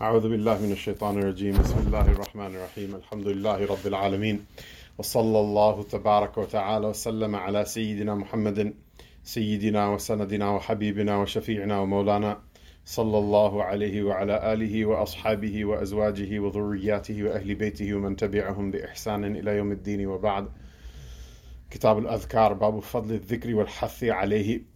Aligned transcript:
أعوذ 0.00 0.28
بالله 0.28 0.62
من 0.62 0.72
الشيطان 0.72 1.18
الرجيم. 1.18 1.52
بسم 1.52 1.78
الله 1.78 2.12
الرحمن 2.12 2.54
الرحيم. 2.56 2.94
الحمد 2.94 3.26
لله 3.26 3.66
رب 3.66 3.86
العالمين. 3.86 4.46
وصلى 4.98 5.40
الله 5.40 5.82
تبارك 5.82 6.38
وتعالى 6.38 6.86
وسلم 6.86 7.36
على 7.36 7.64
سيدنا 7.64 8.14
محمد 8.14 8.74
سيدنا 9.24 9.88
وسندنا 9.88 10.50
وحبيبنا 10.50 11.16
وشفيعنا 11.16 11.80
ومولانا 11.80 12.38
صلى 12.84 13.18
الله 13.18 13.64
عليه 13.64 14.02
وعلى 14.02 14.52
آله 14.52 14.86
وأصحابه 14.86 15.64
وأزواجه 15.64 16.38
وذرياته 16.38 17.22
وأهل 17.24 17.54
بيته 17.54 17.94
ومن 17.94 18.16
تبعهم 18.16 18.70
بإحسان 18.70 19.36
إلى 19.36 19.50
يوم 19.56 19.72
الدين. 19.72 20.06
وبعد 20.06 20.48
كتاب 21.70 21.98
الأذكار 21.98 22.52
باب 22.52 22.80
فضل 22.80 23.14
الذكر 23.14 23.54
والحث 23.54 24.04
عليه. 24.04 24.71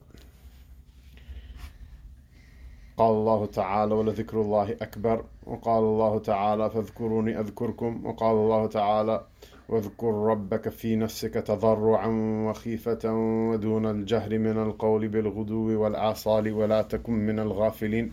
قال 2.97 3.11
الله 3.11 3.47
تعالى 3.47 3.95
ولذكر 3.95 4.41
الله 4.41 4.73
أكبر 4.73 5.25
وقال 5.47 5.85
الله 5.85 6.19
تعالى 6.19 6.70
فاذكروني 6.70 7.41
أذكركم 7.41 8.07
وقال 8.07 8.37
الله 8.37 8.66
تعالى 8.66 9.25
واذكر 9.69 10.07
ربك 10.07 10.69
في 10.69 10.97
نفسك 10.97 11.34
تضرعا 11.34 12.06
وخيفة 12.48 13.12
ودون 13.51 13.87
الجهر 13.87 14.39
من 14.39 14.59
القول 14.59 15.09
بالغدو 15.09 15.83
والآصال 15.83 16.53
ولا 16.53 16.83
تكن 16.83 17.12
من 17.12 17.39
الغافلين. 17.39 18.12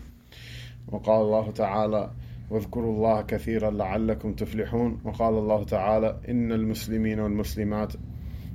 وقال 0.92 1.22
الله 1.22 1.50
تعالى 1.50 2.10
واذكروا 2.50 2.92
الله 2.96 3.22
كثيرا 3.22 3.70
لعلكم 3.70 4.32
تفلحون. 4.32 5.00
وقال 5.04 5.34
الله 5.34 5.64
تعالى 5.64 6.20
إن 6.28 6.52
المسلمين 6.52 7.20
والمسلمات 7.20 7.92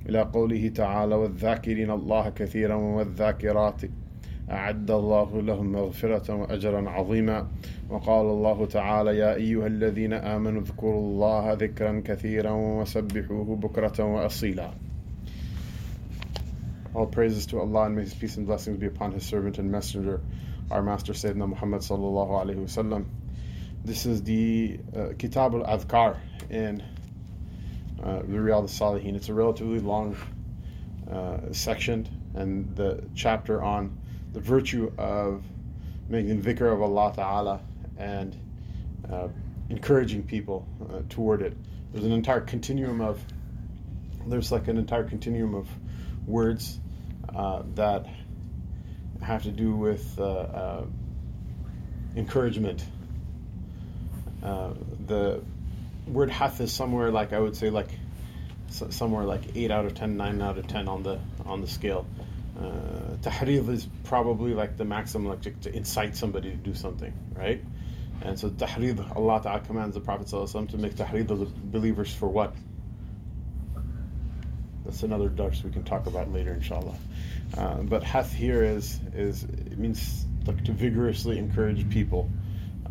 إلى 0.09 0.21
قوله 0.21 0.69
تعالى 0.69 1.15
والذاكرين 1.15 1.91
الله 1.91 2.29
كثيرا 2.29 2.75
والذاكرات 2.75 3.81
أعد 4.50 4.90
الله 4.90 5.42
لهم 5.42 5.72
مغفرة 5.72 6.34
وأجرا 6.34 6.90
عظيما 6.90 7.48
وقال 7.90 8.26
الله 8.26 8.66
تعالى 8.66 9.18
يا 9.18 9.34
أيها 9.34 9.66
الذين 9.66 10.12
آمنوا 10.12 10.62
اذكروا 10.62 11.00
الله 11.00 11.52
ذكرا 11.52 12.02
كثيرا 12.04 12.50
وسبحوه 12.50 13.56
بكرة 13.56 14.04
وأصيلا 14.04 14.70
All 16.94 17.06
praises 17.06 17.46
to 17.46 17.58
Allah 17.58 17.86
and 17.86 17.96
may 17.96 18.02
His 18.02 18.14
peace 18.14 18.36
and 18.36 18.46
blessings 18.46 18.78
be 18.78 18.86
upon 18.86 19.10
His 19.10 19.24
servant 19.24 19.58
and 19.58 19.68
messenger, 19.72 20.20
our 20.70 20.80
Master 20.80 21.12
Sayyidina 21.12 21.48
Muhammad 21.48 21.80
sallallahu 21.80 22.30
alaihi 22.30 22.62
wasallam. 22.62 23.06
This 23.84 24.06
is 24.06 24.22
the 24.22 24.78
uh, 24.96 25.08
Kitab 25.18 25.56
al-Adhkar 25.56 26.16
in 26.50 26.84
uh, 28.00 28.18
the 28.18 28.36
Riyadh 28.36 28.62
al-Salihin. 28.62 29.16
It's 29.16 29.28
a 29.28 29.34
relatively 29.34 29.80
long 29.80 30.16
uh, 31.10 31.52
section 31.52 32.06
and 32.34 32.76
the 32.76 33.02
chapter 33.16 33.60
on 33.60 33.97
the 34.33 34.39
virtue 34.39 34.91
of 34.97 35.43
making 36.07 36.41
dhikr 36.41 36.71
of 36.73 36.81
Allah 36.81 37.13
Ta'ala 37.15 37.61
and 37.97 38.35
uh, 39.11 39.27
encouraging 39.69 40.23
people 40.23 40.67
uh, 40.89 41.01
toward 41.09 41.41
it. 41.41 41.55
There's 41.91 42.05
an 42.05 42.11
entire 42.11 42.41
continuum 42.41 43.01
of, 43.01 43.19
there's 44.27 44.51
like 44.51 44.67
an 44.67 44.77
entire 44.77 45.03
continuum 45.03 45.55
of 45.55 45.67
words 46.27 46.79
uh, 47.35 47.63
that 47.75 48.05
have 49.21 49.43
to 49.43 49.51
do 49.51 49.75
with 49.75 50.19
uh, 50.19 50.23
uh, 50.23 50.85
encouragement. 52.15 52.83
Uh, 54.41 54.73
the 55.05 55.41
word 56.07 56.29
hath 56.29 56.59
is 56.61 56.71
somewhere 56.71 57.11
like 57.11 57.33
I 57.33 57.39
would 57.39 57.55
say 57.55 57.69
like 57.69 57.89
somewhere 58.69 59.25
like 59.25 59.41
eight 59.55 59.71
out 59.71 59.85
of 59.85 59.95
10, 59.95 60.17
9 60.17 60.41
out 60.41 60.57
of 60.57 60.67
ten 60.67 60.87
on 60.87 61.03
the 61.03 61.19
on 61.45 61.61
the 61.61 61.67
scale. 61.67 62.05
Uh, 62.59 63.31
is 63.69 63.87
probably 64.03 64.53
like 64.53 64.75
the 64.75 64.85
maximum, 64.85 65.27
like 65.27 65.61
to, 65.61 65.75
incite 65.75 66.15
somebody 66.15 66.51
to 66.51 66.57
do 66.57 66.73
something, 66.73 67.13
right? 67.33 67.63
And 68.21 68.37
so 68.37 68.49
tahrid, 68.49 68.99
Allah 69.15 69.41
Ta'ala 69.41 69.59
commands 69.61 69.95
the 69.95 70.01
Prophet 70.01 70.27
to 70.27 70.77
make 70.77 70.95
tahrid 70.95 71.27
the 71.27 71.35
believers 71.35 72.13
for 72.13 72.27
what? 72.27 72.53
That's 74.83 75.03
another 75.03 75.29
dars 75.29 75.63
we 75.63 75.71
can 75.71 75.83
talk 75.83 76.07
about 76.07 76.33
later, 76.33 76.53
inshallah. 76.53 76.95
Uh, 77.57 77.75
but 77.83 78.03
hath 78.03 78.33
here 78.33 78.63
is 78.63 78.99
is 79.13 79.43
it 79.43 79.77
means 79.77 80.25
like 80.45 80.63
to 80.65 80.71
vigorously 80.71 81.37
encourage 81.37 81.89
people 81.89 82.29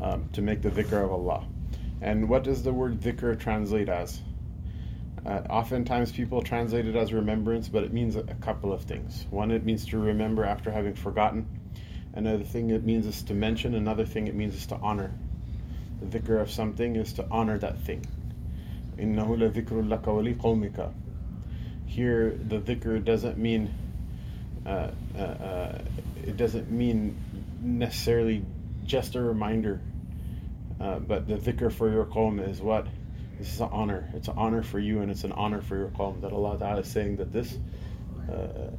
um, 0.00 0.28
to 0.32 0.42
make 0.42 0.62
the 0.62 0.70
dhikr 0.70 1.04
of 1.04 1.12
Allah. 1.12 1.46
And 2.00 2.28
what 2.28 2.44
does 2.44 2.62
the 2.62 2.72
word 2.72 3.00
dhikr 3.00 3.38
translate 3.38 3.88
as? 3.88 4.20
Uh, 5.27 5.41
oftentimes 5.49 6.11
people 6.11 6.41
translate 6.41 6.85
it 6.85 6.95
as 6.95 7.13
remembrance, 7.13 7.69
but 7.69 7.83
it 7.83 7.93
means 7.93 8.15
a, 8.15 8.19
a, 8.19 8.35
couple 8.35 8.73
of 8.73 8.81
things. 8.81 9.25
One, 9.29 9.51
it 9.51 9.63
means 9.63 9.85
to 9.87 9.97
remember 9.97 10.43
after 10.43 10.69
having 10.69 10.95
forgotten. 10.95 11.47
Another 12.13 12.43
thing 12.43 12.69
it 12.71 12.83
means 12.83 13.05
is 13.05 13.23
to 13.23 13.33
mention. 13.33 13.73
Another 13.73 14.05
thing 14.05 14.27
it 14.27 14.35
means 14.35 14.53
is 14.53 14.65
to 14.67 14.75
honor. 14.75 15.11
The 16.01 16.19
dhikr 16.19 16.41
of 16.41 16.51
something 16.51 16.97
is 16.97 17.13
to 17.13 17.27
honor 17.31 17.57
that 17.59 17.79
thing. 17.81 18.05
إِنَّهُ 18.97 19.25
لَذِكْرٌ 19.25 19.87
لَكَ 19.87 20.03
وَلِقَوْمِكَ 20.03 20.93
Here, 21.85 22.37
the 22.47 22.59
dhikr 22.59 23.03
doesn't 23.03 23.37
mean 23.37 23.73
uh, 24.65 24.91
uh, 25.17 25.19
uh, 25.19 25.81
it 26.25 26.37
doesn't 26.37 26.71
mean 26.71 27.17
necessarily 27.61 28.45
just 28.85 29.15
a 29.15 29.21
reminder, 29.21 29.81
uh, 30.79 30.99
but 30.99 31.27
the 31.27 31.35
dhikr 31.35 31.71
for 31.71 31.89
your 31.89 32.05
qawm 32.05 32.45
is 32.47 32.61
what 32.61 32.87
This 33.38 33.52
is 33.52 33.60
an 33.60 33.68
honor. 33.70 34.08
It's 34.14 34.28
an 34.28 34.34
honor 34.36 34.62
for 34.62 34.78
you, 34.78 35.00
and 35.00 35.10
it's 35.10 35.24
an 35.24 35.32
honor 35.32 35.60
for 35.60 35.76
your 35.76 35.88
qawm. 35.88 36.20
That 36.22 36.32
Allah 36.32 36.58
Ta'ala 36.58 36.80
is 36.80 36.88
saying 36.88 37.16
that 37.16 37.32
this 37.32 37.56
uh, 38.30 38.70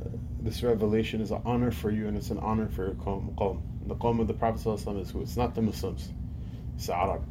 this 0.41 0.61
revelation 0.63 1.21
is 1.21 1.31
an 1.31 1.41
honor 1.45 1.71
for 1.71 1.89
you, 1.89 2.07
and 2.07 2.17
it's 2.17 2.29
an 2.29 2.39
honor 2.39 2.67
for 2.67 2.85
your 2.87 2.95
qawm. 2.95 3.33
qawm. 3.35 3.61
The 3.87 3.95
qawm 3.95 4.19
of 4.19 4.27
the 4.27 4.33
Prophet 4.33 4.67
is 4.67 5.11
who? 5.11 5.21
It's 5.21 5.37
not 5.37 5.55
the 5.55 5.61
Muslims. 5.61 6.09
It's 6.75 6.87
the 6.87 6.95
Arab. 6.95 7.23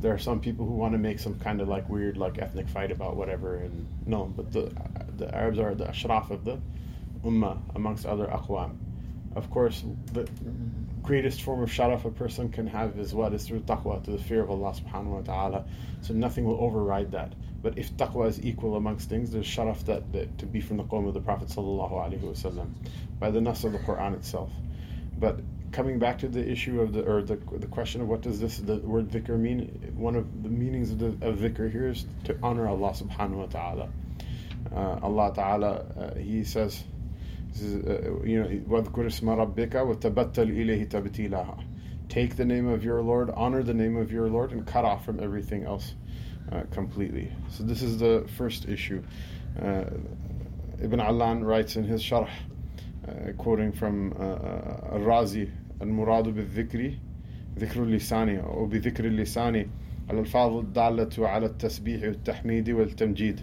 There 0.00 0.12
are 0.12 0.18
some 0.18 0.40
people 0.40 0.66
who 0.66 0.74
want 0.74 0.92
to 0.92 0.98
make 0.98 1.18
some 1.18 1.38
kind 1.38 1.60
of 1.60 1.68
like 1.68 1.88
weird 1.88 2.16
like 2.16 2.38
ethnic 2.38 2.68
fight 2.68 2.90
about 2.90 3.16
whatever, 3.16 3.56
and 3.56 3.86
no, 4.06 4.24
but 4.24 4.50
the 4.50 4.72
the 5.18 5.32
Arabs 5.34 5.58
are 5.58 5.74
the 5.74 5.88
ashraf 5.88 6.30
of 6.30 6.44
the 6.44 6.58
ummah 7.22 7.58
amongst 7.76 8.06
other 8.06 8.26
aqwam. 8.26 8.76
Of 9.36 9.50
course, 9.50 9.84
the 10.12 10.28
greatest 11.02 11.42
form 11.42 11.62
of 11.62 11.70
sharaf 11.70 12.04
a 12.04 12.10
person 12.10 12.50
can 12.50 12.66
have 12.66 12.98
is 12.98 13.14
what 13.14 13.32
is 13.34 13.46
through 13.46 13.60
taqwa, 13.60 14.02
to 14.04 14.10
the 14.10 14.18
fear 14.18 14.42
of 14.42 14.50
Allah 14.50 14.72
subhanahu 14.72 15.06
wa 15.06 15.20
ta'ala. 15.20 15.64
So 16.02 16.14
nothing 16.14 16.44
will 16.44 16.60
override 16.60 17.12
that. 17.12 17.32
But 17.62 17.78
if 17.78 17.92
taqwa 17.96 18.28
is 18.28 18.44
equal 18.44 18.76
amongst 18.76 19.08
things, 19.08 19.30
there's 19.30 19.46
sharaf 19.46 19.84
that, 19.86 20.12
that 20.12 20.38
to 20.38 20.46
be 20.46 20.60
from 20.60 20.78
the 20.78 20.84
qawm 20.84 21.06
of 21.06 21.14
the 21.14 21.20
Prophet 21.20 21.48
sallallahu 21.48 21.92
alaihi 21.92 22.20
wasallam 22.20 22.70
by 23.18 23.30
the 23.30 23.40
nas 23.40 23.64
of 23.64 23.72
the 23.72 23.78
Quran 23.78 24.14
itself. 24.14 24.50
But 25.18 25.40
coming 25.72 25.98
back 25.98 26.18
to 26.18 26.28
the 26.28 26.46
issue 26.46 26.80
of 26.80 26.92
the 26.92 27.04
or 27.04 27.22
the, 27.22 27.36
the 27.52 27.66
question 27.66 28.00
of 28.00 28.08
what 28.08 28.22
does 28.22 28.40
this 28.40 28.58
the 28.58 28.76
word 28.78 29.10
dhikr 29.10 29.38
mean? 29.38 29.92
One 29.96 30.16
of 30.16 30.42
the 30.42 30.48
meanings 30.48 30.90
of, 30.90 30.98
the, 30.98 31.26
of 31.26 31.40
here 31.40 31.88
is 31.88 32.06
to 32.24 32.36
honor 32.42 32.66
Allah 32.66 32.92
subhanahu 32.92 33.36
wa 33.36 33.46
ta'ala. 33.46 33.88
Uh, 34.74 34.98
Allah 35.02 35.32
ta'ala, 35.34 35.72
uh, 35.98 36.14
He 36.14 36.44
says, 36.44 36.82
uh, 37.56 38.14
Take 42.08 42.34
the 42.36 42.44
name 42.44 42.66
of 42.66 42.84
your 42.84 43.02
Lord, 43.02 43.30
honor 43.30 43.62
the 43.62 43.74
name 43.74 43.96
of 43.96 44.10
your 44.10 44.28
Lord, 44.28 44.52
and 44.52 44.66
cut 44.66 44.84
off 44.84 45.04
from 45.04 45.20
everything 45.20 45.64
else 45.64 45.94
uh, 46.50 46.62
completely. 46.72 47.30
So, 47.50 47.62
this 47.62 47.82
is 47.82 47.98
the 47.98 48.26
first 48.36 48.68
issue. 48.68 49.02
Uh, 49.60 49.84
Ibn 50.82 51.00
Allan 51.00 51.44
writes 51.44 51.76
in 51.76 51.84
his 51.84 52.02
Sharh, 52.02 52.28
quoting 53.36 53.72
from 53.72 54.12
Al 54.18 55.00
Razi, 55.00 55.50
Al 55.80 55.86
Muradu 55.86 56.34
bi 56.34 56.42
Dhikri, 56.42 56.98
Dhikru 57.56 57.86
Lisani, 57.86 58.42
or 58.42 58.66
bi 58.66 58.78
Dhikri 58.78 59.10
Lisani, 59.14 59.68
Al 60.08 60.24
Fadl 60.24 60.64
Dalatu 60.72 61.28
ala 61.28 61.50
Tasbihi, 61.50 62.16
Tahmidi, 62.24 62.74
wal 62.74 62.86
Tamjid, 62.86 63.42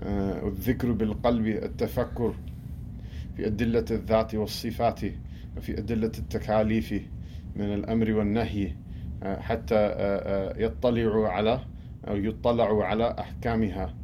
Dhikru 0.00 0.96
bil 0.96 1.14
Qalbi, 1.16 1.62
Al 1.62 1.70
Tafakkur. 1.70 2.34
في 3.36 3.46
أدلة 3.46 3.84
الذات 3.90 4.34
والصفات 4.34 5.00
وفي 5.56 5.78
أدلة 5.78 6.12
التكاليف 6.18 6.92
من 7.56 7.74
الأمر 7.74 8.12
والنهي 8.12 8.72
حتى 9.22 9.94
يطلعوا 10.58 11.28
على 11.28 11.60
أو 12.08 12.16
يطلعوا 12.16 12.84
على 12.84 13.14
أحكامها 13.18 13.94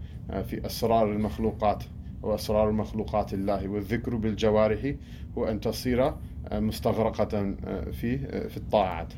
في 0.43 0.67
أسرار 0.67 1.13
المخلوقات 1.13 1.85
وأسرار 2.23 2.73
مخلوقات 2.73 3.35
الله 3.35 3.69
والذكر 3.69 4.17
بالجوارح 4.17 4.95
هو 5.39 5.45
أن 5.45 5.61
تصير 5.61 6.15
مستغرقة 6.53 7.55
في 7.93 8.19
في 8.49 8.57
الطاعات. 8.57 9.13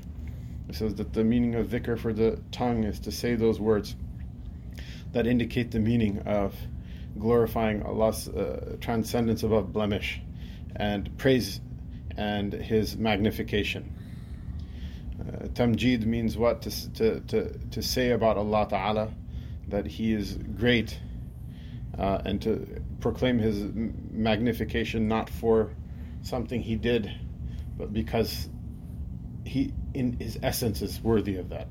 It 0.69 0.75
says 0.77 0.95
that 0.95 1.13
the 1.13 1.25
meaning 1.25 1.55
of 1.55 1.67
dhikr 1.69 1.99
for 1.99 2.13
the 2.13 2.39
tongue 2.51 2.85
is 2.85 3.01
to 3.01 3.11
say 3.11 3.35
those 3.35 3.61
words 3.61 3.97
that 5.13 5.27
indicate 5.27 5.71
the 5.71 5.81
meaning 5.81 6.19
of 6.21 6.55
glorifying 7.19 7.83
Allah's 7.83 8.29
uh, 8.29 8.77
transcendence 8.81 9.43
above 9.43 9.73
blemish 9.73 10.21
and 10.77 11.17
praise 11.19 11.61
and 12.17 12.53
His 12.53 12.97
magnification. 12.97 13.93
Uh, 15.21 15.47
tamjid 15.49 16.05
means 16.05 16.37
what? 16.37 16.63
To, 16.63 16.93
to, 16.95 17.21
to, 17.21 17.59
to 17.71 17.83
say 17.83 18.11
about 18.11 18.37
Allah 18.37 18.67
Ta'ala 18.69 19.15
that 19.69 19.87
He 19.87 20.13
is 20.13 20.39
great 20.57 20.99
uh, 21.99 22.23
and 22.25 22.41
to 22.43 22.83
proclaim 23.01 23.39
His 23.39 23.63
magnification 23.65 25.09
not 25.09 25.31
for 25.31 25.71
something 26.23 26.61
He 26.61 26.77
did, 26.77 27.13
but 27.77 27.93
because 27.93 28.49
he 29.45 29.73
in 29.95 30.15
his 30.15 30.39
essence 30.43 30.83
is 30.83 31.01
worthy 31.03 31.37
of 31.37 31.51
that. 31.51 31.69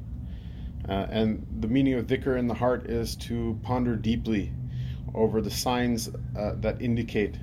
Uh, 0.88 1.08
and 1.10 1.46
the 1.60 1.68
meaning 1.68 1.94
of 1.96 2.08
dhikr 2.08 2.38
in 2.38 2.48
the 2.48 2.54
heart 2.54 2.88
is 2.88 3.16
to 3.16 3.60
ponder 3.64 3.96
deeply 3.96 4.52
over 5.14 5.42
the 5.42 5.52
signs 5.52 6.10
uh, 6.38 6.54
that 6.60 6.82
indicate 6.82 7.36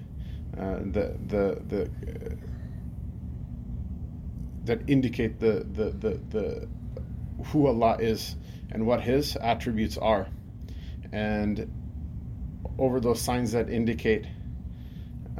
uh, 0.58 0.78
the 0.78 1.16
the 1.26 1.62
the 1.68 1.82
uh, 1.84 2.34
that 4.64 4.80
indicate 4.88 5.38
the, 5.40 5.66
the 5.72 5.90
the 5.90 6.20
the 6.30 6.68
who 7.46 7.66
Allah 7.66 7.96
is 8.00 8.36
and 8.70 8.86
what 8.86 9.00
His 9.00 9.36
attributes 9.36 9.96
are, 9.96 10.26
and 11.12 11.70
over 12.78 13.00
those 13.00 13.20
signs 13.20 13.52
that 13.52 13.70
indicate 13.70 14.26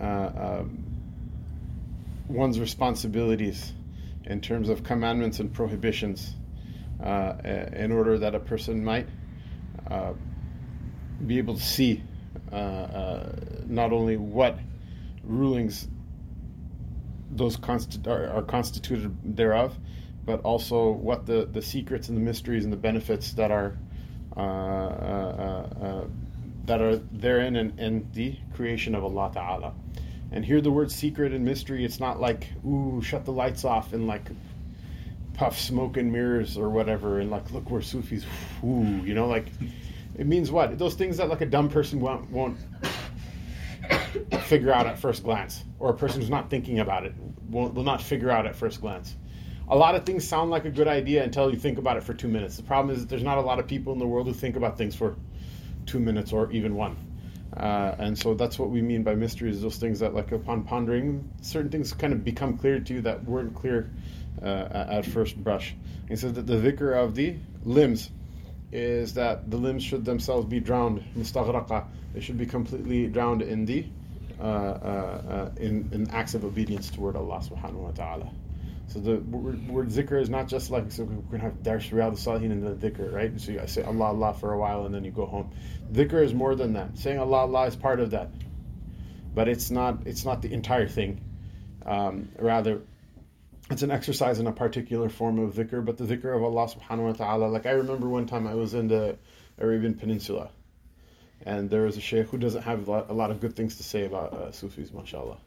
uh, 0.01 0.31
um, 0.61 0.85
one's 2.29 2.61
responsibilities 2.61 3.73
in 4.25 4.41
terms 4.41 4.69
of 4.69 4.85
commandments 4.85 5.41
and 5.41 5.53
prohibitions, 5.53 6.35
uh, 7.03 7.35
in 7.73 7.93
order 7.93 8.19
that 8.19 8.35
a 8.35 8.41
person 8.41 8.85
might 8.85 9.09
uh, 9.91 10.13
be 11.27 11.39
able 11.39 11.55
to 11.55 11.63
see 11.63 12.03
not 12.51 13.93
only 13.93 14.17
what 14.17 14.59
rulings 15.25 15.89
those 17.31 17.57
consti- 17.57 18.07
are, 18.07 18.31
are, 18.31 18.43
constituted 18.43 19.37
thereof, 19.37 19.77
but 20.25 20.41
also 20.41 20.91
what 20.91 21.27
the, 21.27 21.47
the 21.53 21.63
secrets 21.63 22.09
and 22.09 22.17
the 22.17 22.23
mysteries 22.23 22.65
and 22.65 22.73
the 22.73 22.77
benefits 22.77 23.33
that 23.33 23.51
are 23.51 23.77
uh, 24.37 24.41
uh, 24.41 25.69
uh, 25.83 26.05
that 26.65 26.81
are 26.81 26.97
therein 26.97 27.57
and, 27.57 27.79
in 27.81 28.07
the 28.13 28.37
creation 28.55 28.95
of 28.95 29.03
Allah 29.03 29.31
Ta'ala. 29.33 29.73
And 30.31 30.45
here 30.45 30.61
the 30.61 30.71
word 30.71 30.93
secret 30.93 31.33
and 31.33 31.45
mystery, 31.45 31.85
it's 31.85 31.99
not 31.99 32.21
like, 32.21 32.49
ooh, 32.67 33.01
shut 33.03 33.25
the 33.25 33.33
lights 33.33 33.65
off 33.65 33.95
and 33.95 34.07
like 34.07 34.29
puff 35.33 35.59
smoke 35.59 35.97
and 35.97 36.13
mirrors 36.13 36.59
or 36.59 36.69
whatever 36.69 37.21
and 37.21 37.31
like, 37.31 37.51
look, 37.53 37.71
we're 37.71 37.81
Sufis, 37.81 38.25
ooh, 38.63 39.01
you 39.03 39.15
know, 39.15 39.27
like 39.27 39.47
it 40.19 40.27
means 40.27 40.51
what? 40.51 40.77
Those 40.79 40.95
things 40.95 41.17
that 41.17 41.29
like 41.29 41.41
a 41.41 41.47
dumb 41.47 41.71
person 41.71 42.01
won't, 42.01 42.29
won't 42.31 42.59
figure 44.43 44.73
out 44.73 44.87
at 44.87 44.99
first 44.99 45.23
glance, 45.23 45.65
or 45.79 45.91
a 45.91 45.95
person 45.95 46.21
who's 46.21 46.31
not 46.31 46.51
thinking 46.51 46.81
about 46.81 47.07
it 47.07 47.15
will, 47.49 47.69
will 47.69 47.85
not 47.85 48.03
figure 48.03 48.31
out 48.31 48.47
at 48.47 48.57
first 48.57 48.81
glance. 48.81 49.15
A 49.69 49.77
lot 49.77 49.95
of 49.95 50.05
things 50.05 50.27
sound 50.27 50.51
like 50.51 50.65
a 50.65 50.71
good 50.71 50.89
idea 50.89 51.23
until 51.23 51.51
you 51.51 51.59
think 51.59 51.79
about 51.79 51.97
it 51.97 52.03
for 52.03 52.15
two 52.15 52.29
minutes. 52.29 52.57
The 52.57 52.63
problem 52.63 52.95
is 52.95 53.03
that 53.03 53.09
there's 53.09 53.23
not 53.23 53.39
a 53.39 53.43
lot 53.43 53.59
of 53.59 53.67
people 53.67 53.93
in 53.93 53.99
the 53.99 54.07
world 54.07 54.27
who 54.27 54.33
think 54.33 54.57
about 54.57 54.79
things 54.79 54.97
for 54.97 55.17
two 55.87 56.01
minutes 56.01 56.33
or 56.33 56.51
even 56.53 56.75
one. 56.75 56.97
Uh, 57.55 57.95
and 57.99 58.19
so 58.19 58.35
that's 58.35 58.59
what 58.59 58.71
we 58.71 58.83
mean 58.83 59.03
by 59.03 59.15
mysteries, 59.15 59.61
those 59.61 59.77
things 59.77 60.01
that, 60.01 60.15
like, 60.15 60.33
upon 60.33 60.65
pondering, 60.65 61.31
certain 61.43 61.71
things 61.71 61.93
kind 61.93 62.13
of 62.13 62.25
become 62.25 62.57
clear 62.57 62.81
to 62.81 62.95
you 62.95 63.01
that 63.03 63.25
weren't 63.25 63.55
clear 63.55 63.91
uh, 64.43 64.47
at 64.47 65.07
first 65.07 65.37
brush. 65.37 65.75
He 66.09 66.17
says 66.17 66.35
that 66.35 66.47
the 66.47 66.55
dhikr 66.55 66.97
of 66.97 67.15
the 67.15 67.37
limbs 67.65 68.11
is 68.73 69.15
that 69.15 69.51
the 69.51 69.57
limbs 69.57 69.83
should 69.83 70.05
themselves 70.05 70.47
be 70.47 70.61
drowned, 70.61 71.03
mustaghraqa. 71.17 71.87
They 72.15 72.21
should 72.21 72.39
be 72.39 72.47
completely 72.47 73.07
drowned 73.07 73.43
in 73.43 73.65
the 73.65 73.87
uh, 74.41 74.43
uh, 74.43 74.47
uh, 74.47 75.51
in, 75.57 75.89
in 75.93 76.11
acts 76.11 76.35
of 76.35 76.45
obedience 76.45 76.91
toward 76.91 77.17
Allah 77.17 77.41
subhanahu 77.41 77.73
wa 77.73 77.91
ta'ala. 77.91 78.31
So 78.89 79.01
the 79.01 79.17
word, 79.19 79.69
word 79.69 79.89
zikr 79.89 80.21
is 80.21 80.31
not 80.31 80.49
just 80.49 80.71
like 80.71 80.91
so 80.93 81.05
we're 81.05 81.17
gonna 81.39 81.43
have 81.43 81.63
dars 81.63 81.89
Riyadh 81.91 82.13
Salihin 82.13 82.53
and 82.53 82.63
then 82.63 82.77
dhikr, 82.79 83.13
right? 83.13 83.39
So 83.39 83.53
you 83.53 83.61
say 83.67 83.83
Allah 83.83 84.07
Allah 84.07 84.35
for 84.35 84.53
a 84.53 84.59
while 84.59 84.87
and 84.87 84.95
then 84.95 85.05
you 85.05 85.11
go 85.11 85.27
home. 85.27 85.51
Dhikr 85.93 86.23
is 86.23 86.33
more 86.33 86.55
than 86.55 86.73
that. 86.75 86.97
Saying 86.97 87.19
Allah 87.19 87.39
Allah 87.39 87.67
is 87.67 87.77
part 87.77 88.01
of 88.01 88.13
that, 88.13 88.31
but 89.35 89.49
it's 89.49 89.71
not 89.71 90.07
it's 90.07 90.25
not 90.25 90.41
the 90.41 90.53
entire 90.53 90.89
thing. 90.89 91.21
Um, 91.85 92.31
rather, 92.39 92.83
it's 93.71 93.83
an 93.83 93.91
exercise 93.91 94.39
in 94.39 94.47
a 94.47 94.53
particular 94.53 95.09
form 95.09 95.39
of 95.39 95.55
dhikr, 95.55 95.85
but 95.85 95.99
the 95.99 96.05
dhikr 96.05 96.35
of 96.35 96.43
Allah 96.43 96.69
subhanahu 96.69 97.05
wa 97.05 97.13
ta'ala. 97.13 97.47
Like 97.47 97.67
I 97.67 97.73
remember 97.73 98.09
one 98.09 98.27
time 98.27 98.47
I 98.47 98.55
was 98.55 98.75
in 98.75 98.89
the 98.89 99.19
Arabian 99.59 99.95
Peninsula, 99.95 100.51
and 101.45 101.69
there 101.69 101.83
was 101.83 101.97
a 101.97 102.01
sheikh 102.01 102.29
who 102.29 102.39
doesn't 102.39 102.63
have 102.63 102.89
a 102.89 103.13
lot 103.13 103.31
of 103.31 103.41
good 103.41 103.55
things 103.55 103.77
to 103.77 103.83
say 103.83 104.05
about 104.05 104.33
uh, 104.33 104.53
Sufis, 104.53 104.93
mashallah. 104.93 105.39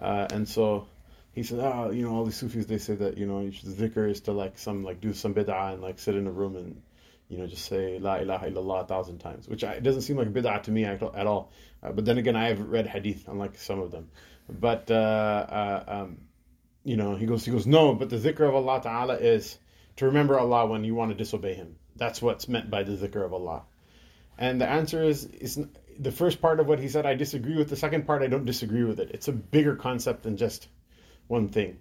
Uh, 0.00 0.26
and 0.30 0.48
so 0.48 0.86
he 1.32 1.42
said, 1.42 1.58
oh, 1.60 1.90
you 1.90 2.04
know, 2.04 2.14
all 2.14 2.24
these 2.24 2.36
Sufis, 2.36 2.66
they 2.66 2.78
say 2.78 2.94
that, 2.94 3.18
you 3.18 3.26
know, 3.26 3.48
the 3.48 3.88
dhikr 3.88 4.10
is 4.10 4.20
to 4.22 4.32
like 4.32 4.58
some, 4.58 4.84
like 4.84 5.00
do 5.00 5.12
some 5.12 5.34
bid'ah 5.34 5.72
and 5.72 5.82
like 5.82 5.98
sit 5.98 6.14
in 6.14 6.26
a 6.26 6.30
room 6.30 6.56
and, 6.56 6.82
you 7.28 7.38
know, 7.38 7.46
just 7.46 7.64
say 7.64 7.98
La 7.98 8.16
ilaha 8.16 8.50
illallah 8.50 8.84
a 8.84 8.86
thousand 8.86 9.18
times, 9.18 9.48
which 9.48 9.64
I, 9.64 9.80
doesn't 9.80 10.02
seem 10.02 10.16
like 10.16 10.32
bid'ah 10.32 10.62
to 10.64 10.70
me 10.70 10.84
at, 10.84 11.02
at 11.02 11.26
all. 11.26 11.50
Uh, 11.82 11.92
but 11.92 12.04
then 12.04 12.18
again, 12.18 12.36
I 12.36 12.48
have 12.48 12.60
read 12.60 12.86
hadith, 12.86 13.26
unlike 13.26 13.56
some 13.56 13.80
of 13.80 13.90
them. 13.90 14.10
But, 14.48 14.90
uh, 14.90 14.94
uh 14.94 15.84
um, 15.88 16.18
you 16.84 16.96
know, 16.96 17.16
he 17.16 17.26
goes, 17.26 17.44
he 17.44 17.50
goes, 17.50 17.66
no, 17.66 17.94
but 17.94 18.10
the 18.10 18.16
zikr 18.16 18.46
of 18.46 18.54
Allah 18.54 18.80
Ta'ala 18.82 19.16
is 19.16 19.58
to 19.96 20.06
remember 20.06 20.38
Allah 20.38 20.66
when 20.66 20.84
you 20.84 20.94
want 20.94 21.10
to 21.10 21.16
disobey 21.16 21.54
Him. 21.54 21.76
That's 21.96 22.20
what's 22.20 22.48
meant 22.48 22.70
by 22.70 22.82
the 22.82 22.92
zikr 22.92 23.24
of 23.24 23.32
Allah. 23.32 23.62
And 24.36 24.60
the 24.60 24.68
answer 24.68 25.02
is, 25.02 25.24
is 25.24 25.64
the 25.98 26.12
first 26.12 26.40
part 26.40 26.60
of 26.60 26.66
what 26.66 26.80
he 26.80 26.88
said, 26.88 27.06
I 27.06 27.14
disagree 27.14 27.56
with. 27.56 27.70
The 27.70 27.76
second 27.76 28.06
part, 28.06 28.22
I 28.22 28.26
don't 28.26 28.44
disagree 28.44 28.84
with 28.84 29.00
it. 29.00 29.12
It's 29.12 29.28
a 29.28 29.32
bigger 29.32 29.76
concept 29.76 30.24
than 30.24 30.36
just 30.36 30.68
one 31.28 31.48
thing. 31.48 31.78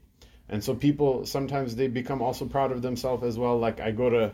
And 0.49 0.63
so 0.63 0.75
people 0.75 1.25
sometimes 1.25 1.75
they 1.75 1.87
become 1.87 2.21
also 2.21 2.45
proud 2.45 2.71
of 2.71 2.81
themselves 2.81 3.23
as 3.23 3.37
well. 3.37 3.57
Like 3.57 3.79
I 3.79 3.91
go 3.91 4.09
to, 4.09 4.31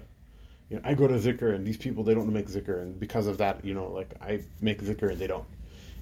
you 0.70 0.78
know, 0.78 0.82
I 0.84 0.94
go 0.96 1.08
to 1.08 1.14
zikr 1.16 1.54
and 1.56 1.66
these 1.66 1.78
people 1.78 2.04
they 2.04 2.14
don't 2.14 2.32
make 2.34 2.48
zikr, 2.48 2.82
and 2.82 3.00
because 3.00 3.28
of 3.28 3.38
that, 3.38 3.64
you 3.64 3.74
know, 3.74 3.88
like 3.88 4.14
I 4.22 4.42
make 4.60 4.82
zikr 4.82 5.12
and 5.12 5.20
they 5.20 5.28
don't. 5.28 5.46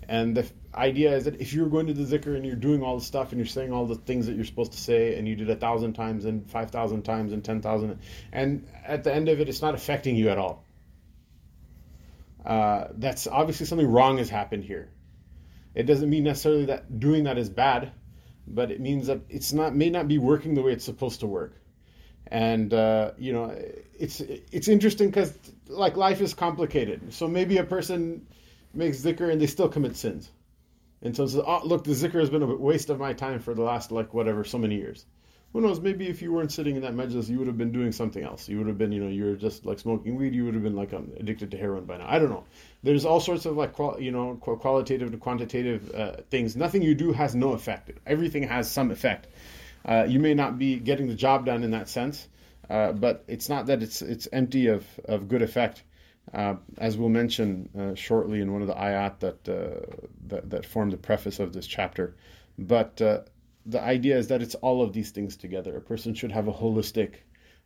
And 0.10 0.36
the 0.38 0.50
idea 0.74 1.16
is 1.16 1.26
that 1.26 1.42
if 1.42 1.54
you're 1.54 1.68
going 1.68 1.88
to 1.88 1.94
the 1.94 2.04
zikr 2.04 2.36
and 2.36 2.46
you're 2.46 2.56
doing 2.56 2.82
all 2.82 2.98
the 2.98 3.04
stuff 3.04 3.32
and 3.32 3.40
you're 3.40 3.46
saying 3.48 3.74
all 3.74 3.86
the 3.86 3.96
things 3.96 4.28
that 4.28 4.36
you're 4.36 4.46
supposed 4.46 4.72
to 4.72 4.78
say 4.78 5.18
and 5.18 5.28
you 5.28 5.36
did 5.36 5.50
a 5.50 5.56
thousand 5.56 5.94
times 5.94 6.24
and 6.26 6.50
five 6.50 6.72
thousand 6.72 7.04
times 7.04 7.34
and 7.34 7.44
ten 7.44 7.62
thousand, 7.62 8.00
and 8.32 8.68
at 8.86 9.04
the 9.04 9.14
end 9.14 9.28
of 9.28 9.42
it, 9.42 9.50
it's 9.50 9.62
not 9.62 9.76
affecting 9.76 10.16
you 10.16 10.30
at 10.30 10.38
all. 10.38 10.64
Uh, 12.46 12.88
that's 12.94 13.28
obviously 13.28 13.66
something 13.66 13.88
wrong 13.88 14.18
has 14.18 14.30
happened 14.30 14.64
here. 14.64 14.90
It 15.76 15.84
doesn't 15.84 16.10
mean 16.10 16.24
necessarily 16.24 16.66
that 16.66 17.00
doing 17.00 17.26
that 17.26 17.38
is 17.38 17.50
bad, 17.50 17.92
but 18.48 18.72
it 18.72 18.80
means 18.80 19.08
that 19.08 19.20
it's 19.30 19.52
not 19.52 19.76
may 19.76 19.90
not 19.90 20.08
be 20.08 20.18
working 20.18 20.54
the 20.54 20.62
way 20.62 20.72
it's 20.72 20.86
supposed 20.86 21.20
to 21.20 21.28
work. 21.28 21.54
And 22.28 22.74
uh, 22.74 23.12
you 23.18 23.34
know, 23.34 23.54
it's 24.00 24.22
it's 24.22 24.70
interesting 24.70 25.10
because 25.10 25.38
like 25.68 25.98
life 25.98 26.22
is 26.22 26.34
complicated. 26.34 27.14
So 27.14 27.28
maybe 27.28 27.58
a 27.58 27.66
person 27.66 28.26
makes 28.74 29.00
zikr 29.00 29.32
and 29.32 29.42
they 29.42 29.48
still 29.48 29.70
commit 29.70 29.96
sins. 29.96 30.32
And 31.02 31.16
so, 31.16 31.28
so 31.28 31.44
oh, 31.46 31.62
look, 31.64 31.84
the 31.84 31.92
zikr 31.92 32.20
has 32.20 32.30
been 32.30 32.44
a 32.44 32.56
waste 32.56 32.90
of 32.90 33.00
my 33.00 33.14
time 33.14 33.40
for 33.40 33.54
the 33.54 33.62
last, 33.62 33.92
like, 33.92 34.14
whatever, 34.14 34.44
so 34.44 34.58
many 34.58 34.76
years. 34.76 35.06
Who 35.54 35.62
knows, 35.62 35.80
maybe 35.80 36.08
if 36.08 36.22
you 36.22 36.34
weren't 36.34 36.52
sitting 36.52 36.76
in 36.76 36.82
that 36.82 36.94
majlis, 36.94 37.30
you 37.30 37.38
would 37.38 37.48
have 37.48 37.58
been 37.58 37.72
doing 37.72 37.92
something 37.92 38.22
else. 38.24 38.50
You 38.50 38.58
would 38.58 38.68
have 38.68 38.78
been, 38.78 38.92
you 38.92 39.02
know, 39.02 39.10
you're 39.10 39.36
just 39.36 39.66
like 39.66 39.80
smoking 39.80 40.16
weed, 40.16 40.36
you 40.36 40.44
would 40.46 40.54
have 40.54 40.64
been 40.64 40.76
like 40.76 40.94
um, 40.94 41.12
addicted 41.18 41.52
to 41.52 41.58
heroin 41.58 41.86
by 41.86 41.98
now. 41.98 42.06
I 42.08 42.20
don't 42.20 42.30
know. 42.30 42.44
There's 42.84 43.06
all 43.06 43.20
sorts 43.20 43.46
of 43.46 43.56
like, 43.56 43.74
qual- 43.74 44.00
you 44.00 44.12
know, 44.12 44.36
qualitative 44.36 45.12
to 45.12 45.18
quantitative 45.18 45.94
uh, 45.96 46.18
things. 46.30 46.56
Nothing 46.56 46.82
you 46.82 46.96
do 46.96 47.14
has 47.14 47.34
no 47.34 47.54
effect. 47.54 47.92
Everything 48.06 48.44
has 48.44 48.70
some 48.70 48.92
effect. 48.92 49.28
Uh, 49.86 50.06
you 50.08 50.20
may 50.20 50.34
not 50.34 50.60
be 50.60 50.78
getting 50.80 51.08
the 51.08 51.16
job 51.16 51.46
done 51.46 51.64
in 51.64 51.72
that 51.72 51.88
sense, 51.88 52.28
uh, 52.70 52.92
but 52.92 53.24
it's 53.28 53.48
not 53.48 53.68
that 53.68 53.82
it's 53.82 54.02
it's 54.02 54.28
empty 54.34 54.68
of, 54.68 54.86
of 55.06 55.30
good 55.30 55.42
effect. 55.42 55.82
Uh, 56.34 56.56
as 56.78 56.98
we'll 56.98 57.10
mention 57.10 57.70
uh, 57.78 57.96
shortly 57.96 58.42
in 58.42 58.52
one 58.52 58.62
of 58.62 58.68
the 58.68 58.74
ayat 58.74 59.20
that, 59.20 59.48
uh, 59.48 59.86
that, 60.28 60.50
that 60.50 60.66
form 60.66 60.90
the 60.90 60.98
preface 60.98 61.40
of 61.40 61.54
this 61.54 61.66
chapter. 61.66 62.16
But 62.60 63.02
uh, 63.02 63.22
the 63.66 63.82
idea 63.82 64.18
is 64.18 64.28
that 64.28 64.42
it's 64.42 64.56
all 64.56 64.82
of 64.82 64.94
these 64.94 65.12
things 65.12 65.38
together. 65.38 65.78
A 65.78 65.82
person 65.82 66.14
should 66.14 66.32
have 66.32 66.48
a 66.48 66.54
holistic 66.54 67.16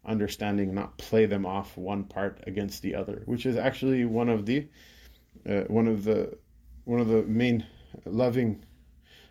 understanding, 0.06 0.74
not 0.74 0.98
play 0.98 1.26
them 1.26 1.46
off 1.46 1.76
one 1.76 2.04
part 2.04 2.44
against 2.46 2.82
the 2.84 2.96
other, 2.96 3.24
which 3.26 3.46
is 3.46 3.56
actually 3.56 4.06
one 4.06 4.30
of 4.30 4.46
the 4.46 4.68
uh, 5.50 5.62
one 5.62 5.88
of 5.88 6.04
the 6.04 6.38
one 6.86 7.00
of 7.00 7.08
the 7.08 7.24
main 7.24 7.66
loving 8.06 8.64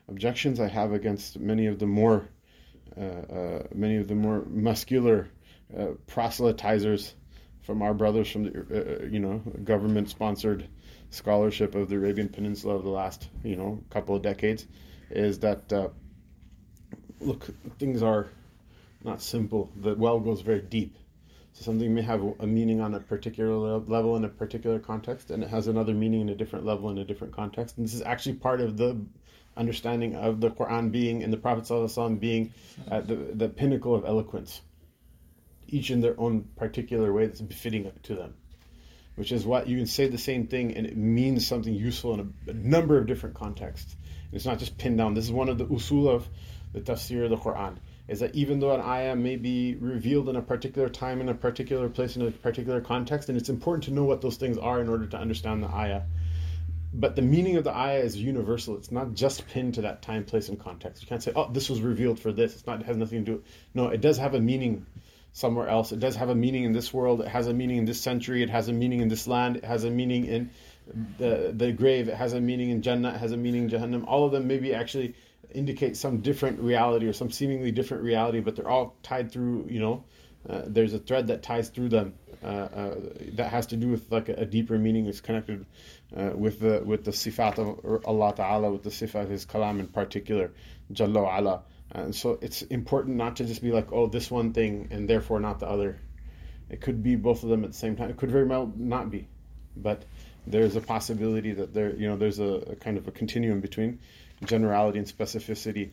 objections 0.09 0.59
I 0.59 0.69
have 0.69 0.93
against 0.93 1.39
many 1.39 1.67
of 1.67 1.79
the 1.79 1.87
more 1.87 2.29
many 3.73 3.97
of 3.97 4.09
the 4.09 4.15
more 4.15 4.45
muscular 4.47 5.29
proselytizers 6.09 7.15
from 7.63 7.83
our 7.83 7.95
brothers 7.95 8.31
from 8.31 8.45
the 8.45 8.51
uh, 8.51 9.05
uh 9.05 9.07
you 9.07 9.21
know 9.21 9.39
government 9.65 10.09
sponsored 10.09 10.69
scholarship 11.11 11.75
of 11.75 11.89
the 11.89 11.97
Arabian 11.97 12.29
Peninsula 12.29 12.75
of 12.75 12.85
the 12.85 12.91
last 12.91 13.29
you 13.45 13.57
know 13.57 13.83
couple 13.91 14.17
of 14.17 14.23
decades 14.23 14.67
is 15.11 15.39
that 15.41 15.73
uh, 15.73 15.89
look 17.21 17.47
things 17.79 18.03
are 18.03 18.29
not 19.03 19.23
simple. 19.23 19.71
The 19.77 19.95
well 19.95 20.21
goes 20.21 20.43
very 20.43 20.61
deep. 20.63 20.97
So 21.53 21.65
something 21.65 21.93
may 21.93 22.03
have 22.03 22.23
a 22.39 22.47
meaning 22.47 22.81
on 22.81 22.95
a 22.95 23.01
particular 23.01 23.79
level 23.79 24.17
in 24.17 24.25
a 24.25 24.29
particular 24.29 24.79
context 24.79 25.31
and 25.31 25.43
it 25.43 25.49
has 25.49 25.67
another 25.67 25.95
meaning 25.95 26.21
in 26.21 26.29
a 26.29 26.35
different 26.35 26.65
level 26.65 26.91
in 26.91 26.99
a 26.99 27.05
different 27.05 27.35
context. 27.35 27.77
And 27.77 27.85
this 27.85 27.95
is 27.95 28.03
actually 28.03 28.35
part 28.35 28.61
of 28.61 28.77
the 28.77 29.01
understanding 29.57 30.15
of 30.15 30.41
the 30.41 30.51
Quran 30.51 30.93
being 30.93 31.25
and 31.25 31.33
the 31.33 31.37
Prophet 31.37 32.21
being 32.21 32.53
at 32.89 33.09
the, 33.09 33.17
the 33.17 33.49
pinnacle 33.49 33.95
of 33.95 34.05
eloquence 34.05 34.61
each 35.73 35.91
in 35.91 36.01
their 36.01 36.19
own 36.19 36.43
particular 36.57 37.13
way 37.13 37.27
that's 37.27 37.41
befitting 37.41 37.91
to 38.05 38.15
them. 38.15 38.35
Which 39.17 39.33
is 39.33 39.45
what 39.45 39.69
you 39.69 39.77
can 39.77 39.87
say 39.87 40.09
the 40.09 40.19
same 40.19 40.47
thing 40.47 40.77
and 40.77 40.87
it 40.87 40.97
means 40.97 41.47
something 41.47 41.75
useful 41.75 42.15
in 42.15 42.21
a, 42.21 42.51
a 42.51 42.55
number 42.55 42.97
of 42.99 43.07
different 43.07 43.35
contexts. 43.35 43.95
And 44.25 44.35
it's 44.35 44.47
not 44.47 44.59
just 44.59 44.79
pinned 44.79 44.99
down. 44.99 45.15
This 45.15 45.25
is 45.25 45.33
one 45.33 45.49
of 45.49 45.59
the 45.59 45.67
usul 45.67 46.09
of 46.09 46.29
the 46.73 46.81
tafsir 46.81 47.25
of 47.25 47.31
the 47.31 47.37
Quran. 47.37 47.77
is 48.09 48.21
that 48.21 48.35
even 48.35 48.61
though 48.61 48.75
an 48.75 48.81
ayah 48.81 49.17
may 49.17 49.37
be 49.37 49.75
revealed 49.77 50.29
in 50.29 50.37
a 50.37 50.43
particular 50.43 50.89
time, 50.89 51.21
in 51.21 51.29
a 51.29 51.35
particular 51.35 51.89
place, 51.89 52.17
in 52.17 52.23
a 52.23 52.31
particular 52.31 52.81
context, 52.81 53.29
and 53.29 53.37
it's 53.37 53.49
important 53.49 53.85
to 53.85 53.91
know 53.93 54.05
what 54.05 54.21
those 54.21 54.37
things 54.37 54.57
are 54.59 54.81
in 54.81 54.89
order 54.89 55.07
to 55.07 55.17
understand 55.17 55.63
the 55.63 55.69
ayah. 55.69 56.03
But 56.93 57.15
the 57.15 57.23
meaning 57.23 57.57
of 57.57 57.65
the 57.65 57.75
ayah 57.75 58.01
is 58.01 58.17
universal. 58.17 58.77
It's 58.77 58.91
not 58.91 59.15
just 59.15 59.47
pinned 59.49 59.75
to 59.75 59.83
that 59.83 60.03
time, 60.03 60.25
place, 60.25 60.49
and 60.49 60.59
context. 60.59 61.03
You 61.03 61.09
can't 61.09 61.23
say, 61.23 61.33
"Oh, 61.37 61.51
this 61.53 61.71
was 61.71 61.81
revealed 61.81 62.19
for 62.19 62.33
this." 62.33 62.55
It's 62.55 62.67
not. 62.67 62.81
It 62.81 62.87
has 62.87 62.97
nothing 62.97 63.25
to 63.25 63.33
do. 63.33 63.43
No, 63.75 63.89
it 63.89 64.01
does 64.01 64.19
have 64.19 64.35
a 64.35 64.41
meaning 64.41 64.87
somewhere 65.33 65.69
else. 65.69 65.93
It 65.93 66.01
does 66.01 66.17
have 66.17 66.29
a 66.29 66.35
meaning 66.35 66.65
in 66.65 66.73
this 66.73 66.93
world. 66.93 67.21
It 67.21 67.29
has 67.29 67.47
a 67.47 67.55
meaning 67.55 67.79
in 67.79 67.85
this 67.85 68.01
century. 68.01 68.43
It 68.43 68.51
has 68.51 68.69
a 68.69 68.73
meaning 68.73 69.01
in 69.01 69.09
this 69.09 69.27
land. 69.27 69.57
It 69.57 69.65
has 69.65 69.85
a 69.85 69.91
meaning 69.91 70.27
in 70.27 70.51
the 71.19 71.53
the 71.57 71.73
grave. 71.73 72.09
It 72.09 72.17
has 72.17 72.33
a 72.33 72.41
meaning 72.41 72.71
in 72.71 72.83
Jannah. 72.83 73.11
It 73.11 73.19
has 73.19 73.33
a 73.33 73.37
meaning 73.37 73.65
in 73.65 73.71
Jahannam. 73.71 74.05
All 74.07 74.27
of 74.27 74.33
them 74.33 74.47
maybe 74.47 74.75
actually 74.75 75.15
indicate 75.53 75.97
some 75.97 76.21
different 76.21 76.61
reality 76.61 77.07
or 77.07 77.13
some 77.13 77.31
seemingly 77.31 77.73
different 77.73 78.03
reality, 78.05 78.41
but 78.41 78.57
they're 78.57 78.69
all 78.69 78.97
tied 79.03 79.33
through. 79.33 79.67
You 79.69 79.81
know, 79.81 80.05
uh, 80.49 80.63
there's 80.67 80.95
a 80.95 80.99
thread 80.99 81.29
that 81.29 81.43
ties 81.43 81.69
through 81.69 81.91
them 81.91 82.15
uh, 82.43 82.47
uh, 82.47 82.95
that 83.35 83.51
has 83.51 83.67
to 83.67 83.77
do 83.77 83.89
with 83.89 84.11
like 84.11 84.29
a, 84.29 84.35
a 84.35 84.47
deeper 84.47 84.79
meaning. 84.79 85.07
It's 85.07 85.21
connected 85.21 85.67
uh, 86.17 86.31
with 86.35 86.61
the 86.61 86.83
with 86.85 87.05
the 87.05 87.13
sifat 87.13 87.59
of 87.59 88.05
Allah 88.05 88.35
Taala, 88.35 88.73
with 88.73 88.83
the 88.83 88.91
sifat 88.91 89.25
of 89.25 89.31
His 89.31 89.47
kalam 89.47 89.79
in 89.79 89.87
particular, 89.87 90.51
Jalla. 90.93 91.63
And 91.93 92.15
so 92.15 92.39
it's 92.41 92.63
important 92.63 93.17
not 93.17 93.37
to 93.37 93.45
just 93.45 93.63
be 93.63 93.73
like, 93.73 93.93
oh, 93.93 94.07
this 94.07 94.31
one 94.31 94.53
thing 94.53 94.89
and 94.91 95.09
therefore 95.09 95.41
not 95.41 95.59
the 95.59 95.69
other. 95.69 95.99
It 96.69 96.81
could 96.81 97.03
be 97.03 97.17
both 97.17 97.43
of 97.43 97.49
them 97.49 97.65
at 97.65 97.73
the 97.73 97.77
same 97.77 97.97
time. 97.97 98.11
It 98.11 98.17
could 98.17 98.31
very 98.31 98.47
well 98.47 98.73
not 98.77 99.11
be, 99.11 99.29
but 99.77 100.05
there's 100.47 100.77
a 100.77 100.81
possibility 100.81 101.53
that 101.53 101.75
there, 101.75 101.95
you 101.95 102.09
know, 102.09 102.17
there's 102.17 102.39
a, 102.39 102.45
a 102.45 102.77
kind 102.77 102.97
of 102.97 103.09
a 103.09 103.11
continuum 103.11 103.61
between 103.61 103.99
generality 104.45 104.99
and 104.99 105.07
specificity, 105.07 105.93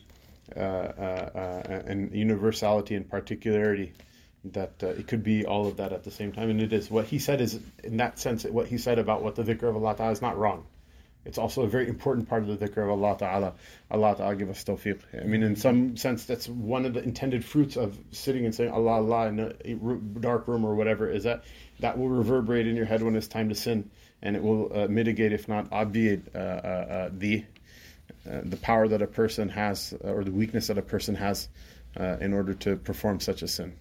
uh, 0.56 0.60
uh, 0.60 1.30
uh, 1.34 1.82
and 1.86 2.14
universality 2.14 2.94
and 2.94 3.08
particularity. 3.08 3.92
That 4.44 4.74
uh, 4.82 4.86
it 4.86 5.08
could 5.08 5.24
be 5.24 5.44
all 5.44 5.66
of 5.66 5.78
that 5.78 5.92
at 5.92 6.04
the 6.04 6.12
same 6.12 6.32
time, 6.32 6.48
and 6.48 6.62
it 6.62 6.72
is. 6.72 6.88
What 6.88 7.06
he 7.06 7.18
said 7.18 7.40
is, 7.40 7.58
in 7.82 7.96
that 7.96 8.20
sense, 8.20 8.44
what 8.44 8.68
he 8.68 8.78
said 8.78 9.00
about 9.00 9.22
what 9.22 9.34
the 9.34 9.42
dhikr 9.42 9.64
of 9.64 9.76
Allah 9.76 10.10
is 10.12 10.22
not 10.22 10.38
wrong. 10.38 10.64
It's 11.24 11.38
also 11.38 11.62
a 11.62 11.68
very 11.68 11.88
important 11.88 12.28
part 12.28 12.42
of 12.42 12.48
the 12.48 12.68
dhikr 12.68 12.82
of 12.82 12.90
Allah 12.90 13.16
Ta'ala. 13.18 13.52
Allah 13.90 14.16
Ta'ala 14.16 14.36
give 14.36 14.48
us 14.48 14.64
tawfiq. 14.64 15.00
I 15.20 15.26
mean, 15.26 15.42
in 15.42 15.56
some 15.56 15.96
sense, 15.96 16.24
that's 16.24 16.48
one 16.48 16.86
of 16.86 16.94
the 16.94 17.02
intended 17.02 17.44
fruits 17.44 17.76
of 17.76 17.98
sitting 18.12 18.44
and 18.44 18.54
saying 18.54 18.70
Allah, 18.70 18.92
Allah 18.92 19.26
in 19.28 19.40
a 19.40 20.20
dark 20.20 20.48
room 20.48 20.64
or 20.64 20.74
whatever, 20.74 21.10
is 21.10 21.24
that 21.24 21.44
that 21.80 21.98
will 21.98 22.08
reverberate 22.08 22.66
in 22.66 22.76
your 22.76 22.86
head 22.86 23.02
when 23.02 23.14
it's 23.14 23.28
time 23.28 23.48
to 23.50 23.54
sin. 23.54 23.90
And 24.22 24.36
it 24.36 24.42
will 24.42 24.72
uh, 24.74 24.88
mitigate, 24.88 25.32
if 25.32 25.48
not 25.48 25.68
obviate, 25.70 26.22
uh, 26.34 26.38
uh, 26.38 26.40
uh 26.40 27.10
the, 27.12 27.44
uh, 28.28 28.40
the 28.44 28.56
power 28.56 28.88
that 28.88 29.02
a 29.02 29.06
person 29.06 29.48
has 29.50 29.94
uh, 30.04 30.08
or 30.08 30.24
the 30.24 30.32
weakness 30.32 30.68
that 30.68 30.78
a 30.78 30.82
person 30.82 31.14
has 31.14 31.48
in 32.20 32.32
order 32.32 32.54
to 32.54 32.76
perform 32.76 33.18
such 33.18 33.42
a 33.42 33.48
sin. 33.48 33.74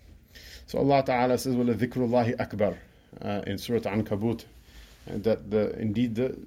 So 0.65 0.79
Allah 0.79 1.03
Ta'ala 1.06 1.38
says, 1.38 1.56
وَلَذِكْرُ 1.56 1.94
اللَّهِ 1.94 2.36
أَكْبَرُ 2.38 3.46
in 3.48 3.58
Surah 3.60 3.82
Ankabut, 3.82 4.44
that 5.10 5.50
the 5.50 5.78
indeed 5.80 6.16
the 6.16 6.38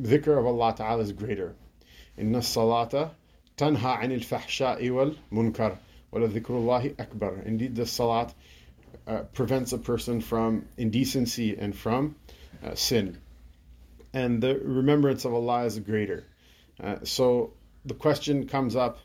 dhikr 0.00 0.38
of 0.38 0.46
Allah 0.46 0.74
Ta'ala 0.76 1.02
is 1.02 1.12
greater. 1.12 1.54
Inna 2.16 2.38
salata 2.38 3.10
tanha 3.56 4.00
anil 4.02 4.24
fahsha'i 4.24 4.90
wal 4.90 5.14
munkar 5.32 5.78
wala 6.10 6.28
dhikrullahi 6.28 6.98
akbar. 7.00 7.42
Indeed 7.44 7.74
the 7.74 7.86
salat 7.86 8.34
uh, 9.06 9.20
prevents 9.32 9.72
a 9.72 9.78
person 9.78 10.20
from 10.20 10.66
indecency 10.76 11.56
and 11.56 11.74
from 11.74 12.16
uh, 12.64 12.74
sin. 12.74 13.18
And 14.12 14.42
the 14.42 14.58
remembrance 14.58 15.24
of 15.24 15.34
Allah 15.34 15.64
is 15.64 15.78
greater. 15.78 16.24
Uh, 16.82 16.96
so 17.04 17.52
the 17.84 17.94
question 17.94 18.46
comes 18.46 18.76
up, 18.76 18.98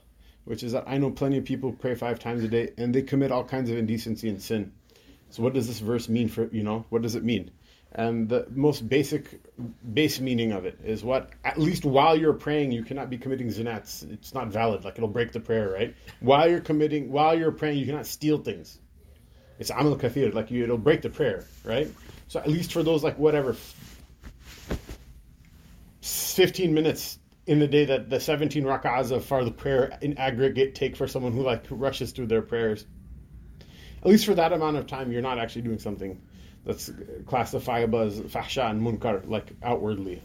which 0.46 0.64
is 0.64 0.72
that 0.72 0.86
I 0.88 0.98
know 0.98 1.12
plenty 1.12 1.38
of 1.38 1.46
people 1.46 1.72
pray 1.72 1.96
five 1.96 2.20
times 2.20 2.44
a 2.44 2.48
day 2.48 2.72
and 2.78 2.96
they 2.96 3.02
commit 3.02 3.32
all 3.32 3.44
kinds 3.44 3.70
of 3.70 3.78
indecency 3.78 4.30
and 4.30 4.42
sin. 4.42 4.72
So 5.30 5.44
what 5.44 5.54
does 5.54 5.68
this 5.68 5.80
verse 5.80 6.10
mean 6.10 6.28
for, 6.28 6.50
you 6.52 6.64
know, 6.64 6.86
what 6.90 7.02
does 7.02 7.16
it 7.16 7.24
mean? 7.24 7.52
And 7.94 8.30
the 8.30 8.48
most 8.50 8.88
basic 8.88 9.42
base 9.94 10.22
meaning 10.22 10.54
of 10.54 10.66
it 10.66 10.80
is 10.84 11.04
what 11.04 11.32
at 11.44 11.60
least 11.60 11.84
while 11.84 12.16
you're 12.16 12.34
praying 12.34 12.72
you 12.72 12.84
cannot 12.84 13.10
be 13.10 13.18
committing 13.18 13.48
zinats. 13.48 14.10
It's, 14.10 14.34
not 14.34 14.48
valid. 14.48 14.86
Like 14.86 14.96
it'll 14.96 15.10
break 15.10 15.34
the 15.34 15.42
prayer, 15.42 15.70
right? 15.70 15.96
While 16.22 16.50
you're 16.50 16.62
committing 16.62 17.12
while 17.12 17.38
you're 17.38 17.52
praying 17.52 17.80
you 17.80 17.86
cannot 17.86 18.08
steal 18.08 18.38
things. 18.38 18.80
It's 19.60 19.70
amal 19.70 19.98
kathir, 19.98 20.34
like 20.34 20.50
you, 20.52 20.64
it'll 20.64 20.78
break 20.78 21.02
the 21.02 21.10
prayer, 21.10 21.46
right? 21.66 21.92
So 22.30 22.40
at 22.40 22.48
least 22.48 22.72
for 22.72 22.82
those 22.82 23.04
like 23.04 23.20
whatever 23.20 23.58
15 26.02 26.74
minutes 26.74 27.20
in 27.46 27.60
the 27.60 27.68
day 27.68 27.86
that 27.86 28.10
the 28.10 28.22
17 28.22 28.64
rak'ahs 28.64 29.12
of 29.12 29.26
for 29.26 29.44
the 29.44 29.52
prayer 29.52 29.98
in 30.02 30.18
aggregate 30.18 30.76
take 30.76 30.96
for 30.96 31.08
someone 31.08 31.34
who 31.34 31.42
like 31.42 31.66
rushes 31.70 32.14
through 32.14 32.28
their 32.28 32.42
prayers. 32.42 32.86
At 34.02 34.08
least 34.08 34.26
for 34.26 34.34
that 34.36 34.54
amount 34.54 34.78
of 34.78 34.88
time 34.88 35.12
you're 35.12 35.22
not 35.22 35.38
actually 35.40 35.64
doing 35.64 35.78
something 35.78 36.22
that's 36.66 36.92
classifiable 37.26 38.00
as 38.00 38.20
fahsha 38.20 38.70
and 38.70 38.82
munkar, 38.82 39.28
like 39.28 39.52
outwardly. 39.64 40.22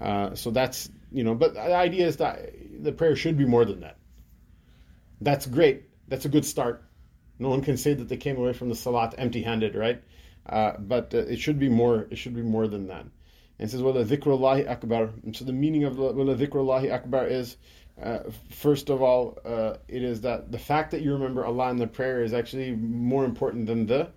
Uh, 0.00 0.34
so 0.34 0.50
that's 0.50 0.90
you 1.12 1.24
know, 1.24 1.34
but 1.34 1.54
the 1.54 1.74
idea 1.74 2.06
is 2.06 2.18
that 2.18 2.52
the 2.82 2.92
prayer 2.92 3.16
should 3.16 3.36
be 3.36 3.44
more 3.44 3.64
than 3.64 3.80
that. 3.80 3.96
That's 5.20 5.46
great. 5.46 5.84
That's 6.08 6.24
a 6.24 6.28
good 6.28 6.44
start. 6.44 6.84
No 7.38 7.48
one 7.48 7.62
can 7.62 7.76
say 7.76 7.94
that 7.94 8.08
they 8.08 8.16
came 8.16 8.36
away 8.36 8.52
from 8.52 8.68
the 8.68 8.74
salat 8.74 9.14
empty-handed, 9.18 9.74
right? 9.74 10.02
Uh, 10.46 10.72
but 10.78 11.14
uh, 11.14 11.18
it 11.18 11.38
should 11.38 11.58
be 11.58 11.68
more. 11.68 12.06
It 12.10 12.16
should 12.16 12.34
be 12.34 12.42
more 12.42 12.68
than 12.68 12.86
that. 12.88 13.02
And 13.02 13.68
it 13.68 13.70
says, 13.70 13.82
"Wala 13.82 14.04
dhikrullahi 14.04 14.68
akbar." 14.68 15.10
And 15.24 15.36
so 15.36 15.44
the 15.44 15.52
meaning 15.52 15.84
of 15.84 15.96
the 15.96 16.02
"Wala 16.02 16.36
dhikrullahi 16.36 16.92
akbar" 16.92 17.26
is, 17.26 17.56
uh, 18.02 18.20
first 18.50 18.88
of 18.88 19.02
all, 19.02 19.38
uh, 19.44 19.74
it 19.88 20.02
is 20.02 20.22
that 20.22 20.50
the 20.50 20.58
fact 20.58 20.92
that 20.92 21.02
you 21.02 21.12
remember 21.12 21.44
Allah 21.44 21.70
in 21.70 21.76
the 21.76 21.86
prayer 21.86 22.22
is 22.22 22.32
actually 22.32 22.72
more 22.72 23.24
important 23.24 23.66
than 23.66 23.86
the 23.86 24.10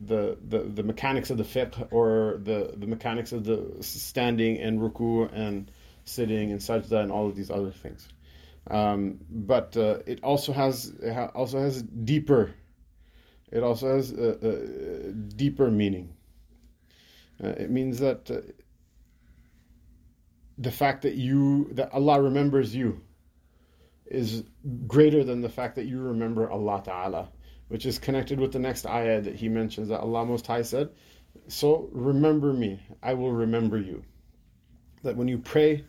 the, 0.00 0.38
the, 0.46 0.60
the 0.60 0.82
mechanics 0.82 1.30
of 1.30 1.38
the 1.38 1.44
fiqh 1.44 1.88
or 1.92 2.40
the, 2.42 2.74
the 2.76 2.86
mechanics 2.86 3.32
of 3.32 3.44
the 3.44 3.76
standing 3.80 4.58
and 4.58 4.80
ruku 4.80 5.28
and 5.32 5.70
sitting 6.04 6.52
and 6.52 6.60
sajda 6.60 7.02
and 7.02 7.12
all 7.12 7.26
of 7.26 7.36
these 7.36 7.50
other 7.50 7.70
things. 7.70 8.08
Um, 8.70 9.20
but 9.30 9.76
uh, 9.76 9.98
it 10.06 10.22
also 10.22 10.52
has 10.52 10.86
it 11.02 11.12
ha- 11.12 11.30
also 11.34 11.58
has 11.58 11.82
deeper. 11.82 12.54
It 13.50 13.62
also 13.62 13.96
has 13.96 14.12
a, 14.12 15.08
a, 15.08 15.12
deeper 15.12 15.70
meaning. 15.70 16.14
Uh, 17.42 17.48
it 17.48 17.70
means 17.70 17.98
that 18.00 18.30
uh, 18.30 18.40
the 20.58 20.70
fact 20.70 21.02
that 21.02 21.14
you 21.14 21.70
that 21.72 21.92
Allah 21.94 22.20
remembers 22.20 22.74
you 22.74 23.00
is 24.04 24.44
greater 24.86 25.24
than 25.24 25.40
the 25.40 25.48
fact 25.48 25.76
that 25.76 25.86
you 25.86 26.00
remember 26.00 26.50
Allah 26.50 26.82
Taala 26.86 27.28
which 27.68 27.86
is 27.86 27.98
connected 27.98 28.40
with 28.40 28.52
the 28.52 28.58
next 28.58 28.86
ayah 28.86 29.20
that 29.20 29.36
he 29.36 29.48
mentions 29.48 29.88
that 29.88 30.00
Allah 30.00 30.24
Most 30.24 30.46
High 30.46 30.62
said, 30.62 30.90
So 31.48 31.88
remember 31.92 32.52
me, 32.52 32.80
I 33.02 33.14
will 33.14 33.32
remember 33.32 33.78
you. 33.78 34.04
That 35.02 35.16
when 35.16 35.28
you 35.28 35.38
pray, 35.38 35.84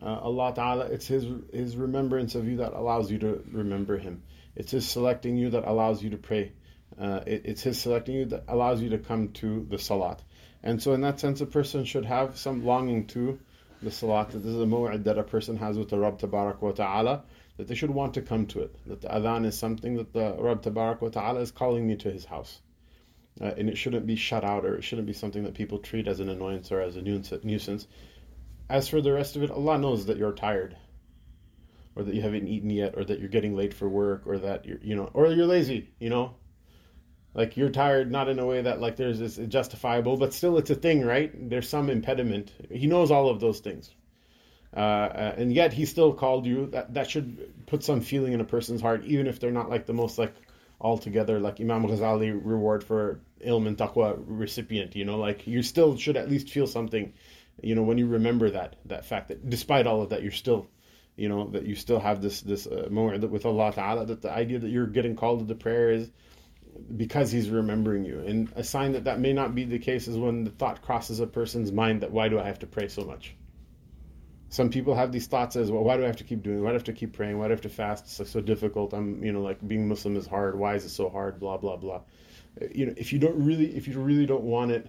uh, 0.00 0.18
Allah 0.20 0.52
Ta'ala, 0.54 0.84
it's 0.86 1.06
His, 1.06 1.26
His 1.52 1.76
remembrance 1.76 2.34
of 2.34 2.46
you 2.46 2.58
that 2.58 2.72
allows 2.72 3.10
you 3.10 3.18
to 3.18 3.42
remember 3.50 3.98
Him. 3.98 4.22
It's 4.54 4.72
His 4.72 4.88
selecting 4.88 5.36
you 5.36 5.50
that 5.50 5.64
allows 5.64 6.02
you 6.02 6.10
to 6.10 6.16
pray. 6.16 6.52
Uh, 6.98 7.20
it, 7.26 7.42
it's 7.46 7.62
His 7.62 7.80
selecting 7.80 8.14
you 8.14 8.24
that 8.26 8.44
allows 8.48 8.82
you 8.82 8.90
to 8.90 8.98
come 8.98 9.28
to 9.34 9.66
the 9.68 9.78
Salat. 9.78 10.22
And 10.62 10.82
so, 10.82 10.92
in 10.92 11.00
that 11.00 11.18
sense, 11.18 11.40
a 11.40 11.46
person 11.46 11.84
should 11.84 12.04
have 12.04 12.38
some 12.38 12.64
longing 12.64 13.06
to 13.08 13.38
the 13.82 13.90
Salat. 13.90 14.30
This 14.30 14.44
is 14.44 14.60
a 14.60 14.66
mu'ad 14.66 15.04
that 15.04 15.18
a 15.18 15.24
person 15.24 15.56
has 15.56 15.78
with 15.78 15.88
the 15.88 15.98
Rabb 15.98 16.20
Tabarak 16.20 16.60
wa 16.60 16.72
Ta'ala 16.72 17.24
that 17.62 17.68
they 17.68 17.76
should 17.76 17.90
want 17.90 18.12
to 18.14 18.20
come 18.20 18.44
to 18.44 18.58
it. 18.58 18.74
That 18.88 19.02
the 19.02 19.08
adhan 19.08 19.46
is 19.46 19.56
something 19.56 19.94
that 19.94 20.12
the 20.12 20.34
Rabb 20.36 20.62
Tabarak 20.62 21.00
wa 21.00 21.10
Ta'ala 21.10 21.38
is 21.38 21.52
calling 21.52 21.86
me 21.86 21.94
to 21.94 22.10
his 22.10 22.24
house. 22.24 22.60
Uh, 23.40 23.52
and 23.56 23.68
it 23.68 23.78
shouldn't 23.78 24.04
be 24.04 24.16
shut 24.16 24.42
out 24.42 24.64
or 24.64 24.74
it 24.74 24.82
shouldn't 24.82 25.06
be 25.06 25.12
something 25.12 25.44
that 25.44 25.54
people 25.54 25.78
treat 25.78 26.08
as 26.08 26.18
an 26.18 26.28
annoyance 26.28 26.72
or 26.72 26.80
as 26.80 26.96
a 26.96 27.02
nuisance. 27.02 27.86
As 28.68 28.88
for 28.88 29.00
the 29.00 29.12
rest 29.12 29.36
of 29.36 29.44
it, 29.44 29.50
Allah 29.52 29.78
knows 29.78 30.06
that 30.06 30.16
you're 30.16 30.32
tired 30.32 30.76
or 31.94 32.02
that 32.02 32.16
you 32.16 32.20
haven't 32.20 32.48
eaten 32.48 32.68
yet 32.68 32.94
or 32.96 33.04
that 33.04 33.20
you're 33.20 33.28
getting 33.28 33.54
late 33.54 33.74
for 33.74 33.88
work 33.88 34.26
or 34.26 34.38
that 34.38 34.66
you're, 34.66 34.80
you 34.82 34.96
know, 34.96 35.08
or 35.14 35.28
you're 35.28 35.46
lazy, 35.46 35.88
you 36.00 36.10
know. 36.10 36.34
Like 37.32 37.56
you're 37.56 37.70
tired, 37.70 38.10
not 38.10 38.28
in 38.28 38.40
a 38.40 38.46
way 38.46 38.62
that 38.62 38.80
like 38.80 38.96
there's 38.96 39.20
this 39.20 39.36
justifiable, 39.36 40.16
but 40.16 40.34
still 40.34 40.58
it's 40.58 40.70
a 40.70 40.74
thing, 40.74 41.06
right? 41.06 41.30
There's 41.48 41.68
some 41.68 41.90
impediment. 41.90 42.50
He 42.72 42.88
knows 42.88 43.12
all 43.12 43.28
of 43.28 43.38
those 43.38 43.60
things. 43.60 43.94
Uh, 44.74 45.34
and 45.36 45.52
yet 45.52 45.72
he 45.72 45.84
still 45.84 46.14
called 46.14 46.46
you. 46.46 46.66
That 46.68 46.94
that 46.94 47.10
should 47.10 47.66
put 47.66 47.84
some 47.84 48.00
feeling 48.00 48.32
in 48.32 48.40
a 48.40 48.44
person's 48.44 48.80
heart, 48.80 49.04
even 49.04 49.26
if 49.26 49.38
they're 49.38 49.50
not 49.50 49.68
like 49.68 49.86
the 49.86 49.92
most 49.92 50.18
like 50.18 50.34
altogether 50.80 51.38
like 51.38 51.60
Imam 51.60 51.84
Ghazali 51.86 52.38
reward 52.42 52.82
for 52.82 53.20
ilm 53.46 53.66
and 53.66 53.76
taqwa 53.76 54.16
recipient. 54.26 54.96
You 54.96 55.04
know, 55.04 55.18
like 55.18 55.46
you 55.46 55.62
still 55.62 55.96
should 55.96 56.16
at 56.16 56.30
least 56.30 56.50
feel 56.50 56.66
something. 56.66 57.12
You 57.62 57.74
know, 57.74 57.82
when 57.82 57.98
you 57.98 58.06
remember 58.06 58.50
that 58.50 58.76
that 58.86 59.04
fact 59.04 59.28
that 59.28 59.48
despite 59.48 59.86
all 59.86 60.00
of 60.00 60.08
that, 60.08 60.22
you're 60.22 60.32
still, 60.32 60.68
you 61.16 61.28
know, 61.28 61.50
that 61.50 61.66
you 61.66 61.74
still 61.74 62.00
have 62.00 62.22
this 62.22 62.40
this 62.40 62.66
uh, 62.66 62.88
moment 62.90 63.30
with 63.30 63.44
Allah 63.44 63.72
Taala. 63.74 64.06
That 64.06 64.22
the 64.22 64.32
idea 64.32 64.58
that 64.58 64.70
you're 64.70 64.86
getting 64.86 65.16
called 65.16 65.40
to 65.40 65.44
the 65.44 65.54
prayer 65.54 65.90
is 65.90 66.10
because 66.96 67.30
He's 67.30 67.50
remembering 67.50 68.06
you. 68.06 68.20
And 68.20 68.50
a 68.56 68.64
sign 68.64 68.92
that 68.92 69.04
that 69.04 69.20
may 69.20 69.34
not 69.34 69.54
be 69.54 69.64
the 69.64 69.78
case 69.78 70.08
is 70.08 70.16
when 70.16 70.44
the 70.44 70.50
thought 70.50 70.80
crosses 70.80 71.20
a 71.20 71.26
person's 71.26 71.70
mind 71.72 72.00
that 72.00 72.10
why 72.10 72.28
do 72.28 72.40
I 72.40 72.46
have 72.46 72.60
to 72.60 72.66
pray 72.66 72.88
so 72.88 73.04
much? 73.04 73.34
Some 74.52 74.68
people 74.68 74.94
have 74.94 75.12
these 75.12 75.26
thoughts 75.26 75.56
as 75.56 75.70
well 75.70 75.82
why 75.82 75.96
do 75.96 76.04
i 76.04 76.06
have 76.06 76.16
to 76.16 76.24
keep 76.24 76.42
doing 76.42 76.62
why 76.62 76.68
do 76.68 76.74
i 76.74 76.74
have 76.74 76.84
to 76.84 76.92
keep 76.92 77.14
praying 77.14 77.38
why 77.38 77.46
do 77.46 77.52
i 77.52 77.54
have 77.54 77.62
to 77.62 77.70
fast? 77.70 78.20
It's 78.20 78.30
so 78.30 78.40
difficult. 78.40 78.92
I'm 78.92 79.24
you 79.24 79.32
know 79.32 79.40
like 79.40 79.66
being 79.66 79.88
muslim 79.88 80.14
is 80.16 80.26
hard. 80.26 80.58
Why 80.58 80.74
is 80.74 80.84
it 80.84 80.90
so 80.90 81.08
hard? 81.08 81.40
Blah 81.40 81.56
blah 81.56 81.76
blah. 81.76 82.02
Uh, 82.60 82.66
you 82.70 82.84
know 82.86 82.94
if 82.98 83.12
you 83.14 83.18
don't 83.18 83.42
really 83.42 83.74
if 83.74 83.88
you 83.88 83.98
really 83.98 84.26
don't 84.26 84.44
want 84.44 84.70
it 84.70 84.86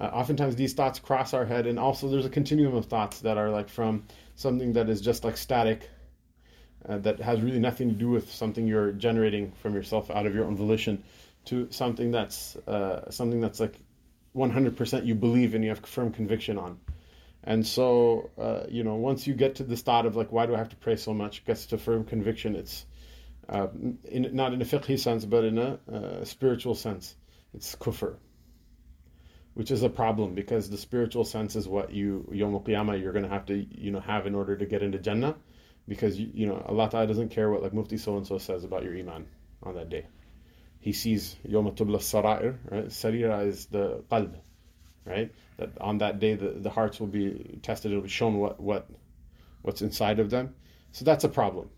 uh, 0.00 0.06
oftentimes 0.06 0.56
these 0.56 0.74
thoughts 0.74 0.98
cross 0.98 1.34
our 1.34 1.44
head. 1.44 1.66
And 1.66 1.78
also 1.78 2.08
there's 2.08 2.26
a 2.26 2.30
continuum 2.30 2.74
of 2.74 2.86
thoughts 2.86 3.20
that 3.20 3.38
are 3.38 3.50
like 3.50 3.68
from 3.68 4.04
something 4.34 4.72
that 4.72 4.88
is 4.88 5.00
just 5.00 5.22
like 5.22 5.36
static 5.36 5.88
uh, 6.88 6.98
that 6.98 7.20
has 7.20 7.40
really 7.40 7.60
nothing 7.60 7.88
to 7.88 7.94
do 7.94 8.08
with 8.08 8.32
something 8.32 8.66
you're 8.66 8.92
generating 8.92 9.52
from 9.62 9.74
yourself 9.74 10.10
out 10.10 10.26
of 10.26 10.34
your 10.34 10.44
own 10.44 10.56
volition 10.56 11.04
to 11.44 11.68
something 11.70 12.10
that's 12.10 12.56
uh, 12.66 13.08
something 13.10 13.40
that's 13.40 13.60
like 13.60 13.74
100% 14.36 15.06
you 15.06 15.14
believe 15.14 15.54
and 15.54 15.62
you 15.64 15.70
have 15.70 15.80
firm 15.80 16.12
conviction 16.12 16.58
on 16.58 16.78
and 17.44 17.66
so, 17.66 18.30
uh, 18.38 18.66
you 18.68 18.84
know, 18.84 18.96
once 18.96 19.26
you 19.26 19.34
get 19.34 19.56
to 19.56 19.64
this 19.64 19.82
thought 19.82 20.06
of 20.06 20.16
like, 20.16 20.32
why 20.32 20.46
do 20.46 20.54
I 20.54 20.58
have 20.58 20.70
to 20.70 20.76
pray 20.76 20.96
so 20.96 21.14
much? 21.14 21.44
Gets 21.44 21.66
to 21.66 21.78
firm 21.78 22.04
conviction. 22.04 22.56
It's 22.56 22.84
uh, 23.48 23.68
in, 24.04 24.34
not 24.34 24.52
in 24.52 24.60
a 24.60 24.64
fiqhi 24.64 24.98
sense, 24.98 25.24
but 25.24 25.44
in 25.44 25.58
a 25.58 25.78
uh, 25.90 26.24
spiritual 26.24 26.74
sense. 26.74 27.14
It's 27.54 27.74
kufr, 27.76 28.16
which 29.54 29.70
is 29.70 29.82
a 29.82 29.88
problem 29.88 30.34
because 30.34 30.68
the 30.68 30.76
spiritual 30.76 31.24
sense 31.24 31.56
is 31.56 31.66
what 31.66 31.92
you 31.92 32.28
yom 32.32 32.52
qiyamah 32.58 33.00
you're 33.00 33.12
going 33.12 33.24
to 33.24 33.30
have 33.30 33.46
to 33.46 33.54
you 33.56 33.90
know 33.90 34.00
have 34.00 34.26
in 34.26 34.34
order 34.34 34.56
to 34.56 34.66
get 34.66 34.82
into 34.82 34.98
Jannah, 34.98 35.36
because 35.86 36.20
you, 36.20 36.30
you 36.34 36.46
know 36.46 36.62
Allah 36.66 36.90
Taala 36.90 37.06
doesn't 37.06 37.30
care 37.30 37.50
what 37.50 37.62
like 37.62 37.72
Mufti 37.72 37.96
so 37.96 38.16
and 38.18 38.26
so 38.26 38.36
says 38.36 38.64
about 38.64 38.82
your 38.82 38.96
iman 38.98 39.26
on 39.62 39.76
that 39.76 39.88
day. 39.88 40.06
He 40.80 40.92
sees 40.92 41.36
yom 41.44 41.70
tubla 41.70 42.02
sarair. 42.02 42.58
Right? 42.70 42.88
Sarira 42.88 43.46
is 43.46 43.66
the 43.66 44.04
qalb, 44.10 44.34
right? 45.08 45.32
that 45.58 45.76
on 45.80 45.98
that 45.98 46.18
day 46.18 46.34
the, 46.34 46.50
the 46.50 46.70
hearts 46.70 46.98
will 46.98 47.06
be 47.06 47.58
tested 47.62 47.90
it'll 47.90 48.02
be 48.02 48.08
shown 48.08 48.38
what 48.38 48.58
what 48.58 48.88
what's 49.62 49.82
inside 49.82 50.18
of 50.18 50.30
them. 50.30 50.54
So 50.92 51.04
that's 51.04 51.24
a 51.24 51.28
problem. 51.28 51.68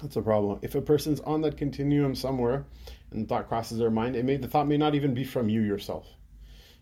That's 0.00 0.16
a 0.16 0.22
problem. 0.22 0.58
If 0.62 0.74
a 0.74 0.80
person's 0.80 1.20
on 1.20 1.42
that 1.42 1.56
continuum 1.56 2.14
somewhere 2.14 2.64
and 3.10 3.28
thought 3.28 3.48
crosses 3.48 3.78
their 3.78 3.90
mind 3.90 4.16
it 4.16 4.24
may 4.24 4.36
the 4.36 4.48
thought 4.48 4.66
may 4.66 4.78
not 4.78 4.94
even 4.94 5.14
be 5.14 5.24
from 5.24 5.48
you 5.48 5.60
yourself. 5.60 6.06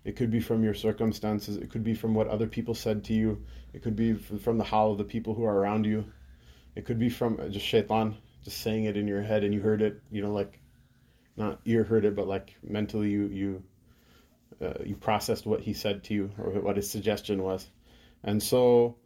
It 0.03 0.17
could 0.17 0.31
be 0.31 0.41
from 0.41 0.65
your 0.65 0.73
circumstances. 0.73 1.59
It 1.59 1.71
could 1.71 1.85
be 1.85 1.93
from 1.93 2.15
what 2.15 2.29
other 2.29 2.47
people 2.47 2.75
said 2.75 3.05
to 3.05 3.13
you. 3.13 3.45
It 3.75 3.83
could 3.83 3.97
be 3.97 4.15
from 4.15 4.57
the 4.57 4.65
howl 4.65 4.93
of 4.93 4.99
the 4.99 5.05
people 5.05 5.35
who 5.35 5.45
are 5.45 5.59
around 5.59 5.85
you. 5.85 6.07
It 6.75 6.87
could 6.87 6.99
be 6.99 7.11
from 7.11 7.39
uh, 7.39 7.49
just 7.49 7.67
shaitan 7.67 8.17
just 8.43 8.59
saying 8.63 8.85
it 8.85 8.97
in 8.97 9.07
your 9.07 9.21
head 9.21 9.45
and 9.45 9.53
you 9.53 9.61
heard 9.61 9.83
it 9.83 10.01
you 10.11 10.23
know 10.23 10.33
like 10.33 10.61
not 11.37 11.61
ear 11.67 11.85
heard 11.85 12.07
it 12.07 12.17
but 12.17 12.27
like 12.27 12.57
mentally 12.63 13.11
you 13.11 13.27
you 13.27 13.63
uh, 14.61 14.75
you 14.85 14.95
processed 14.95 15.47
what 15.47 15.61
he 15.61 15.73
said 15.73 16.05
to 16.05 16.15
you 16.15 16.31
or 16.39 16.51
what 16.61 16.77
his 16.77 16.91
suggestion 16.91 17.43
was. 17.43 17.69
And 18.23 18.43
so, 18.43 18.97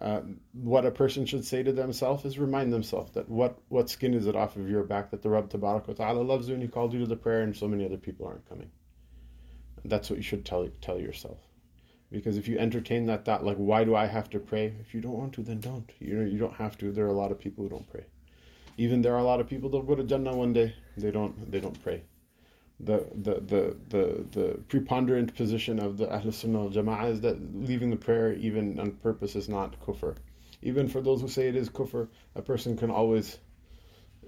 uh, 0.00 0.22
what 0.52 0.86
a 0.86 0.90
person 0.90 1.26
should 1.26 1.44
say 1.44 1.62
to 1.62 1.72
themselves 1.72 2.24
is 2.24 2.38
remind 2.38 2.72
themselves 2.72 3.12
that 3.12 3.28
what, 3.28 3.58
what 3.68 3.90
skin 3.90 4.14
is 4.14 4.26
it 4.26 4.34
off 4.34 4.56
of 4.56 4.68
your 4.68 4.84
back 4.84 5.10
that 5.10 5.22
the 5.22 5.28
Rabb 5.28 5.50
Tabarak 5.50 5.86
wa 5.86 5.94
Ta'ala 5.94 6.22
loves 6.22 6.48
you 6.48 6.54
and 6.54 6.62
he 6.62 6.68
called 6.68 6.92
you 6.92 7.00
to 7.00 7.06
the 7.06 7.16
prayer 7.16 7.42
and 7.42 7.54
so 7.54 7.68
many 7.68 7.84
other 7.84 7.98
people 7.98 8.26
aren't 8.26 8.48
coming. 8.48 8.70
That's 9.84 10.08
what 10.08 10.16
you 10.16 10.22
should 10.22 10.44
tell 10.44 10.66
tell 10.80 10.98
yourself. 10.98 11.38
Because 12.10 12.36
if 12.36 12.46
you 12.46 12.58
entertain 12.58 13.06
that 13.06 13.24
thought, 13.24 13.44
like, 13.44 13.56
why 13.56 13.84
do 13.84 13.94
I 13.94 14.06
have 14.06 14.30
to 14.30 14.38
pray? 14.38 14.74
If 14.80 14.94
you 14.94 15.00
don't 15.00 15.18
want 15.18 15.32
to, 15.34 15.42
then 15.42 15.60
don't. 15.60 15.90
You 15.98 16.14
know, 16.14 16.24
you 16.24 16.38
don't 16.38 16.54
have 16.54 16.76
to. 16.78 16.92
There 16.92 17.06
are 17.06 17.08
a 17.08 17.12
lot 17.12 17.32
of 17.32 17.38
people 17.38 17.64
who 17.64 17.70
don't 17.70 17.90
pray. 17.90 18.04
Even 18.76 19.02
there 19.02 19.14
are 19.14 19.18
a 19.18 19.24
lot 19.24 19.40
of 19.40 19.48
people 19.48 19.70
that 19.70 19.78
will 19.78 19.84
go 19.84 19.94
to 19.94 20.04
Jannah 20.04 20.36
one 20.36 20.52
day. 20.52 20.74
They 20.96 21.10
don't. 21.10 21.50
They 21.50 21.58
don't 21.58 21.82
pray 21.82 22.02
the, 22.82 23.06
the, 23.14 23.34
the, 23.34 23.76
the, 23.88 24.24
the 24.30 24.58
preponderant 24.68 25.34
position 25.36 25.78
of 25.78 25.96
the 25.98 26.12
Ahl 26.12 26.32
Sunnah 26.32 26.70
Jama'ah 26.70 27.12
is 27.12 27.20
that 27.20 27.38
leaving 27.54 27.90
the 27.90 27.96
prayer 27.96 28.32
even 28.34 28.78
on 28.80 28.92
purpose 28.92 29.36
is 29.36 29.48
not 29.48 29.80
kufr. 29.80 30.16
Even 30.62 30.88
for 30.88 31.00
those 31.00 31.20
who 31.20 31.28
say 31.28 31.48
it 31.48 31.56
is 31.56 31.68
kufr, 31.68 32.08
a 32.34 32.42
person 32.42 32.76
can 32.76 32.90
always 32.90 33.38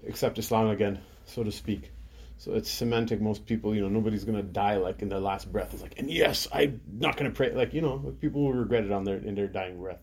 accept 0.06 0.38
Islam 0.38 0.68
again, 0.68 1.00
so 1.25 1.42
to 1.42 1.52
speak. 1.52 1.90
So 2.38 2.54
it's 2.54 2.70
semantic. 2.70 3.20
Most 3.20 3.46
people, 3.46 3.75
you 3.75 3.80
know, 3.80 3.88
nobody's 3.88 4.25
gonna 4.25 4.42
die 4.42 4.76
like 4.76 5.02
in 5.02 5.08
their 5.08 5.21
last 5.21 5.50
breath. 5.50 5.73
It's 5.73 5.82
like, 5.82 5.99
and 5.99 6.10
yes, 6.10 6.49
I'm 6.52 6.80
not 6.93 7.17
gonna 7.17 7.30
pray. 7.30 7.52
Like 7.54 7.73
you 7.75 7.80
know, 7.80 8.14
people 8.21 8.43
will 8.43 8.52
regret 8.52 8.84
it 8.84 8.93
on 8.93 9.04
their 9.04 9.19
in 9.19 9.34
their 9.34 9.47
dying 9.47 9.80
breath. 9.80 10.00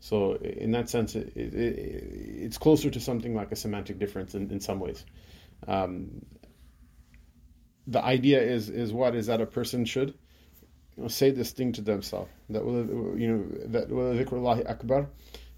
So 0.00 0.34
in 0.34 0.70
that 0.72 0.88
sense, 0.88 1.14
it, 1.14 1.32
it, 1.34 1.54
it, 1.54 2.04
it's 2.44 2.58
closer 2.58 2.90
to 2.90 3.00
something 3.00 3.34
like 3.34 3.52
a 3.52 3.56
semantic 3.56 3.98
difference 3.98 4.34
in, 4.34 4.50
in 4.50 4.60
some 4.60 4.78
ways. 4.78 5.04
Um, 5.66 6.24
the 7.86 8.02
idea 8.02 8.40
is 8.40 8.70
is 8.70 8.92
what 8.92 9.14
is 9.14 9.26
that 9.26 9.40
a 9.40 9.46
person 9.46 9.84
should 9.84 10.14
you 10.96 11.02
know, 11.02 11.08
say 11.08 11.30
this 11.30 11.52
thing 11.52 11.72
to 11.72 11.82
themselves? 11.82 12.30
That 12.50 12.64
will 12.64 13.18
you 13.18 13.28
know 13.28 13.44
that 13.66 13.88
will 13.90 14.68
akbar 14.68 15.08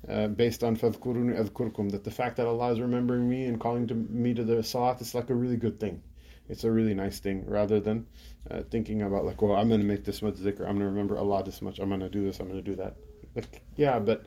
uh, 0.08 0.28
based 0.28 0.64
on 0.64 0.76
fadhkuruni 0.76 1.38
adhkurkum 1.38 1.90
that 1.92 2.04
the 2.04 2.10
fact 2.10 2.36
that 2.36 2.46
Allah 2.46 2.72
is 2.72 2.80
remembering 2.80 3.28
me 3.28 3.44
and 3.44 3.60
calling 3.60 3.86
to 3.88 3.94
me 3.94 4.34
to 4.34 4.44
the 4.44 4.62
salat 4.62 5.00
is 5.00 5.14
like 5.14 5.30
a 5.30 5.34
really 5.34 5.56
good 5.56 5.78
thing. 5.78 6.02
It's 6.48 6.62
a 6.64 6.70
really 6.70 6.94
nice 6.94 7.18
thing 7.18 7.44
rather 7.46 7.80
than 7.80 8.06
uh, 8.50 8.62
thinking 8.70 9.02
about 9.02 9.24
like 9.24 9.40
well 9.42 9.56
I'm 9.56 9.68
going 9.68 9.80
to 9.80 9.86
make 9.86 10.04
this 10.04 10.22
much 10.22 10.34
zikr. 10.34 10.60
I'm 10.60 10.76
going 10.76 10.80
to 10.80 10.86
remember 10.86 11.18
Allah 11.18 11.44
this 11.44 11.62
much. 11.62 11.78
I'm 11.78 11.88
going 11.88 12.00
to 12.00 12.08
do 12.08 12.24
this. 12.24 12.40
I'm 12.40 12.48
going 12.48 12.62
to 12.62 12.70
do 12.70 12.76
that. 12.76 12.96
Like 13.34 13.62
yeah 13.76 13.98
but 13.98 14.26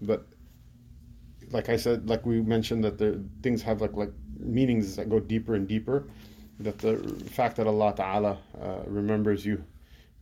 but 0.00 0.26
like 1.50 1.68
I 1.68 1.76
said 1.76 2.08
like 2.08 2.24
we 2.24 2.40
mentioned 2.40 2.84
that 2.84 2.98
the 2.98 3.24
things 3.42 3.62
have 3.62 3.80
like 3.80 3.94
like 3.94 4.12
meanings 4.38 4.96
that 4.96 5.08
go 5.08 5.20
deeper 5.20 5.54
and 5.54 5.66
deeper 5.66 6.06
that 6.60 6.78
the 6.78 6.96
fact 7.30 7.56
that 7.56 7.66
Allah 7.66 7.94
Ta'ala 7.96 8.38
uh, 8.60 8.80
remembers 8.86 9.44
you 9.44 9.64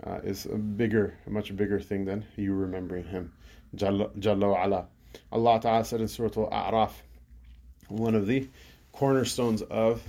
uh, 0.07 0.21
is 0.25 0.47
a 0.47 0.57
bigger, 0.57 1.15
a 1.27 1.31
much 1.31 1.55
bigger 1.57 1.81
thing 1.81 2.05
than 2.05 2.25
you 2.37 2.55
remembering 2.55 3.05
Him. 3.05 3.33
Jalla, 3.77 4.11
Jalla. 4.19 4.87
Allah 5.31 5.61
Ta'ala 5.61 5.85
said 5.85 6.01
in 6.01 6.09
Surah 6.09 6.49
Al-A'raf, 6.51 6.93
one 7.89 8.15
of 8.15 8.27
the 8.27 8.49
cornerstones 8.93 9.63
of 9.63 10.03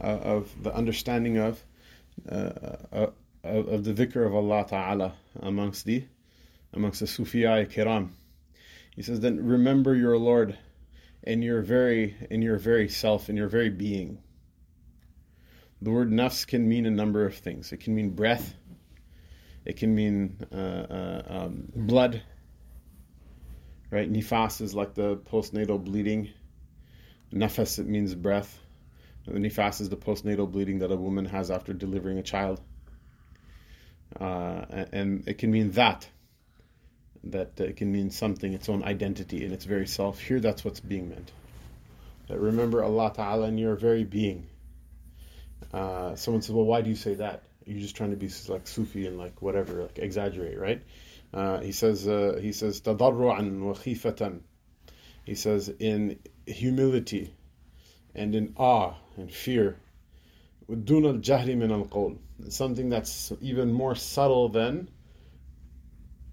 uh, 0.00 0.06
of 0.06 0.62
the 0.62 0.74
understanding 0.74 1.38
of, 1.38 1.62
uh, 2.30 2.34
uh, 2.34 3.06
of 3.44 3.68
of 3.68 3.84
the 3.84 3.92
dhikr 3.92 4.26
of 4.26 4.34
Allah 4.34 4.66
Ta'ala 4.68 5.14
amongst 5.40 5.84
the 5.84 6.04
amongst 6.72 7.00
the 7.00 7.06
Sufiya 7.06 7.70
Kiram. 7.72 8.10
He 8.94 9.02
says, 9.02 9.20
then 9.20 9.46
remember 9.46 9.94
your 9.94 10.18
Lord 10.18 10.58
in 11.22 11.42
your 11.42 11.62
very 11.62 12.16
in 12.30 12.42
your 12.42 12.58
very 12.58 12.88
self, 12.88 13.28
in 13.28 13.36
your 13.36 13.48
very 13.48 13.70
being. 13.70 14.18
The 15.80 15.90
word 15.90 16.10
nafs 16.10 16.46
can 16.46 16.68
mean 16.68 16.86
a 16.86 16.90
number 16.90 17.24
of 17.24 17.36
things. 17.36 17.72
It 17.72 17.80
can 17.80 17.94
mean 17.94 18.10
breath. 18.10 18.54
It 19.64 19.76
can 19.76 19.94
mean 19.94 20.38
uh, 20.52 20.56
uh, 20.56 21.22
um, 21.28 21.68
blood. 21.74 22.22
Right? 23.90 24.10
Nifas 24.12 24.60
is 24.60 24.74
like 24.74 24.94
the 24.94 25.16
postnatal 25.16 25.82
bleeding. 25.82 26.30
Nafas, 27.32 27.78
it 27.78 27.86
means 27.86 28.14
breath. 28.14 28.58
The 29.26 29.38
nifas 29.38 29.80
is 29.80 29.88
the 29.88 29.96
postnatal 29.96 30.50
bleeding 30.50 30.78
that 30.80 30.90
a 30.90 30.96
woman 30.96 31.26
has 31.26 31.50
after 31.50 31.72
delivering 31.72 32.18
a 32.18 32.22
child. 32.22 32.60
Uh, 34.18 34.84
and 34.92 35.28
it 35.28 35.38
can 35.38 35.50
mean 35.50 35.72
that. 35.72 36.08
That 37.24 37.60
it 37.60 37.76
can 37.76 37.92
mean 37.92 38.10
something, 38.10 38.52
its 38.52 38.68
own 38.68 38.82
identity 38.82 39.44
in 39.44 39.52
its 39.52 39.64
very 39.64 39.86
self. 39.86 40.18
Here, 40.18 40.40
that's 40.40 40.64
what's 40.64 40.80
being 40.80 41.10
meant. 41.10 41.30
That 42.28 42.40
remember 42.40 42.82
Allah 42.82 43.12
Ta'ala 43.14 43.48
in 43.48 43.58
your 43.58 43.76
very 43.76 44.04
being 44.04 44.46
uh, 45.72 46.14
someone 46.16 46.42
says, 46.42 46.52
"Well, 46.54 46.64
why 46.64 46.80
do 46.82 46.90
you 46.90 46.96
say 46.96 47.14
that? 47.14 47.42
You're 47.64 47.80
just 47.80 47.96
trying 47.96 48.10
to 48.10 48.16
be 48.16 48.30
like 48.48 48.66
Sufi 48.66 49.06
and 49.06 49.18
like 49.18 49.42
whatever, 49.42 49.82
like 49.82 49.98
exaggerate, 49.98 50.58
right?" 50.58 50.82
Uh, 51.32 51.60
he 51.60 51.72
says, 51.72 52.08
uh, 52.08 52.38
he 52.40 52.52
says, 52.52 52.80
He 55.24 55.34
says, 55.34 55.68
in 55.78 56.18
humility, 56.46 57.34
and 58.14 58.34
in 58.34 58.54
awe 58.56 58.94
and 59.16 59.30
fear, 59.30 59.76
dun 60.68 61.22
jahri 61.22 61.56
min 61.56 61.70
al 61.70 62.16
something 62.48 62.88
that's 62.88 63.32
even 63.40 63.72
more 63.72 63.94
subtle 63.94 64.48
than 64.48 64.88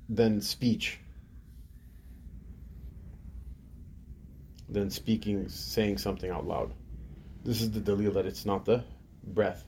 than 0.08 0.40
speech, 0.40 1.00
than 4.70 4.90
speaking, 4.90 5.50
saying 5.50 5.98
something 5.98 6.30
out 6.30 6.48
loud. 6.48 6.74
This 7.44 7.62
is 7.62 7.72
the 7.72 7.82
dalil 7.82 8.14
that 8.14 8.26
it's 8.26 8.46
not 8.46 8.66
the 8.66 8.84
breath. 9.25 9.65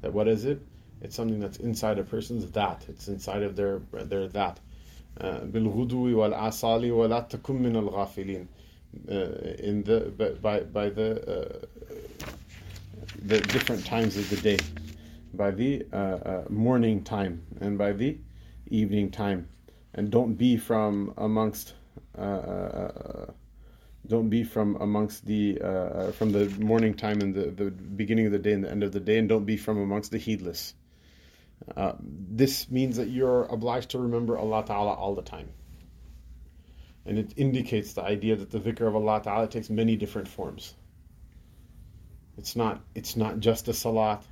That 0.00 0.12
what 0.12 0.28
is 0.28 0.44
it? 0.44 0.60
It's 1.00 1.14
something 1.14 1.40
that's 1.40 1.58
inside 1.58 1.98
a 1.98 2.04
person's 2.04 2.50
that. 2.52 2.84
It's 2.88 3.08
inside 3.08 3.42
of 3.42 3.56
their 3.56 3.80
their 3.90 4.28
that. 4.28 4.60
بالغدو 5.20 6.16
والعصال 6.16 6.92
ولا 6.92 7.20
تكن 7.28 7.62
من 7.62 7.76
الغافلين 7.76 8.46
in 9.58 9.82
the 9.84 10.38
by 10.42 10.60
by 10.60 10.88
the 10.88 11.10
uh, 11.26 11.66
the 13.22 13.40
different 13.40 13.84
times 13.84 14.16
of 14.16 14.28
the 14.30 14.36
day 14.36 14.58
by 15.34 15.50
the 15.50 15.86
uh, 15.92 15.96
uh, 15.96 16.44
morning 16.48 17.02
time 17.02 17.42
and 17.60 17.76
by 17.76 17.92
the 17.92 18.16
evening 18.68 19.10
time 19.10 19.48
and 19.94 20.10
don't 20.10 20.34
be 20.34 20.56
from 20.56 21.12
amongst 21.18 21.74
uh, 22.18 22.22
uh, 22.22 23.26
don't 24.05 24.29
be 24.29 24.43
from 24.43 24.77
amongst 24.77 25.25
the 25.25 25.59
uh, 25.61 25.67
uh, 25.67 26.11
from 26.11 26.31
the 26.31 26.49
morning 26.59 26.95
time 26.95 27.21
and 27.21 27.33
the, 27.35 27.51
the 27.51 27.71
beginning 27.71 28.25
of 28.25 28.31
the 28.31 28.39
day 28.39 28.53
and 28.53 28.63
the 28.63 28.71
end 28.71 28.83
of 28.83 28.91
the 28.91 28.99
day, 28.99 29.17
and 29.17 29.29
don't 29.29 29.45
be 29.45 29.57
from 29.57 29.77
amongst 29.77 30.11
the 30.11 30.17
heedless. 30.17 30.73
Uh, 31.77 31.93
this 32.01 32.69
means 32.71 32.97
that 32.97 33.09
you're 33.09 33.43
obliged 33.43 33.91
to 33.91 33.99
remember 33.99 34.37
Allah 34.37 34.65
Ta'ala 34.65 34.93
all 34.93 35.13
the 35.13 35.21
time. 35.21 35.49
And 37.05 37.17
it 37.17 37.33
indicates 37.37 37.93
the 37.93 38.03
idea 38.03 38.35
that 38.35 38.49
the 38.49 38.59
dhikr 38.59 38.87
of 38.87 38.95
Allah 38.95 39.21
Ta'ala 39.23 39.47
takes 39.47 39.69
many 39.69 39.95
different 39.95 40.27
forms. 40.27 40.73
It's 42.37 42.55
not 42.55 42.81
it's 42.95 43.15
not 43.15 43.39
just 43.39 43.67
a 43.67 43.73
salat. 43.73 44.23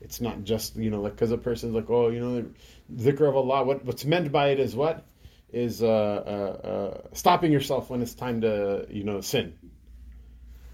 It's 0.00 0.20
not 0.20 0.44
just, 0.44 0.76
you 0.76 0.90
know, 0.90 1.00
like 1.00 1.12
because 1.12 1.32
a 1.32 1.38
person's 1.38 1.74
like, 1.74 1.90
oh, 1.90 2.08
you 2.08 2.20
know, 2.20 2.44
the 2.88 3.12
dhikr 3.12 3.28
of 3.28 3.36
Allah, 3.36 3.64
what, 3.64 3.84
what's 3.84 4.04
meant 4.04 4.30
by 4.30 4.50
it 4.50 4.60
is 4.60 4.74
what? 4.76 5.04
Is 5.50 5.82
uh, 5.82 5.88
uh, 5.88 6.66
uh, 6.68 7.00
stopping 7.14 7.52
yourself 7.52 7.88
when 7.88 8.02
it's 8.02 8.14
time 8.14 8.42
to, 8.42 8.86
you 8.90 9.02
know, 9.04 9.22
sin. 9.22 9.58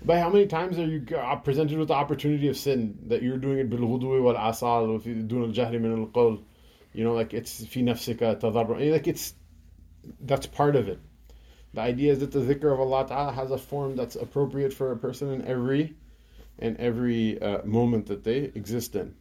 But 0.05 0.19
how 0.19 0.31
many 0.31 0.47
times 0.47 0.79
are 0.79 0.87
you 0.87 1.07
presented 1.45 1.79
with 1.79 1.89
the 1.89 1.95
opportunity 1.95 2.49
of 2.49 2.57
sin 2.57 2.99
that 3.07 3.23
you're 3.23 3.39
doing 3.39 3.59
it 3.59 3.71
doing 5.29 5.45
al 5.45 5.51
jahri 5.53 5.81
min 5.81 5.93
al 5.93 6.07
qawl? 6.09 6.43
You 6.93 7.05
know, 7.05 7.15
like 7.15 7.33
it's 7.33 7.65
fi 7.65 7.83
nafsika 7.83 8.41
tadarru. 8.41 8.91
Like 8.91 9.07
it's 9.07 9.35
that's 10.21 10.47
part 10.47 10.77
of 10.77 10.89
it. 10.89 10.99
The 11.73 11.81
idea 11.81 12.13
is 12.13 12.21
that 12.21 12.33
the 12.33 12.41
dhikr 12.41 12.73
of 12.73 12.81
Allah 12.81 13.07
Ta'ala 13.07 13.33
has 13.33 13.51
a 13.51 13.59
form 13.59 13.97
that's 13.97 14.17
appropriate 14.17 14.73
for 14.73 14.93
a 14.93 14.97
person 14.97 15.31
in 15.31 15.45
every 15.47 15.95
in 16.59 16.77
every 16.79 17.41
uh, 17.41 17.65
moment 17.65 18.07
that 18.07 18.23
they 18.23 18.39
exist 18.39 18.95
in. 18.95 19.15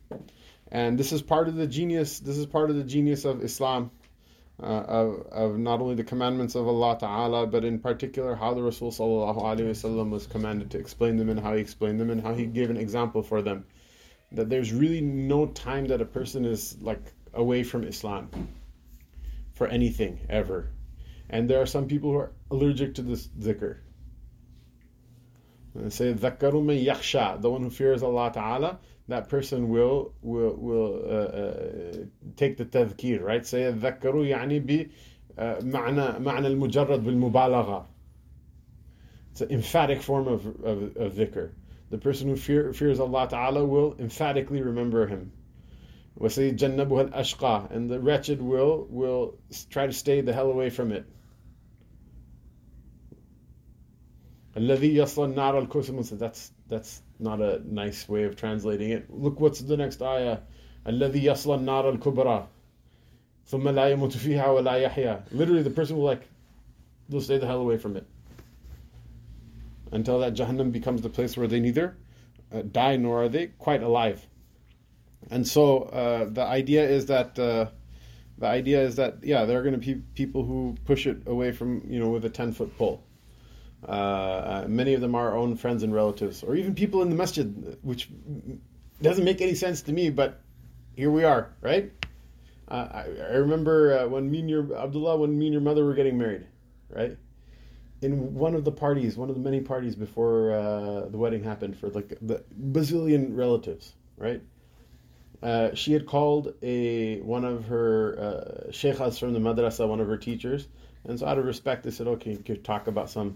And 0.72 0.98
this 0.98 1.12
is 1.12 1.22
part 1.22 1.48
of 1.48 1.56
the 1.56 1.68
genius. 1.68 2.20
This 2.20 2.38
is 2.38 2.46
part 2.46 2.70
of 2.70 2.76
the 2.76 2.84
genius 2.84 3.26
of 3.26 3.44
Islam, 3.44 3.92
uh, 4.61 4.67
of, 4.67 5.27
of 5.31 5.59
not 5.59 5.81
only 5.81 5.95
the 5.95 6.05
commandments 6.05 6.55
of 6.55 6.67
Allah 6.67 6.99
Taala, 7.01 7.51
but 7.51 7.65
in 7.65 7.79
particular 7.79 8.35
how 8.35 8.55
the 8.55 8.63
Rasul 8.63 8.91
Sallallahu 8.91 9.41
Alaihi 9.43 9.71
Wasallam 9.71 10.11
was 10.11 10.27
commanded 10.27 10.71
to 10.73 10.79
explain 10.79 11.17
them 11.17 11.29
and 11.29 11.39
how 11.39 11.55
he 11.55 11.61
explained 11.61 12.01
them 12.01 12.11
and 12.11 12.21
how 12.21 12.35
he 12.35 12.47
gave 12.47 12.71
an 12.71 12.77
example 12.77 13.23
for 13.23 13.41
them. 13.41 13.65
That 14.33 14.51
there's 14.51 14.73
really 14.73 15.01
no 15.01 15.47
time 15.47 15.87
that 15.87 16.01
a 16.01 16.05
person 16.05 16.45
is 16.45 16.77
like 16.83 17.13
away 17.33 17.63
from 17.63 17.85
Islam 17.85 18.31
for 19.55 19.69
anything 19.69 20.19
ever. 20.29 20.71
And 21.31 21.49
there 21.49 21.61
are 21.63 21.67
some 21.67 21.87
people 21.87 22.11
who 22.11 22.19
are 22.19 22.33
allergic 22.51 22.95
to 22.97 23.03
this 23.03 23.29
dhikr. 23.29 23.79
And 25.75 25.93
say 25.93 26.13
ذكروا 26.13 26.65
من 26.65 26.85
يخشى, 26.85 27.41
the 27.41 27.51
one 27.51 27.63
who 27.63 27.71
fears 27.71 28.03
Allah 28.03 28.33
Ta'ala, 28.33 28.79
that 29.09 29.29
person 29.29 29.69
will 29.69 30.13
will 30.23 30.55
will 30.57 31.03
uh, 31.05 31.15
uh, 31.15 31.97
take 32.37 32.57
the 32.57 32.65
tadhkir, 32.65 33.23
right? 33.23 33.47
Say 33.47 33.73
ذكروا 33.73 34.27
يعني 34.27 34.61
ب 34.61 34.91
معنى 35.39 36.19
معنى 36.19 36.47
المجرد 36.47 37.05
بالمبالغة. 37.05 37.87
It's 39.31 39.41
an 39.43 39.51
emphatic 39.51 40.03
form 40.03 40.27
of, 40.27 40.47
of, 40.65 40.97
of 40.97 41.15
dhikr. 41.15 41.53
The 41.91 41.99
person 41.99 42.29
who 42.29 42.37
fear, 42.37 42.73
fears 42.73 42.99
Allah 43.01 43.29
Ta'ala 43.29 43.65
will 43.65 43.95
emphatically 43.99 44.63
remember 44.63 45.07
Him. 45.07 45.33
وَسَيْجَنَّبُهَا 46.19 47.13
الْأَشْقَى 47.13 47.71
And 47.71 47.89
the 47.89 48.01
wretched 48.01 48.43
will, 48.43 48.87
will 48.91 49.39
try 49.71 49.87
to 49.87 49.93
stay 49.93 50.21
the 50.21 50.33
hell 50.33 50.51
away 50.51 50.71
from 50.71 50.93
it. 50.93 51.07
الذي 54.57 54.97
يصل 54.97 55.35
النار 55.35 55.69
الكوسم 55.69 56.19
that's 56.19 56.51
that's 56.67 57.01
not 57.19 57.41
a 57.41 57.61
nice 57.65 58.09
way 58.09 58.25
of 58.25 58.37
translating 58.37 58.91
it. 58.91 59.11
Look 59.11 59.41
what's 59.41 59.61
the 59.61 59.77
next 59.77 60.03
ayah. 60.03 60.39
الذي 60.87 61.23
يصل 61.25 61.59
النار 61.59 61.99
الكبرى 61.99 62.47
ثم 63.47 63.69
لا 63.69 63.89
يموت 63.91 64.17
فيها 64.17 64.51
ولا 64.51 64.89
يحيا. 64.89 65.33
Literally 65.33 65.63
the 65.63 65.71
person 65.71 65.97
will 65.97 66.05
like 66.05 66.23
they'll 67.09 67.21
stay 67.21 67.39
the 67.39 67.47
hell 67.47 67.61
away 67.61 67.77
from 67.79 67.97
it. 67.97 68.07
Until 69.91 70.21
that 70.21 70.35
Jahannam 70.35 70.71
becomes 70.71 71.03
the 71.03 71.09
place 71.09 71.37
where 71.37 71.49
they 71.49 71.61
neither 71.61 71.97
uh, 72.53 72.63
die 72.63 72.97
nor 72.97 73.25
are 73.25 73.29
they 73.29 73.49
quite 73.59 73.83
alive. 73.83 74.25
And 75.31 75.47
so 75.47 75.83
uh, 75.83 76.27
the 76.31 76.45
idea 76.45 76.89
is 76.89 77.07
that 77.07 77.39
uh, 77.39 77.67
the 78.39 78.47
idea 78.47 78.83
is 78.83 78.97
that 78.97 79.19
yeah, 79.23 79.45
there 79.45 79.59
are 79.59 79.63
going 79.63 79.79
to 79.79 79.87
be 79.87 79.95
people 80.15 80.45
who 80.45 80.77
push 80.85 81.07
it 81.07 81.27
away 81.27 81.53
from 81.53 81.83
you 81.89 81.99
know 81.99 82.11
with 82.11 82.25
a 82.25 82.31
ten 82.31 82.53
foot 82.53 82.77
pole. 82.79 83.03
Uh, 83.88 83.92
uh, 83.92 84.66
many 84.68 84.94
of 84.94 85.02
them 85.02 85.14
are 85.14 85.32
our 85.32 85.38
own 85.38 85.56
friends 85.58 85.84
and 85.84 85.94
relatives, 85.94 86.44
or 86.44 86.56
even 86.56 86.74
people 86.74 87.02
in 87.02 87.10
the 87.10 87.16
masjid, 87.16 87.78
which 87.82 88.10
doesn't 89.02 89.26
make 89.26 89.42
any 89.42 89.56
sense 89.56 89.82
to 89.82 89.92
me, 89.92 90.10
but 90.10 90.40
here 90.96 91.12
we 91.12 91.24
are, 91.24 91.54
right? 91.62 91.92
Uh, 92.70 92.88
I, 92.92 93.06
I, 93.32 93.36
remember 93.36 94.00
uh, 94.00 94.08
when 94.08 94.32
me 94.32 94.40
and 94.40 94.50
your 94.50 94.74
Abdullah, 94.76 95.18
when 95.18 95.38
me 95.38 95.48
and 95.48 95.54
your 95.54 95.62
mother 95.62 95.84
were 95.84 95.94
getting 95.96 96.18
married, 96.18 96.46
right? 96.90 97.18
In 98.02 98.34
one 98.34 98.56
of 98.56 98.64
the 98.64 98.72
parties, 98.72 99.18
one 99.18 99.30
of 99.30 99.36
the 99.36 99.42
many 99.42 99.60
parties 99.60 99.96
before 99.96 100.54
uh, 100.54 101.10
the 101.10 101.18
wedding 101.18 101.44
happened, 101.44 101.78
for 101.78 101.90
like 101.90 102.18
the 102.22 102.44
bazillion 102.72 103.36
relatives, 103.36 103.94
right? 104.18 104.42
Uh, 105.42 105.76
she 105.76 105.92
had 105.92 106.06
called 106.06 106.54
a 106.62 107.20
one 107.20 107.44
of 107.44 107.66
her 107.66 108.18
uh, 108.18 108.72
sheikhas 108.72 109.20
from 109.20 109.34
the 109.34 109.40
madrasa, 109.40 109.86
one 109.86 110.00
of 110.00 110.08
her 110.08 110.18
teachers, 110.18 110.68
and 111.04 111.20
so 111.20 111.26
out 111.26 111.38
of 111.38 111.44
respect, 111.44 111.84
they 111.84 111.92
said, 111.92 112.08
"Okay, 112.08 112.32
you 112.32 112.38
could 112.38 112.64
talk 112.64 112.88
about 112.88 113.10
some 113.10 113.36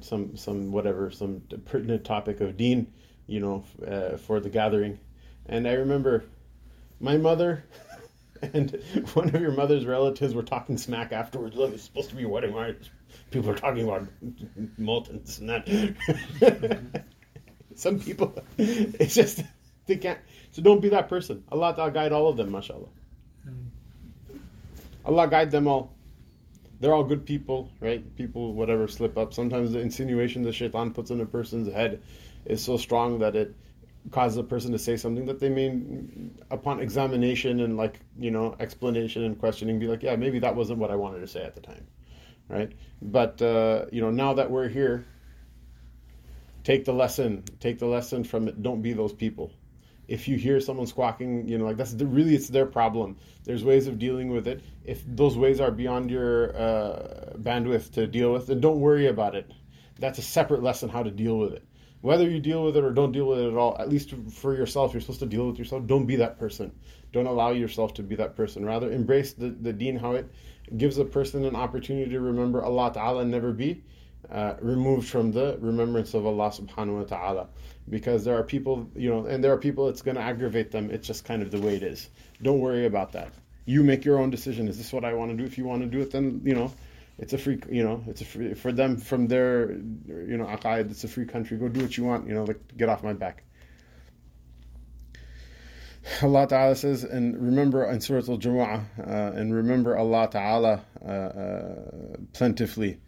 some 0.00 0.36
some 0.36 0.72
whatever 0.72 1.10
some 1.10 1.42
pertinent 1.64 2.04
topic 2.04 2.40
of 2.40 2.56
dean, 2.56 2.92
you 3.26 3.40
know, 3.40 3.64
uh, 3.86 4.16
for 4.16 4.40
the 4.40 4.50
gathering. 4.50 4.98
And 5.46 5.68
I 5.68 5.72
remember 5.72 6.24
my 7.00 7.16
mother 7.16 7.64
and 8.42 8.82
one 9.14 9.34
of 9.34 9.40
your 9.40 9.52
mother's 9.52 9.86
relatives 9.86 10.34
were 10.34 10.42
talking 10.42 10.76
smack 10.76 11.12
afterwards. 11.12 11.56
Look, 11.56 11.72
it's 11.72 11.84
supposed 11.84 12.10
to 12.10 12.16
be 12.16 12.24
a 12.24 12.28
wedding, 12.28 12.54
right? 12.54 12.76
People 13.30 13.50
are 13.50 13.56
talking 13.56 13.84
about 13.84 14.06
moltens 14.78 15.40
and 15.40 15.48
that. 15.50 17.04
some 17.74 18.00
people, 18.00 18.34
it's 18.58 19.14
just 19.14 19.42
they 19.86 19.96
can't. 19.96 20.18
So 20.52 20.62
don't 20.62 20.80
be 20.80 20.90
that 20.90 21.08
person. 21.08 21.44
Allah 21.50 21.74
Ta'ala 21.74 21.90
guide 21.90 22.12
all 22.12 22.28
of 22.28 22.36
them, 22.36 22.50
mashallah. 22.50 22.88
Allah 25.04 25.28
guide 25.28 25.50
them 25.50 25.66
all 25.66 25.93
they're 26.84 26.92
all 26.92 27.02
good 27.02 27.24
people, 27.24 27.70
right? 27.80 28.14
People, 28.14 28.52
whatever, 28.52 28.86
slip 28.88 29.16
up. 29.16 29.32
Sometimes 29.32 29.72
the 29.72 29.78
insinuation 29.78 30.42
the 30.42 30.52
shaitan 30.52 30.92
puts 30.92 31.10
in 31.10 31.18
a 31.18 31.24
person's 31.24 31.72
head 31.72 32.02
is 32.44 32.62
so 32.62 32.76
strong 32.76 33.20
that 33.20 33.34
it 33.34 33.54
causes 34.10 34.36
a 34.36 34.42
person 34.42 34.70
to 34.72 34.78
say 34.78 34.98
something 34.98 35.24
that 35.24 35.40
they 35.40 35.48
may, 35.48 35.80
upon 36.50 36.80
examination 36.80 37.60
and 37.60 37.78
like, 37.78 38.00
you 38.18 38.30
know, 38.30 38.54
explanation 38.60 39.24
and 39.24 39.38
questioning, 39.38 39.78
be 39.78 39.86
like, 39.86 40.02
yeah, 40.02 40.14
maybe 40.14 40.40
that 40.40 40.54
wasn't 40.54 40.78
what 40.78 40.90
I 40.90 40.96
wanted 40.96 41.20
to 41.20 41.26
say 41.26 41.42
at 41.42 41.54
the 41.54 41.62
time, 41.62 41.86
right? 42.50 42.70
But, 43.00 43.40
uh, 43.40 43.86
you 43.90 44.02
know, 44.02 44.10
now 44.10 44.34
that 44.34 44.50
we're 44.50 44.68
here, 44.68 45.06
take 46.64 46.84
the 46.84 46.92
lesson, 46.92 47.44
take 47.60 47.78
the 47.78 47.86
lesson 47.86 48.24
from 48.24 48.46
it. 48.46 48.62
Don't 48.62 48.82
be 48.82 48.92
those 48.92 49.14
people 49.14 49.52
if 50.08 50.28
you 50.28 50.36
hear 50.36 50.60
someone 50.60 50.86
squawking, 50.86 51.48
you 51.48 51.58
know, 51.58 51.64
like 51.64 51.76
that's 51.76 51.94
the, 51.94 52.06
really 52.06 52.34
it's 52.34 52.48
their 52.48 52.66
problem. 52.66 53.16
There's 53.44 53.64
ways 53.64 53.86
of 53.86 53.98
dealing 53.98 54.30
with 54.30 54.46
it. 54.46 54.62
If 54.84 55.02
those 55.06 55.36
ways 55.36 55.60
are 55.60 55.70
beyond 55.70 56.10
your 56.10 56.56
uh, 56.56 57.32
bandwidth 57.38 57.92
to 57.92 58.06
deal 58.06 58.32
with, 58.32 58.46
then 58.46 58.60
don't 58.60 58.80
worry 58.80 59.06
about 59.06 59.34
it. 59.34 59.50
That's 59.98 60.18
a 60.18 60.22
separate 60.22 60.62
lesson 60.62 60.88
how 60.88 61.02
to 61.02 61.10
deal 61.10 61.38
with 61.38 61.52
it. 61.52 61.64
Whether 62.00 62.28
you 62.28 62.38
deal 62.38 62.64
with 62.64 62.76
it 62.76 62.84
or 62.84 62.92
don't 62.92 63.12
deal 63.12 63.26
with 63.26 63.38
it 63.38 63.48
at 63.48 63.56
all, 63.56 63.76
at 63.78 63.88
least 63.88 64.14
for 64.30 64.54
yourself, 64.54 64.92
you're 64.92 65.00
supposed 65.00 65.20
to 65.20 65.26
deal 65.26 65.46
with 65.46 65.58
yourself. 65.58 65.86
Don't 65.86 66.04
be 66.04 66.16
that 66.16 66.38
person. 66.38 66.70
Don't 67.12 67.26
allow 67.26 67.52
yourself 67.52 67.94
to 67.94 68.02
be 68.02 68.14
that 68.16 68.36
person. 68.36 68.64
Rather, 68.64 68.92
embrace 68.92 69.32
the, 69.32 69.48
the 69.48 69.72
deen, 69.72 69.96
how 69.96 70.12
it 70.12 70.30
gives 70.76 70.98
a 70.98 71.04
person 71.04 71.44
an 71.46 71.56
opportunity 71.56 72.10
to 72.10 72.20
remember 72.20 72.62
Allah 72.62 72.92
Ta'ala 72.92 73.22
and 73.22 73.30
never 73.30 73.52
be 73.52 73.82
uh, 74.30 74.54
removed 74.60 75.08
from 75.08 75.32
the 75.32 75.56
remembrance 75.60 76.14
of 76.14 76.26
Allah 76.26 76.50
Subhanahu 76.50 76.98
wa 76.98 77.04
Ta'ala 77.04 77.48
because 77.88 78.24
there 78.24 78.36
are 78.36 78.42
people, 78.42 78.90
you 78.94 79.10
know, 79.10 79.26
and 79.26 79.42
there 79.42 79.52
are 79.52 79.58
people 79.58 79.88
it's 79.88 80.02
going 80.02 80.16
to 80.16 80.22
aggravate 80.22 80.70
them. 80.70 80.90
It's 80.90 81.06
just 81.06 81.24
kind 81.24 81.42
of 81.42 81.50
the 81.50 81.60
way 81.60 81.76
it 81.76 81.82
is. 81.82 82.08
Don't 82.42 82.60
worry 82.60 82.86
about 82.86 83.12
that. 83.12 83.32
You 83.66 83.82
make 83.82 84.04
your 84.04 84.18
own 84.18 84.30
decision. 84.30 84.68
Is 84.68 84.78
this 84.78 84.92
what 84.92 85.04
I 85.04 85.14
want 85.14 85.30
to 85.30 85.36
do? 85.36 85.44
If 85.44 85.58
you 85.58 85.64
want 85.64 85.82
to 85.82 85.88
do 85.88 86.00
it, 86.00 86.10
then 86.10 86.42
you 86.44 86.54
know, 86.54 86.72
it's 87.18 87.32
a 87.32 87.38
free, 87.38 87.60
you 87.70 87.84
know, 87.84 88.02
it's 88.06 88.20
a 88.20 88.24
free 88.24 88.54
for 88.54 88.72
them 88.72 88.96
from 88.96 89.26
their, 89.26 89.72
you 89.72 90.36
know, 90.36 90.46
aqaid. 90.46 90.90
It's 90.90 91.04
a 91.04 91.08
free 91.08 91.26
country. 91.26 91.56
Go 91.56 91.68
do 91.68 91.80
what 91.80 91.96
you 91.96 92.04
want. 92.04 92.28
You 92.28 92.34
know, 92.34 92.44
like 92.44 92.60
get 92.76 92.88
off 92.88 93.02
my 93.02 93.12
back. 93.12 93.44
Allah 96.22 96.46
Ta'ala 96.46 96.76
says, 96.76 97.02
and 97.04 97.34
remember 97.40 97.90
in 97.90 98.00
Surah 98.00 98.18
Al 98.28 98.38
Jumu'ah, 98.38 98.84
uh, 98.98 99.36
and 99.36 99.54
remember 99.54 99.96
Allah 99.96 100.28
Ta'ala 100.30 100.84
uh, 101.02 101.08
uh, 101.08 102.16
plentifully 102.34 103.00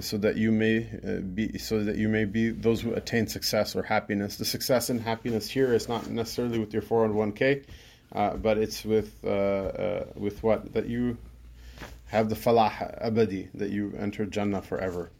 so 0.00 0.18
that 0.18 0.36
you 0.36 0.50
may 0.50 0.88
uh, 1.06 1.20
be 1.20 1.58
so 1.58 1.84
that 1.84 1.96
you 1.96 2.08
may 2.08 2.24
be 2.24 2.50
those 2.50 2.80
who 2.80 2.92
attain 2.94 3.26
success 3.28 3.76
or 3.76 3.82
happiness. 3.82 4.36
The 4.36 4.44
success 4.44 4.90
and 4.90 5.00
happiness 5.00 5.48
here 5.48 5.72
is 5.72 5.88
not 5.88 6.08
necessarily 6.08 6.58
with 6.58 6.72
your 6.72 6.82
401k, 6.82 7.64
uh, 8.12 8.36
but 8.36 8.58
it's 8.58 8.84
with 8.84 9.14
uh, 9.24 9.28
uh, 9.28 10.04
with 10.16 10.42
what 10.42 10.74
that 10.74 10.88
you 10.88 11.16
have 12.06 12.28
the 12.28 12.34
falah 12.34 12.70
abadi 13.04 13.48
that 13.54 13.70
you 13.70 13.94
enter 13.98 14.26
Jannah 14.26 14.62
forever. 14.62 15.10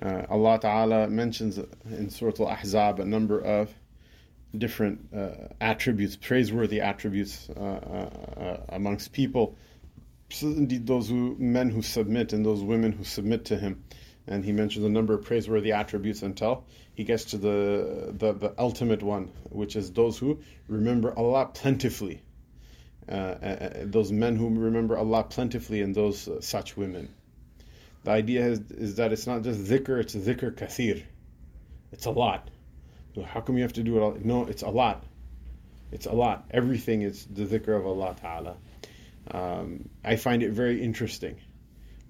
Uh, 0.00 0.24
Allah 0.28 0.58
Ta'ala 0.60 1.08
mentions 1.08 1.58
in 1.90 2.10
Surah 2.10 2.32
Al-Ahzab 2.38 3.00
a 3.00 3.04
number 3.04 3.40
of 3.40 3.72
different 4.56 5.08
uh, 5.14 5.30
attributes, 5.60 6.16
praiseworthy 6.16 6.80
attributes 6.80 7.48
amongst 8.68 9.12
people 9.12 9.56
indeed 10.42 10.86
those 10.86 11.08
who, 11.08 11.36
men 11.38 11.70
who 11.70 11.82
submit 11.82 12.32
and 12.32 12.44
those 12.44 12.62
women 12.62 12.92
who 12.92 13.04
submit 13.04 13.46
to 13.46 13.58
him. 13.58 13.84
And 14.26 14.44
he 14.44 14.52
mentions 14.52 14.84
a 14.84 14.90
number 14.90 15.14
of 15.14 15.24
praiseworthy 15.24 15.72
attributes 15.72 16.22
until 16.22 16.64
he 16.94 17.04
gets 17.04 17.26
to 17.26 17.38
the, 17.38 18.12
the, 18.12 18.32
the 18.32 18.54
ultimate 18.58 19.02
one, 19.02 19.30
which 19.48 19.74
is 19.74 19.90
those 19.92 20.18
who 20.18 20.40
remember 20.68 21.16
Allah 21.16 21.46
plentifully. 21.46 22.22
Uh, 23.08 23.14
uh, 23.14 23.16
uh 23.16 23.70
those 23.84 24.12
men 24.12 24.36
who 24.36 24.50
remember 24.50 24.98
Allah 24.98 25.24
plentifully 25.24 25.80
and 25.80 25.94
those 25.94 26.28
uh, 26.28 26.42
such 26.42 26.76
women. 26.76 27.08
The 28.04 28.10
idea 28.10 28.46
is, 28.46 28.60
is 28.70 28.96
that 28.96 29.12
it's 29.12 29.26
not 29.26 29.42
just 29.42 29.60
zikr, 29.60 29.98
it's 29.98 30.14
zikr 30.14 30.54
kathir. 30.54 31.02
It's 31.90 32.04
a 32.04 32.10
lot. 32.10 32.50
How 33.26 33.40
come 33.40 33.56
you 33.56 33.62
have 33.62 33.72
to 33.74 33.82
do 33.82 33.96
it 33.96 34.00
all? 34.00 34.16
No, 34.22 34.44
it's 34.44 34.62
a 34.62 34.68
lot. 34.68 35.04
It's 35.90 36.06
a 36.06 36.12
lot. 36.12 36.44
Everything 36.50 37.02
is 37.02 37.26
the 37.26 37.46
zikr 37.46 37.76
of 37.76 37.86
Allah 37.86 38.14
Ta'ala. 38.20 38.56
Um, 39.30 39.88
I 40.04 40.16
find 40.16 40.42
it 40.42 40.52
very 40.52 40.82
interesting. 40.82 41.36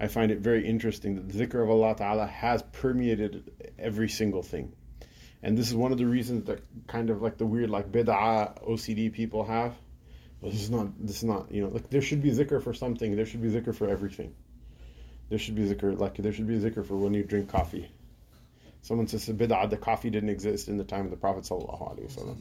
I 0.01 0.07
find 0.07 0.31
it 0.31 0.39
very 0.39 0.67
interesting 0.67 1.17
that 1.17 1.29
the 1.29 1.47
zikr 1.47 1.63
of 1.63 1.71
Allah 1.71 1.97
Ta'ala 1.97 2.27
has 2.27 2.63
permeated 2.73 3.51
every 3.79 4.09
single 4.09 4.43
thing. 4.43 4.73
And 5.43 5.57
this 5.57 5.69
is 5.69 5.75
one 5.75 5.93
of 5.93 5.99
the 5.99 6.07
reasons 6.07 6.45
that 6.47 6.61
kind 6.87 7.11
of 7.11 7.23
like 7.23 7.39
the 7.39 7.47
weird 7.47 7.71
like 7.71 7.91
bid'ah 7.91 8.65
OCD 8.69 9.13
people 9.13 9.45
have. 9.45 9.75
Well, 10.41 10.53
this 10.53 10.63
is 10.63 10.71
not 10.71 10.89
this 11.05 11.19
is 11.19 11.25
not 11.25 11.51
you 11.51 11.63
know 11.63 11.69
like 11.69 11.91
there 11.91 12.03
should 12.03 12.23
be 12.23 12.31
zikr 12.31 12.63
for 12.63 12.75
something. 12.75 13.17
There 13.17 13.27
should 13.27 13.43
be 13.43 13.49
zikr 13.49 13.75
for 13.75 13.89
everything. 13.89 14.35
There 15.29 15.39
should 15.39 15.57
be 15.57 15.63
zikr 15.63 15.99
like 15.99 16.17
there 16.17 16.33
should 16.33 16.47
be 16.47 16.59
zikr 16.59 16.87
for 16.87 16.97
when 16.97 17.15
you 17.15 17.25
drink 17.25 17.51
coffee. 17.51 17.91
Someone 18.83 19.09
says 19.09 19.29
bid'ah 19.29 19.69
the 19.69 19.77
coffee 19.77 20.11
didn't 20.11 20.31
exist 20.31 20.69
in 20.69 20.77
the 20.77 20.85
time 20.85 21.05
of 21.05 21.11
the 21.11 21.17
Prophet 21.17 21.45
sallallahu 21.45 21.99
alaihi 21.99 22.13
wasallam. 22.13 22.37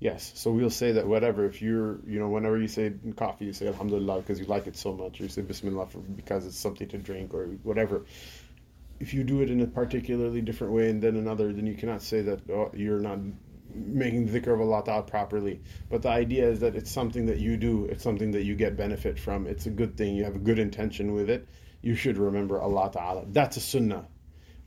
Yes, 0.00 0.32
so 0.36 0.52
we'll 0.52 0.70
say 0.70 0.92
that 0.92 1.06
whatever. 1.06 1.44
If 1.44 1.60
you're, 1.60 1.98
you 2.06 2.20
know, 2.20 2.28
whenever 2.28 2.58
you 2.58 2.68
say 2.68 2.92
coffee, 3.16 3.46
you 3.46 3.52
say 3.52 3.66
Alhamdulillah 3.66 4.20
because 4.20 4.38
you 4.38 4.46
like 4.46 4.66
it 4.68 4.76
so 4.76 4.92
much, 4.92 5.20
or 5.20 5.24
you 5.24 5.28
say 5.28 5.42
Bismillah 5.42 5.86
for, 5.86 5.98
because 5.98 6.46
it's 6.46 6.58
something 6.58 6.88
to 6.88 6.98
drink, 6.98 7.34
or 7.34 7.46
whatever 7.64 8.04
if 9.00 9.14
you 9.14 9.24
do 9.24 9.42
it 9.42 9.50
in 9.50 9.60
a 9.60 9.66
particularly 9.66 10.40
different 10.40 10.72
way 10.72 10.90
and 10.90 11.02
then 11.02 11.16
another, 11.16 11.52
then 11.52 11.66
you 11.66 11.74
cannot 11.74 12.02
say 12.02 12.22
that 12.22 12.40
oh, 12.50 12.70
you're 12.74 13.00
not 13.00 13.18
making 13.74 14.26
the 14.26 14.40
dhikr 14.40 14.52
of 14.54 14.60
Allah 14.60 14.82
Ta'ala 14.84 15.02
properly. 15.02 15.60
But 15.90 16.02
the 16.02 16.08
idea 16.08 16.48
is 16.48 16.60
that 16.60 16.74
it's 16.74 16.90
something 16.90 17.26
that 17.26 17.38
you 17.38 17.56
do, 17.56 17.86
it's 17.86 18.02
something 18.02 18.30
that 18.32 18.44
you 18.44 18.54
get 18.54 18.76
benefit 18.76 19.18
from, 19.18 19.46
it's 19.46 19.66
a 19.66 19.70
good 19.70 19.96
thing, 19.96 20.16
you 20.16 20.24
have 20.24 20.36
a 20.36 20.40
good 20.40 20.58
intention 20.58 21.12
with 21.12 21.30
it. 21.30 21.46
You 21.80 21.94
should 21.94 22.18
remember 22.18 22.60
Allah 22.60 22.90
Ta'ala. 22.92 23.24
That's 23.28 23.56
a 23.56 23.60
sunnah. 23.60 24.08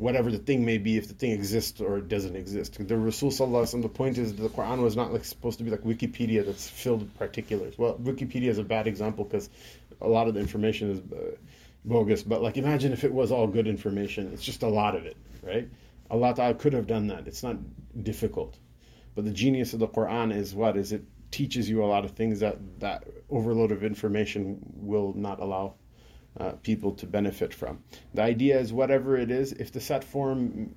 Whatever 0.01 0.31
the 0.31 0.39
thing 0.39 0.65
may 0.65 0.77
be, 0.77 0.97
if 0.97 1.07
the 1.07 1.13
thing 1.13 1.31
exists 1.31 1.79
or 1.79 2.01
doesn't 2.01 2.35
exist. 2.35 2.75
The 2.87 2.97
Rasul 2.97 3.29
Sallallahu 3.29 3.81
the 3.81 3.89
point 3.89 4.17
is 4.17 4.35
the 4.35 4.49
Quran 4.49 4.81
was 4.81 4.95
not 4.95 5.13
like 5.13 5.25
supposed 5.25 5.59
to 5.59 5.63
be 5.63 5.69
like 5.69 5.83
Wikipedia 5.83 6.45
that's 6.45 6.67
filled 6.67 7.01
with 7.01 7.17
particulars. 7.17 7.77
Well, 7.77 7.95
Wikipedia 7.95 8.49
is 8.49 8.57
a 8.57 8.63
bad 8.63 8.87
example 8.87 9.23
because 9.25 9.49
a 10.01 10.07
lot 10.07 10.27
of 10.27 10.33
the 10.33 10.39
information 10.39 10.91
is. 10.91 10.99
Uh, 11.11 11.35
bogus. 11.85 12.23
But 12.23 12.41
like, 12.41 12.57
imagine 12.57 12.93
if 12.93 13.03
it 13.03 13.13
was 13.13 13.31
all 13.31 13.47
good 13.47 13.67
information. 13.67 14.31
It's 14.33 14.43
just 14.43 14.63
a 14.63 14.67
lot 14.67 14.95
of 14.95 15.05
it, 15.05 15.17
right? 15.43 15.67
Allah 16.09 16.33
Ta'ala 16.35 16.53
could 16.53 16.73
have 16.73 16.87
done 16.87 17.07
that. 17.07 17.27
It's 17.27 17.43
not 17.43 17.57
difficult. 18.03 18.57
But 19.15 19.25
the 19.25 19.31
genius 19.31 19.73
of 19.73 19.79
the 19.79 19.87
Quran 19.87 20.35
is 20.35 20.53
what? 20.53 20.77
Is 20.77 20.91
it 20.91 21.03
teaches 21.31 21.69
you 21.69 21.83
a 21.83 21.87
lot 21.87 22.05
of 22.05 22.11
things 22.11 22.41
that 22.41 22.57
that 22.79 23.03
overload 23.29 23.71
of 23.71 23.83
information 23.83 24.59
will 24.75 25.13
not 25.15 25.39
allow 25.39 25.75
uh, 26.39 26.51
people 26.63 26.93
to 26.93 27.05
benefit 27.05 27.53
from. 27.53 27.83
The 28.13 28.21
idea 28.21 28.59
is 28.59 28.71
whatever 28.71 29.17
it 29.17 29.31
is, 29.31 29.51
if 29.51 29.71
the 29.71 29.81
set 29.81 30.03
form, 30.03 30.75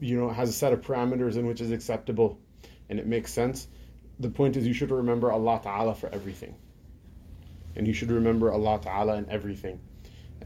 you 0.00 0.18
know, 0.18 0.30
has 0.30 0.48
a 0.48 0.52
set 0.52 0.72
of 0.72 0.82
parameters 0.82 1.36
in 1.36 1.46
which 1.46 1.60
is 1.60 1.70
acceptable 1.70 2.38
and 2.88 2.98
it 2.98 3.06
makes 3.06 3.32
sense, 3.32 3.68
the 4.18 4.30
point 4.30 4.56
is 4.56 4.66
you 4.66 4.74
should 4.74 4.90
remember 4.90 5.30
Allah 5.30 5.60
Ta'ala 5.62 5.94
for 5.94 6.08
everything. 6.08 6.54
And 7.74 7.86
you 7.86 7.92
should 7.92 8.10
remember 8.10 8.50
Allah 8.52 8.80
Ta'ala 8.82 9.16
in 9.16 9.28
everything 9.30 9.80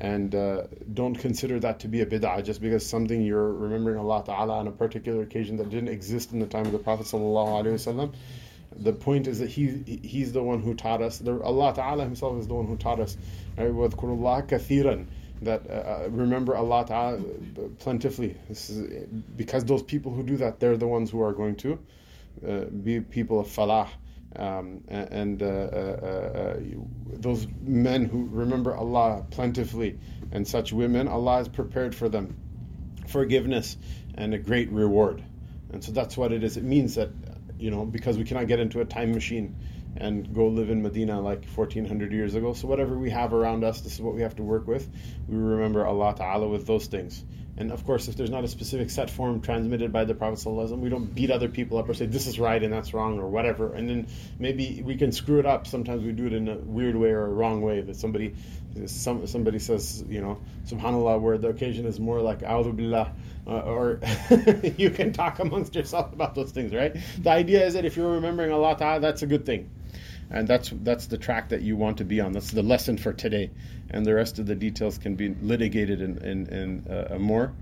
and 0.01 0.35
uh, 0.35 0.63
don't 0.93 1.15
consider 1.15 1.61
that 1.61 1.81
to 1.81 1.89
be 1.89 2.01
a 2.01 2.07
bid'ah 2.07 2.43
just 2.45 2.61
because 2.61 2.89
something 2.89 3.23
you're 3.23 3.53
remembering 3.53 3.99
Allah 3.99 4.23
Ta'ala 4.25 4.59
on 4.59 4.67
a 4.67 4.71
particular 4.71 5.23
occasion 5.23 5.57
that 5.59 5.69
didn't 5.69 5.89
exist 5.89 6.33
in 6.33 6.39
the 6.39 6.47
time 6.47 6.67
of 6.67 6.73
the 6.73 6.79
Prophet 6.79 7.07
Sallallahu 7.07 7.59
The 8.77 8.93
point 8.93 9.27
is 9.27 9.41
that 9.41 9.51
he 9.51 10.01
he's 10.03 10.33
the 10.33 10.43
one 10.43 10.61
who 10.63 10.75
taught 10.75 11.03
us. 11.03 11.19
The, 11.19 11.41
Allah 11.43 11.75
Ta'ala 11.75 12.05
himself 12.05 12.39
is 12.39 12.47
the 12.47 12.55
one 12.55 12.67
who 12.67 12.77
taught 12.77 13.01
us. 13.01 13.17
Right? 13.59 15.07
That 15.43 15.71
uh, 15.71 15.73
uh, 15.73 16.09
remember 16.11 16.55
Allah 16.55 16.85
Ta'ala 16.87 17.19
plentifully. 17.79 18.37
Is, 18.49 18.71
because 19.37 19.65
those 19.65 19.83
people 19.83 20.13
who 20.13 20.23
do 20.23 20.37
that, 20.39 20.61
they're 20.61 20.77
the 20.77 20.87
ones 20.87 21.11
who 21.11 21.23
are 21.23 21.33
going 21.33 21.57
to 21.57 21.79
uh, 22.47 22.65
be 22.67 23.01
people 23.01 23.41
of 23.41 23.49
falah. 23.49 23.89
Um, 24.37 24.85
and 24.87 25.43
uh, 25.43 25.47
uh, 25.47 25.49
uh, 25.49 26.61
those 27.13 27.49
men 27.63 28.05
who 28.05 28.27
remember 28.27 28.77
Allah 28.77 29.25
plentifully 29.31 29.99
and 30.31 30.47
such 30.47 30.73
women, 30.73 31.09
Allah 31.09 31.39
has 31.39 31.49
prepared 31.49 31.97
for 31.97 32.09
them 32.09 32.37
forgiveness 33.09 33.77
and 34.15 34.33
a 34.35 34.39
great 34.39 34.71
reward. 34.71 35.23
And 35.73 35.83
so 35.83 35.93
that's 35.93 36.17
what 36.17 36.33
it 36.33 36.45
is. 36.45 36.57
It 36.57 36.65
means 36.65 36.95
that, 36.95 37.11
you 37.61 37.71
know, 37.71 37.85
because 37.85 38.17
we 38.17 38.25
cannot 38.25 38.47
get 38.47 38.59
into 38.59 38.81
a 38.81 38.85
time 38.85 39.13
machine 39.13 39.57
and 39.97 40.33
go 40.35 40.47
live 40.49 40.71
in 40.71 40.83
Medina 40.83 41.21
like 41.21 41.45
1400 41.45 42.13
years 42.13 42.35
ago. 42.35 42.53
So 42.53 42.69
whatever 42.69 42.97
we 42.97 43.11
have 43.11 43.33
around 43.33 43.65
us, 43.65 43.81
this 43.81 43.95
is 43.95 44.01
what 44.01 44.15
we 44.15 44.23
have 44.23 44.37
to 44.37 44.43
work 44.43 44.67
with. 44.67 44.89
We 45.29 45.37
remember 45.37 45.87
Allah 45.87 46.15
Ta'ala 46.17 46.49
with 46.49 46.67
those 46.67 46.87
things. 46.87 47.25
And 47.61 47.71
of 47.71 47.85
course, 47.85 48.09
if 48.09 48.17
there's 48.17 48.31
not 48.31 48.43
a 48.43 48.49
specific 48.49 48.89
set 48.89 49.11
form 49.11 49.43
transmitted 49.43 49.93
by 49.93 50.07
the 50.07 50.15
Prophet 50.15 50.49
we 50.79 50.89
don't 50.89 51.15
beat 51.15 51.31
other 51.31 51.49
people 51.49 51.77
up 51.77 51.91
or 51.91 51.93
say 51.93 52.07
this 52.07 52.27
is 52.27 52.41
right 52.41 52.63
and 52.63 52.73
that's 52.73 52.95
wrong 52.95 53.19
or 53.19 53.29
whatever. 53.29 53.75
And 53.75 53.87
then 53.87 54.07
maybe 54.39 54.83
we 54.83 54.97
can 54.97 55.13
screw 55.13 55.39
it 55.41 55.45
up. 55.45 55.67
Sometimes 55.67 56.03
we 56.03 56.13
do 56.13 56.27
it 56.27 56.33
in 56.33 56.49
a 56.49 56.57
weird 56.57 56.97
way 56.97 57.11
or 57.11 57.27
a 57.27 57.29
wrong 57.29 57.61
way. 57.61 57.83
That 57.83 57.97
somebody, 57.97 58.35
some 58.87 59.27
somebody 59.27 59.59
says, 59.59 60.03
you 60.09 60.23
know, 60.23 60.41
Subhanallah, 60.69 61.21
where 61.21 61.37
the 61.37 61.49
occasion 61.49 61.85
is 61.85 62.01
more 62.01 62.23
like 62.23 62.41
A'udhu 62.41 62.75
Billah, 62.75 63.13
uh, 63.47 63.51
or 63.51 64.01
you 64.79 64.89
can 64.89 65.13
talk 65.13 65.39
amongst 65.39 65.75
yourself 65.75 66.15
about 66.15 66.35
those 66.35 66.53
things, 66.53 66.73
right? 66.73 66.97
The 67.19 67.31
idea 67.31 67.67
is 67.67 67.75
that 67.75 67.85
if 67.85 67.95
you're 67.95 68.13
remembering 68.13 68.53
Allah 68.53 68.75
Ta'ala, 68.79 69.01
that's 69.01 69.21
a 69.21 69.27
good 69.27 69.45
thing 69.45 69.69
and 70.31 70.47
that's 70.47 70.71
that's 70.83 71.07
the 71.07 71.19
track 71.19 71.49
that 71.49 71.63
you 71.63 71.77
want 71.77 71.99
to 71.99 72.05
be 72.05 72.21
on. 72.21 72.33
That's 72.33 72.51
the 72.51 72.63
lesson 72.63 72.99
for 72.99 73.13
today, 73.13 73.51
and 73.91 74.07
the 74.07 74.15
rest 74.15 74.39
of 74.39 74.47
the 74.47 74.55
details 74.55 74.99
can 74.99 75.17
be 75.17 75.35
litigated 75.35 76.01
in 76.01 76.19
in, 76.19 76.47
in 76.47 76.87
uh, 76.89 77.15
a 77.15 77.19
more 77.19 77.53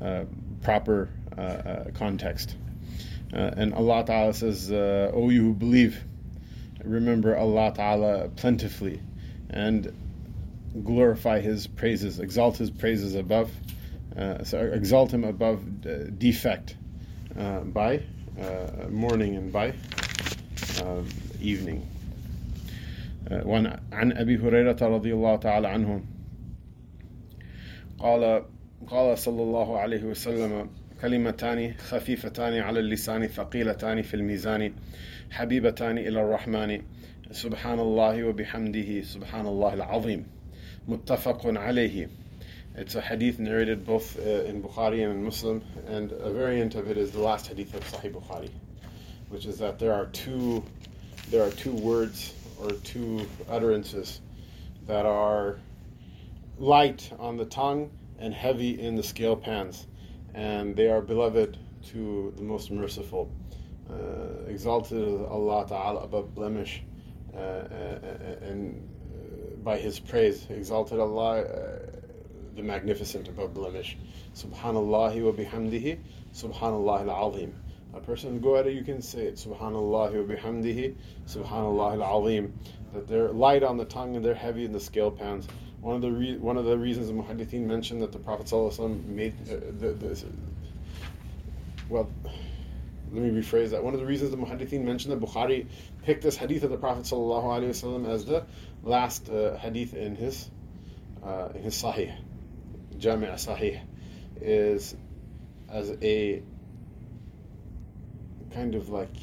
uh, 0.00 0.24
proper 0.62 1.08
uh, 1.36 1.40
uh 1.40 1.90
context. 1.94 2.56
Uh, 3.32 3.50
and 3.56 3.74
Allah 3.74 4.04
Taala 4.04 4.34
says, 4.34 4.70
uh, 4.70 5.10
"O 5.12 5.30
you 5.30 5.42
who 5.42 5.54
believe, 5.54 6.02
remember 6.84 7.36
Allah 7.36 7.72
Taala 7.76 8.34
plentifully, 8.36 9.00
and 9.50 9.92
glorify 10.84 11.40
His 11.40 11.66
praises, 11.66 12.20
exalt 12.20 12.56
His 12.56 12.70
praises 12.70 13.14
above, 13.16 13.50
so 14.44 14.58
exalt 14.58 15.12
Him 15.12 15.24
above 15.24 16.18
defect 16.18 16.76
by 17.34 18.02
morning 18.88 19.34
and 19.34 19.52
by." 19.52 19.74
evening. 21.40 21.91
وعن 23.30 24.12
أبي 24.12 24.38
هريرة 24.38 24.76
رضي 24.82 25.14
الله 25.14 25.36
تعالى 25.36 25.68
عنه. 25.68 26.04
قال 27.98 28.44
قال 28.86 29.18
صلى 29.18 29.42
الله 29.42 29.78
عليه 29.78 30.04
وسلم 30.04 30.70
كلمتان 31.00 31.74
خفيفتان 31.78 32.58
على 32.58 32.80
اللسان 32.80 33.26
ثقيلتان 33.26 34.02
في 34.02 34.14
الميزان 34.14 34.72
حبيبتان 35.30 35.98
إلى 35.98 36.20
الرحمن. 36.20 36.82
سبحان 37.30 37.78
الله 37.78 38.24
وبحمده 38.24 39.02
سبحان 39.02 39.46
الله 39.46 39.74
العظيم. 39.74 40.26
متفق 40.88 41.46
عليه. 41.46 42.08
It's 42.74 42.94
a 42.94 43.00
hadith 43.00 43.38
narrated 43.38 43.84
both 43.84 44.18
uh, 44.18 44.48
in 44.48 44.62
Bukhari 44.62 45.04
and 45.04 45.12
in 45.12 45.24
Muslim, 45.24 45.62
and 45.88 46.10
a 46.10 46.32
variant 46.32 46.74
of 46.74 46.90
it 46.90 46.96
is 46.96 47.12
the 47.12 47.20
last 47.20 47.46
hadith 47.46 47.74
of 47.74 47.84
Sahih 47.84 48.12
Bukhari, 48.12 48.50
which 49.28 49.44
is 49.44 49.58
that 49.58 49.78
there 49.78 49.92
are 49.92 50.06
two 50.06 50.64
there 51.30 51.42
are 51.46 51.50
two 51.50 51.72
words 51.72 52.32
or 52.62 52.72
two 52.84 53.26
utterances 53.48 54.20
that 54.86 55.06
are 55.06 55.58
light 56.58 57.10
on 57.18 57.36
the 57.36 57.44
tongue 57.44 57.90
and 58.18 58.32
heavy 58.32 58.80
in 58.80 58.94
the 58.94 59.02
scale 59.02 59.36
pans, 59.36 59.86
and 60.34 60.76
they 60.76 60.88
are 60.88 61.00
beloved 61.00 61.58
to 61.90 62.32
the 62.36 62.42
most 62.42 62.70
merciful. 62.70 63.30
Uh, 63.90 64.46
exalted 64.48 65.20
Allah 65.26 65.66
Ta'ala 65.68 66.00
above 66.04 66.34
blemish 66.34 66.82
uh, 67.34 67.38
uh 67.38 67.98
and 68.42 68.88
uh, 69.12 69.56
by 69.62 69.76
His 69.76 69.98
praise. 69.98 70.46
Exalted 70.48 71.00
Allah, 71.00 71.40
uh, 71.40 71.78
the 72.54 72.62
magnificent 72.62 73.28
above 73.28 73.54
blemish. 73.54 73.98
Subhanallah 74.34 75.20
wa 75.20 75.32
bihamdihi, 75.32 75.98
Subhanallah 76.32 77.08
al-Azim. 77.08 77.54
A 77.94 78.00
person 78.00 78.40
go 78.40 78.56
at 78.56 78.66
it, 78.66 78.74
you 78.74 78.82
can 78.82 79.02
say 79.02 79.26
it, 79.26 79.34
Subhanallah 79.34 80.26
wa 80.26 80.34
bihamdihi, 80.34 80.94
Subhanallah 81.26 82.02
al-Azim. 82.02 82.52
That 82.94 83.06
they're 83.08 83.30
light 83.30 83.62
on 83.62 83.76
the 83.76 83.84
tongue 83.84 84.16
and 84.16 84.24
they're 84.24 84.34
heavy 84.34 84.64
in 84.64 84.72
the 84.72 84.80
scale 84.80 85.10
pans. 85.10 85.46
One 85.80 85.96
of 85.96 86.02
the 86.02 86.12
re- 86.12 86.38
one 86.38 86.56
of 86.56 86.64
the 86.64 86.78
reasons 86.78 87.08
the 87.08 87.12
Muhaddithin 87.12 87.62
mentioned 87.66 88.02
that 88.02 88.12
the 88.12 88.18
Prophet 88.18 88.46
ﷺ 88.46 89.04
made 89.06 89.34
uh, 89.50 89.56
the, 89.78 89.92
the, 89.92 90.24
well, 91.88 92.08
let 93.12 93.22
me 93.22 93.30
rephrase 93.30 93.70
that. 93.70 93.82
One 93.82 93.92
of 93.92 94.00
the 94.00 94.06
reasons 94.06 94.30
the 94.30 94.36
Muhaddithin 94.36 94.84
mentioned 94.84 95.12
that 95.12 95.20
Bukhari 95.20 95.66
picked 96.04 96.22
this 96.22 96.36
hadith 96.36 96.62
of 96.62 96.70
the 96.70 96.76
Prophet 96.76 97.04
ﷺ 97.04 98.08
as 98.08 98.24
the 98.24 98.44
last 98.82 99.28
uh, 99.28 99.56
hadith 99.56 99.94
in 99.94 100.14
his 100.14 100.48
uh, 101.24 101.48
in 101.54 101.62
his 101.62 101.74
Sahih, 101.74 102.14
Jami' 102.98 103.26
Sahih, 103.28 103.80
is 104.40 104.94
as 105.68 105.90
a 106.02 106.42
kind 108.54 108.74
of 108.74 108.88
like 108.88 109.14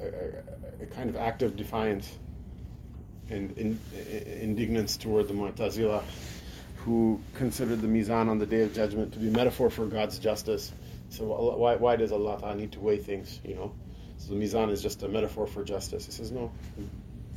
a, 0.00 0.82
a 0.82 0.86
kind 0.86 1.10
of 1.10 1.16
act 1.16 1.42
of 1.42 1.56
defiance 1.56 2.10
and 3.30 3.56
in, 3.58 3.78
in, 3.94 4.22
indignance 4.40 4.96
toward 4.96 5.28
the 5.28 5.34
Mu'tazila 5.34 6.02
who 6.76 7.20
considered 7.34 7.80
the 7.80 7.88
mizan 7.88 8.28
on 8.28 8.38
the 8.38 8.46
day 8.46 8.62
of 8.62 8.72
judgment 8.72 9.12
to 9.12 9.18
be 9.18 9.28
metaphor 9.30 9.68
for 9.68 9.86
God's 9.86 10.18
justice. 10.18 10.72
So 11.10 11.24
why, 11.24 11.76
why 11.76 11.96
does 11.96 12.12
Allah 12.12 12.38
Ta'ala 12.40 12.54
need 12.54 12.72
to 12.72 12.80
weigh 12.80 12.98
things, 12.98 13.40
you 13.44 13.54
know? 13.54 13.74
So 14.18 14.34
the 14.34 14.40
mizan 14.40 14.70
is 14.70 14.82
just 14.82 15.02
a 15.02 15.08
metaphor 15.08 15.46
for 15.46 15.64
justice. 15.64 16.06
He 16.06 16.12
says, 16.12 16.30
no. 16.32 16.50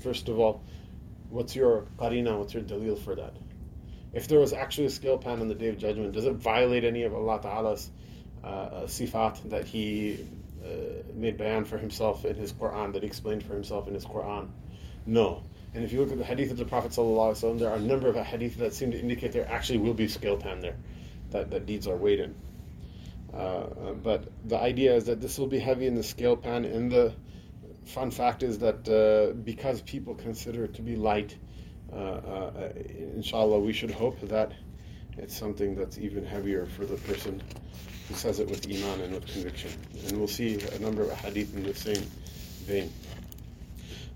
First 0.03 0.29
of 0.29 0.39
all, 0.39 0.63
what's 1.29 1.55
your 1.55 1.85
qarina, 1.97 2.37
what's 2.37 2.53
your 2.53 2.63
dalil 2.63 2.97
for 2.97 3.15
that? 3.15 3.33
If 4.13 4.27
there 4.27 4.39
was 4.39 4.53
actually 4.53 4.87
a 4.87 4.89
scale 4.89 5.17
pan 5.17 5.39
on 5.39 5.47
the 5.47 5.55
day 5.55 5.69
of 5.69 5.77
judgment, 5.77 6.13
does 6.13 6.25
it 6.25 6.33
violate 6.33 6.83
any 6.83 7.03
of 7.03 7.13
Allah 7.13 7.39
Ta'ala's 7.41 7.89
uh, 8.43 8.81
sifat 8.85 9.49
that 9.49 9.65
He 9.65 10.25
made 11.13 11.37
bayan 11.37 11.65
for 11.65 11.77
Himself 11.77 12.25
in 12.25 12.35
His 12.35 12.53
Quran, 12.53 12.93
that 12.93 13.03
He 13.03 13.07
explained 13.07 13.43
for 13.43 13.53
Himself 13.53 13.87
in 13.87 13.93
His 13.93 14.05
Quran? 14.05 14.49
No. 15.05 15.43
And 15.73 15.83
if 15.83 15.93
you 15.93 16.01
look 16.01 16.11
at 16.11 16.17
the 16.17 16.25
hadith 16.25 16.51
of 16.51 16.57
the 16.57 16.65
Prophet 16.65 16.91
ﷺ, 16.91 17.59
there 17.59 17.69
are 17.69 17.77
a 17.77 17.81
number 17.81 18.07
of 18.07 18.15
hadith 18.15 18.57
that 18.57 18.73
seem 18.73 18.91
to 18.91 18.99
indicate 18.99 19.31
there 19.31 19.49
actually 19.49 19.79
will 19.79 19.93
be 19.93 20.07
scale 20.07 20.37
pan 20.37 20.59
there, 20.59 20.75
that, 21.29 21.49
that 21.51 21.65
deeds 21.65 21.87
are 21.87 21.95
weighed 21.95 22.19
in. 22.19 22.35
Uh, 23.33 23.37
uh, 23.37 23.93
but 23.93 24.27
the 24.45 24.57
idea 24.57 24.93
is 24.93 25.05
that 25.05 25.21
this 25.21 25.39
will 25.39 25.47
be 25.47 25.59
heavy 25.59 25.87
in 25.87 25.95
the 25.95 26.03
scale 26.03 26.35
pan. 26.35 26.65
And 26.65 26.91
the 26.91 27.13
fun 27.85 28.11
fact 28.11 28.43
is 28.43 28.59
that 28.59 28.87
uh, 28.89 29.33
because 29.33 29.81
people 29.81 30.15
consider 30.15 30.65
it 30.65 30.73
to 30.75 30.81
be 30.81 30.97
light, 30.97 31.37
uh, 31.93 31.95
uh, 31.95 32.73
inshallah, 33.15 33.59
we 33.59 33.71
should 33.71 33.91
hope 33.91 34.19
that 34.21 34.51
it's 35.20 35.36
something 35.36 35.74
that's 35.74 35.98
even 35.98 36.24
heavier 36.24 36.66
for 36.66 36.84
the 36.84 36.96
person 36.96 37.42
who 38.08 38.14
says 38.14 38.38
it 38.40 38.48
with 38.48 38.66
iman 38.68 39.00
and 39.00 39.14
with 39.14 39.26
conviction. 39.26 39.70
And 40.08 40.18
we'll 40.18 40.28
see 40.28 40.58
a 40.74 40.78
number 40.78 41.02
of 41.02 41.12
hadith 41.12 41.54
in 41.56 41.62
the 41.64 41.74
same 41.74 42.02
vein. 42.66 42.90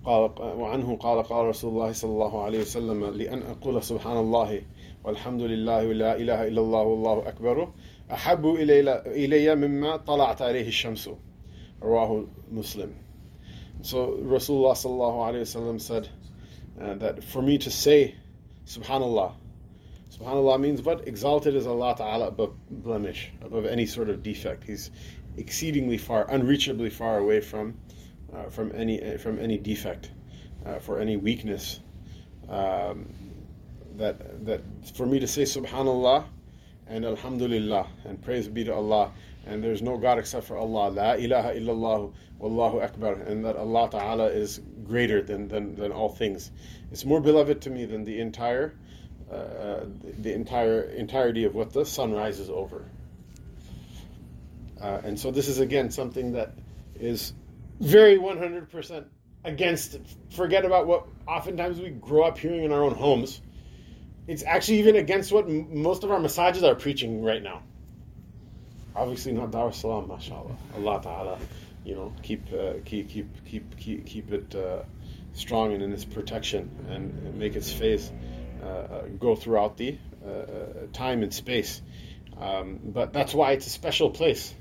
قال 0.05 0.31
وعنه 0.41 0.97
قال 0.97 1.23
قال 1.23 1.47
رسول 1.47 1.71
الله 1.73 1.93
صلى 1.93 2.11
الله 2.11 2.43
عليه 2.45 2.61
وسلم 2.61 3.05
لأن 3.05 3.43
أقول 3.43 3.83
سبحان 3.83 4.17
الله 4.17 4.63
والحمد 5.05 5.43
لله 5.43 5.87
ولا 5.87 6.17
إله 6.17 6.49
إلا 6.49 6.61
الله 6.61 6.83
والله 6.83 7.29
أكبر 7.29 7.73
أحب 8.13 8.47
إلي 9.07 9.55
مما 9.55 9.97
طلعت 9.97 10.43
عليه 10.43 10.69
الشمس 10.69 11.11
رواه 11.83 12.25
Muslim 12.53 12.95
so 13.83 14.17
Rasulullah 14.25 14.73
صلى 14.75 14.93
الله 14.93 15.25
عليه 15.25 15.41
وسلم 15.41 15.79
said 15.81 16.09
uh, 16.81 16.95
that 16.95 17.23
for 17.25 17.43
me 17.43 17.59
to 17.59 17.71
say 17.71 18.15
subhanallah 18.67 19.35
subhanallah 20.18 20.60
means 20.60 20.82
what 20.82 21.08
exalted 21.08 21.56
is 21.56 21.68
Allah 21.68 21.96
Ta'ala 21.98 22.28
above 22.28 22.56
blemish 22.70 23.32
above 23.42 23.66
any 23.66 23.86
sort 23.86 24.10
of 24.10 24.24
defect 24.24 24.64
he's 24.64 24.92
exceedingly 25.38 25.98
far 25.98 26.26
unreachably 26.30 26.90
far 26.90 27.18
away 27.18 27.42
from 27.42 27.78
uh, 28.36 28.50
from 28.50 28.72
any 28.76 29.18
from 29.18 29.40
any 29.40 29.58
defect, 29.58 30.12
uh, 30.66 30.80
for 30.80 31.00
any 31.00 31.18
weakness. 31.18 31.80
Um, 32.50 33.08
that 33.98 34.46
that 34.46 34.62
for 34.94 35.06
me 35.06 35.20
to 35.20 35.28
say 35.28 35.44
Subhanallah 35.44 36.26
and 36.88 37.06
Alhamdulillah 37.06 37.88
and 38.04 38.22
praise 38.22 38.48
be 38.48 38.64
to 38.66 38.74
Allah 38.74 39.12
and 39.48 39.64
there's 39.64 39.82
no 39.82 39.98
God 39.98 40.20
except 40.20 40.46
for 40.46 40.58
Allah. 40.58 40.90
La 40.90 41.14
ilaha 41.14 41.54
illallah 41.54 42.14
wallahu 42.40 42.84
akbar 42.84 43.14
and 43.14 43.46
that 43.46 43.56
Allah 43.56 43.90
Ta'ala 43.90 44.26
is 44.26 44.60
greater 44.84 45.22
than, 45.22 45.48
than, 45.48 45.76
than 45.76 45.92
all 45.92 46.10
things. 46.10 46.52
It's 46.92 47.06
more 47.06 47.22
beloved 47.22 47.62
to 47.62 47.70
me 47.70 47.86
than 47.86 48.04
the 48.04 48.20
entire 48.20 48.76
uh, 49.32 49.86
the 50.20 50.34
entire 50.34 50.82
entirety 50.82 51.46
of 51.46 51.56
what 51.56 51.74
the 51.74 51.86
sun 51.86 52.14
rises 52.14 52.50
over. 52.50 52.86
Uh, 54.80 55.02
and 55.04 55.20
so 55.20 55.32
this 55.32 55.48
is 55.48 55.60
again 55.60 55.90
something 55.90 56.34
that 56.34 56.54
is 57.00 57.34
very 57.80 58.18
100% 58.18 59.06
against 59.44 60.00
forget 60.32 60.66
about 60.66 60.88
what 60.88 61.08
oftentimes 61.28 61.80
we 61.80 61.90
grow 61.90 62.24
up 62.24 62.38
hearing 62.38 62.64
in 62.64 62.72
our 62.72 62.84
own 62.84 62.94
homes. 62.94 63.42
It's 64.28 64.44
actually 64.44 64.80
even 64.80 64.96
against 64.96 65.32
what 65.32 65.46
m- 65.46 65.82
most 65.82 66.04
of 66.04 66.12
our 66.12 66.20
massages 66.20 66.64
are 66.64 66.76
preaching 66.76 67.24
right 67.24 67.42
now. 67.42 67.64
Obviously 68.96 69.34
not 69.34 69.52
Dar 69.52 69.72
Salam 69.72 70.08
mashallah. 70.08 70.56
Allah 70.76 71.02
ta'ala 71.02 71.40
you 71.86 71.96
know 71.96 72.14
keep 72.24 72.42
uh, 72.54 72.74
keep 72.84 73.10
keep 73.10 73.46
keep 73.46 73.78
keep, 73.78 74.06
keep 74.06 74.32
it 74.32 74.56
uh, 74.56 74.84
strong 75.34 75.74
and 75.74 75.84
in 75.84 75.94
its 75.94 76.04
protection 76.06 76.70
and, 76.90 77.12
and 77.26 77.40
make 77.40 77.56
its 77.56 77.72
uh 77.72 78.12
go 79.20 79.36
throughout 79.36 79.78
the 79.78 79.98
uh, 80.26 80.30
uh, 80.30 80.88
time 80.94 81.24
and 81.24 81.34
space. 81.34 81.82
Um, 82.40 82.80
but 82.84 83.14
that's 83.14 83.34
why 83.34 83.52
it's 83.52 83.68
a 83.68 83.70
special 83.70 84.10
place. 84.10 84.54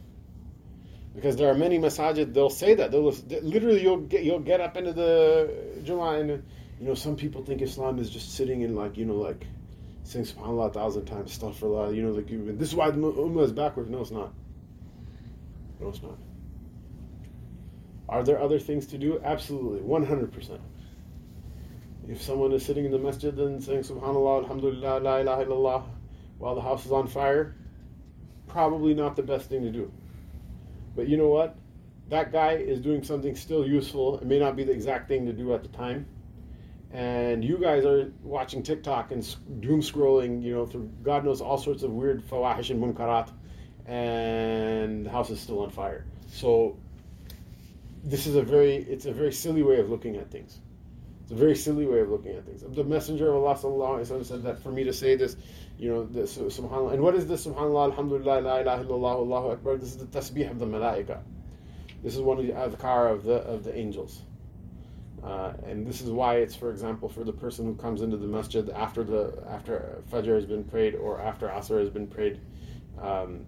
Because 1.15 1.37
there 1.37 1.49
are 1.49 1.55
many 1.55 1.79
masajid 1.79 2.35
they'll 2.35 2.51
say 2.51 2.75
that. 2.75 2.91
They'll 2.91 3.15
literally 3.43 3.83
you'll 3.83 3.99
get 3.99 4.25
you'll 4.25 4.41
get 4.41 4.61
up 4.61 4.77
into 4.77 4.93
the 4.93 5.81
Jummah 5.85 6.21
and 6.21 6.31
you 6.81 6.87
know 6.87 6.95
some 6.95 7.17
people 7.17 7.45
think 7.45 7.63
Islam 7.63 7.99
is 7.99 8.11
just 8.11 8.35
sitting 8.35 8.63
in 8.63 8.75
like 8.75 8.97
you 8.97 9.05
know 9.05 9.15
like 9.15 9.47
saying 10.03 10.25
Subhanallah 10.27 10.71
a 10.71 10.73
thousand 10.73 11.07
times 11.07 11.39
Astaghfirullah 11.39 11.95
you 11.95 12.03
know 12.03 12.11
like 12.11 12.27
this 12.59 12.69
is 12.69 12.75
why 12.75 12.91
the 12.91 12.99
Ummah 12.99 13.45
is 13.45 13.53
backwards 13.53 13.91
no 13.91 14.01
it's 14.01 14.11
not. 14.11 14.33
No 15.81 15.89
it's 15.89 16.03
not. 16.03 16.19
Are 18.09 18.23
there 18.23 18.41
other 18.41 18.59
things 18.59 18.87
to 18.89 18.99
do? 18.99 19.21
Absolutely. 19.25 19.81
100% 19.81 20.61
if 22.09 22.23
someone 22.23 22.53
is 22.53 22.65
sitting 22.65 22.85
in 22.85 22.91
the 22.91 22.99
masjid 22.99 23.39
and 23.39 23.63
saying 23.63 23.81
Subhanallah 23.81 24.45
Alhamdulillah 24.45 25.01
La 25.01 25.17
ilaha 25.19 25.45
illallah 25.45 25.85
while 26.39 26.55
the 26.55 26.61
house 26.61 26.85
is 26.87 26.93
on 26.93 27.07
fire 27.07 27.55
probably 28.47 28.95
not 28.95 29.17
the 29.17 29.23
best 29.23 29.49
thing 29.49 29.63
to 29.63 29.71
do 29.71 29.91
but 30.95 31.09
you 31.09 31.17
know 31.17 31.29
what? 31.29 31.57
That 32.09 32.33
guy 32.33 32.53
is 32.53 32.81
doing 32.81 33.03
something 33.03 33.35
still 33.35 33.67
useful. 33.67 34.19
It 34.19 34.27
may 34.27 34.39
not 34.39 34.57
be 34.57 34.65
the 34.65 34.73
exact 34.73 35.09
thing 35.09 35.27
to 35.27 35.33
do 35.33 35.55
at 35.55 35.63
the 35.63 35.69
time. 35.71 36.07
And 36.93 37.45
you 37.45 37.59
guys 37.59 37.85
are 37.85 38.13
watching 38.23 38.63
TikTok 38.63 39.11
and 39.11 39.37
doom 39.61 39.81
scrolling, 39.81 40.43
you 40.43 40.55
know, 40.55 40.67
through 40.67 40.91
God 41.03 41.25
knows 41.25 41.41
all 41.41 41.59
sorts 41.59 41.83
of 41.83 41.91
weird 41.91 42.23
fawahish 42.29 42.71
and 42.71 42.81
munkarat, 42.81 43.31
and 43.87 45.05
the 45.05 45.11
house 45.11 45.31
is 45.31 45.41
still 45.41 45.61
on 45.61 45.71
fire. 45.71 46.05
So 46.29 46.77
this 48.05 48.29
is 48.29 48.37
a 48.37 48.43
very, 48.43 48.77
it's 48.77 49.07
a 49.07 49.13
very 49.13 49.33
silly 49.33 49.65
way 49.65 49.81
of 49.81 49.91
looking 49.91 50.17
at 50.17 50.31
things. 50.31 50.61
It's 51.25 51.33
a 51.33 51.37
very 51.37 51.57
silly 51.57 51.87
way 51.87 52.01
of 52.01 52.11
looking 52.11 52.33
at 52.33 52.45
things. 52.45 52.63
The 52.63 52.85
Messenger 52.85 53.31
of 53.31 53.43
Allah 53.43 53.57
sallallahu 53.57 54.27
said 54.27 54.43
that 54.43 54.63
for 54.63 54.71
me 54.71 54.85
to 54.85 54.93
say 54.93 55.17
this, 55.17 55.37
you 55.79 55.89
know, 55.91 56.05
this 56.05 56.37
subhanallah. 56.37 56.93
And 56.93 57.03
what 57.03 57.15
is 57.15 57.27
this 57.27 57.47
subhanallah, 57.47 57.93
alhamdulillah, 57.93 58.43
la 58.43 58.59
ilaha 58.59 58.85
illallah, 58.85 59.15
Allahu 59.15 59.51
akbar? 59.53 59.79
This 59.79 59.89
is 59.89 59.97
the 59.97 60.05
tasbih 60.05 60.51
of 60.51 60.59
the 60.59 60.67
malaika. 60.67 61.23
This 62.03 62.15
is 62.15 62.21
one 62.21 62.39
of 62.39 62.47
the 62.47 62.53
adhkar 62.53 63.11
of 63.11 63.25
the 63.25 63.37
of 63.37 63.65
the 63.65 63.75
angels. 63.75 64.21
Uh, 65.23 65.55
and 65.65 65.87
this 65.87 66.03
is 66.03 66.11
why 66.11 66.37
it's, 66.37 66.55
for 66.55 66.71
example, 66.71 67.09
for 67.09 67.25
the 67.25 67.33
person 67.33 67.65
who 67.65 67.75
comes 67.75 68.03
into 68.03 68.19
the 68.19 68.27
masjid 68.27 68.69
after 68.69 69.03
the 69.03 69.43
after 69.49 70.03
Fajr 70.13 70.35
has 70.35 70.45
been 70.45 70.65
prayed 70.65 70.95
or 70.95 71.23
after 71.23 71.49
Asr 71.49 71.81
has 71.81 71.89
been 71.89 72.07
prayed, 72.07 72.39
um, 73.01 73.47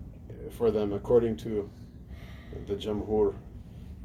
for 0.52 0.70
them 0.70 0.94
according 0.94 1.36
to 1.36 1.68
the 2.66 2.74
Jamhur, 2.74 3.34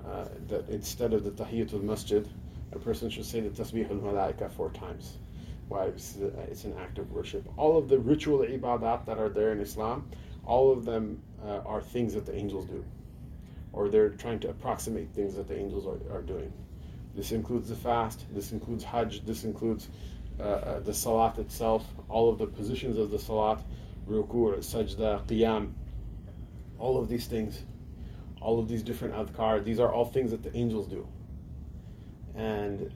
uh, 0.05 0.25
that 0.49 0.67
instead 0.67 1.13
of 1.13 1.23
the 1.23 1.31
Tahiyatul 1.31 1.83
Masjid, 1.83 2.27
a 2.73 2.79
person 2.79 3.09
should 3.09 3.25
say 3.25 3.41
the 3.41 3.49
Tasbih 3.49 3.89
al 3.89 3.97
Malaika 3.97 4.51
four 4.51 4.69
times. 4.71 5.17
Why? 5.67 5.85
It's 5.85 6.15
an 6.65 6.75
act 6.79 6.97
of 6.97 7.11
worship. 7.11 7.47
All 7.57 7.77
of 7.77 7.87
the 7.87 7.97
ritual 7.97 8.39
ibadat 8.39 9.05
that 9.05 9.17
are 9.17 9.29
there 9.29 9.51
in 9.51 9.61
Islam, 9.61 10.09
all 10.45 10.71
of 10.71 10.83
them 10.85 11.21
uh, 11.43 11.59
are 11.65 11.81
things 11.81 12.13
that 12.13 12.25
the 12.25 12.35
angels 12.35 12.65
do. 12.65 12.83
Or 13.71 13.87
they're 13.87 14.09
trying 14.09 14.39
to 14.41 14.49
approximate 14.49 15.13
things 15.13 15.35
that 15.35 15.47
the 15.47 15.57
angels 15.57 15.87
are, 15.87 16.17
are 16.17 16.21
doing. 16.21 16.51
This 17.15 17.31
includes 17.31 17.69
the 17.69 17.75
fast, 17.75 18.25
this 18.33 18.51
includes 18.51 18.83
Hajj, 18.83 19.25
this 19.25 19.43
includes 19.43 19.87
uh, 20.39 20.43
uh, 20.43 20.79
the 20.79 20.93
Salat 20.93 21.37
itself, 21.39 21.85
all 22.09 22.29
of 22.29 22.37
the 22.37 22.47
positions 22.47 22.97
of 22.97 23.11
the 23.11 23.19
Salat, 23.19 23.61
Ruku, 24.09 24.57
Sajda, 24.57 25.25
Qiyam, 25.25 25.71
all 26.79 26.97
of 26.97 27.07
these 27.07 27.27
things, 27.27 27.61
all 28.41 28.59
of 28.59 28.67
these 28.67 28.81
different 28.81 29.13
adhkar, 29.13 29.63
these 29.63 29.79
are 29.79 29.91
all 29.91 30.05
things 30.05 30.31
that 30.31 30.41
the 30.41 30.55
angels 30.55 30.87
do. 30.87 31.07
And 32.35 32.91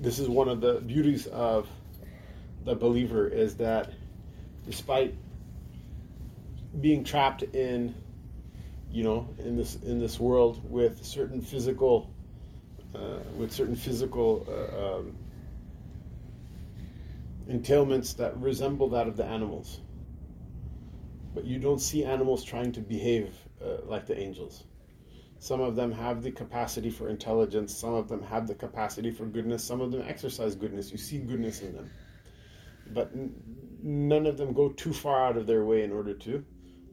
this 0.00 0.18
is 0.18 0.28
one 0.28 0.48
of 0.48 0.60
the 0.60 0.80
beauties 0.80 1.26
of 1.26 1.68
the 2.64 2.74
believer 2.74 3.26
is 3.26 3.56
that 3.56 3.90
despite 4.66 5.14
being 6.80 7.04
trapped 7.04 7.42
in 7.42 7.94
you 8.90 9.02
know 9.02 9.28
in 9.38 9.56
this 9.56 9.76
in 9.76 9.98
this 9.98 10.18
world 10.18 10.60
with 10.70 11.04
certain 11.04 11.40
physical 11.40 12.10
uh, 12.94 13.18
with 13.36 13.52
certain 13.52 13.76
physical 13.76 14.46
uh, 14.48 14.98
um, 14.98 15.16
entailments 17.48 18.16
that 18.16 18.36
resemble 18.36 18.90
that 18.90 19.08
of 19.08 19.16
the 19.16 19.24
animals. 19.24 19.80
But 21.34 21.44
you 21.44 21.58
don't 21.58 21.80
see 21.80 22.04
animals 22.04 22.44
trying 22.44 22.72
to 22.72 22.80
behave 22.80 23.34
uh, 23.62 23.84
like 23.84 24.06
the 24.06 24.18
angels 24.18 24.64
some 25.40 25.62
of 25.62 25.74
them 25.74 25.90
have 25.90 26.22
the 26.22 26.30
capacity 26.30 26.90
for 26.90 27.08
intelligence. 27.08 27.74
Some 27.74 27.94
of 27.94 28.08
them 28.08 28.22
have 28.24 28.46
the 28.46 28.54
capacity 28.54 29.10
for 29.10 29.24
goodness. 29.24 29.64
Some 29.64 29.80
of 29.80 29.90
them 29.90 30.04
exercise 30.06 30.54
goodness. 30.54 30.92
You 30.92 30.98
see 30.98 31.16
goodness 31.16 31.62
in 31.62 31.74
them. 31.74 31.90
But 32.92 33.10
n- 33.14 33.32
none 33.82 34.26
of 34.26 34.36
them 34.36 34.52
go 34.52 34.68
too 34.68 34.92
far 34.92 35.24
out 35.24 35.38
of 35.38 35.46
their 35.46 35.64
way 35.64 35.82
in 35.82 35.92
order 35.92 36.12
to, 36.12 36.44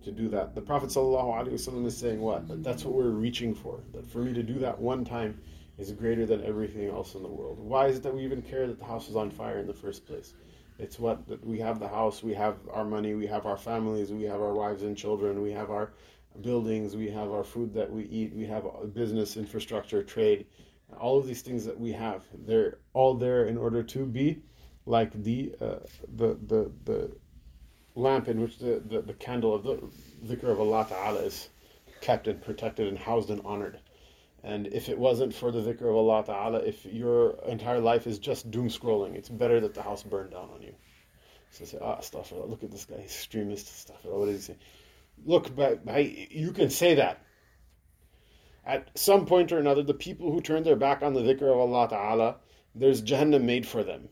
to 0.04 0.12
do 0.14 0.30
that. 0.30 0.56
The 0.56 0.62
Prophet 0.62 0.89
ﷺ 0.89 1.86
is 1.86 1.98
saying 1.98 2.22
what? 2.22 2.48
That 2.48 2.64
that's 2.64 2.86
what 2.86 2.93
we're 2.93 3.10
reaching 3.10 3.54
for. 3.54 3.82
That 3.93 4.08
for 4.08 4.20
me 4.20 4.34
to 4.34 4.43
do 4.43 4.60
that 4.60 4.80
one 4.80 5.04
time 5.04 5.41
is 5.78 5.91
greater 5.91 6.26
than 6.26 6.41
everything 6.45 6.88
else 6.88 7.16
in 7.16 7.24
the 7.24 7.28
world. 7.28 7.60
Why 7.60 7.88
is 7.88 7.98
it 7.98 8.04
that 8.04 8.16
we 8.16 8.24
even 8.24 8.41
care 8.41 8.66
that 8.66 8.80
the 8.80 8.86
house 8.86 9.10
is 9.10 9.18
on 9.18 9.30
fire 9.30 9.60
in 9.60 9.68
the 9.68 9.74
first 9.74 10.06
place? 10.06 10.36
It's 10.80 11.00
what 11.00 11.28
that 11.28 11.45
we 11.45 11.60
have 11.60 11.80
the 11.80 11.88
house, 11.89 12.24
we 12.24 12.34
have 12.36 12.56
our 12.72 12.86
money, 12.86 13.14
we 13.14 13.28
have 13.28 13.45
our 13.45 13.58
families, 13.58 14.12
we 14.14 14.24
have 14.24 14.39
our 14.39 14.54
wives 14.54 14.84
and 14.84 14.95
children, 14.95 15.41
we 15.41 15.52
have 15.52 15.70
our 15.70 15.91
buildings, 16.42 16.96
we 16.96 17.10
have 17.10 17.32
our 17.32 17.44
food 17.44 17.74
that 17.74 17.92
we 17.92 18.04
eat, 18.04 18.34
we 18.34 18.46
have 18.46 18.66
business 18.94 19.38
infrastructure, 19.38 20.04
trade, 20.04 20.46
all 21.00 21.18
of 21.18 21.28
these 21.28 21.42
things 21.42 21.66
that 21.66 21.80
we 21.80 21.92
have. 21.92 22.24
They're 22.34 22.78
all 22.94 23.16
there 23.16 23.46
in 23.46 23.58
order 23.58 23.84
to 23.84 24.06
be 24.06 24.42
like 24.86 25.12
the 25.24 25.54
uh, 25.62 25.80
the 26.16 26.38
the 26.48 26.72
the 26.86 27.12
lamp 27.96 28.28
in 28.28 28.40
which 28.40 28.60
the, 28.60 28.82
the, 28.86 29.02
the 29.02 29.14
candle 29.14 29.54
of 29.54 29.64
the 29.64 29.82
dhikr 30.26 30.50
of 30.52 30.60
Allah 30.60 30.86
Ta'ala 30.88 31.20
is 31.22 31.50
kept 32.00 32.28
and 32.28 32.42
protected 32.42 32.88
and 32.88 32.98
housed 32.98 33.30
and 33.30 33.42
honored. 33.44 33.80
And 34.44 34.68
if 34.68 34.88
it 34.88 34.98
wasn't 34.98 35.34
for 35.34 35.52
the 35.52 35.62
dhikr 35.62 35.90
of 35.90 35.96
Allah 35.96 36.24
Ta'ala, 36.24 36.60
if 36.60 36.86
your 36.86 37.40
entire 37.48 37.80
life 37.80 38.08
is 38.08 38.20
just 38.20 38.50
doom 38.52 38.70
scrolling, 38.70 39.16
it's 39.16 39.30
better 39.30 39.60
that 39.60 39.74
the 39.74 39.82
house 39.82 40.04
burned 40.04 40.32
down 40.32 40.50
on 40.54 40.62
you. 40.62 40.74
So 41.52 41.66
say, 41.66 41.80
ah, 41.82 42.00
stuff. 42.02 42.32
Look 42.32 42.64
at 42.64 42.72
this 42.72 42.86
guy, 42.86 42.98
extremist 42.98 43.80
stuff. 43.80 43.98
What 44.04 44.26
did 44.26 44.36
he 44.36 44.42
say? 44.42 44.58
Look, 45.26 45.55
but, 45.55 45.82
you 46.32 46.51
can 46.51 46.70
say 46.70 46.95
that. 46.95 47.22
At 48.65 48.97
some 48.97 49.26
point 49.26 49.51
or 49.51 49.59
another, 49.59 49.84
the 49.84 49.93
people 49.93 50.32
who 50.32 50.41
turn 50.41 50.63
their 50.63 50.76
back 50.76 51.01
on 51.01 51.13
the 51.13 51.22
dhikr 51.22 51.43
of 51.43 51.57
Allah 51.57 51.88
Ta'ala, 51.89 52.36
there's 52.76 53.01
Jahannam 53.01 53.43
made 53.43 53.65
for 53.65 53.84
them. 53.84 54.09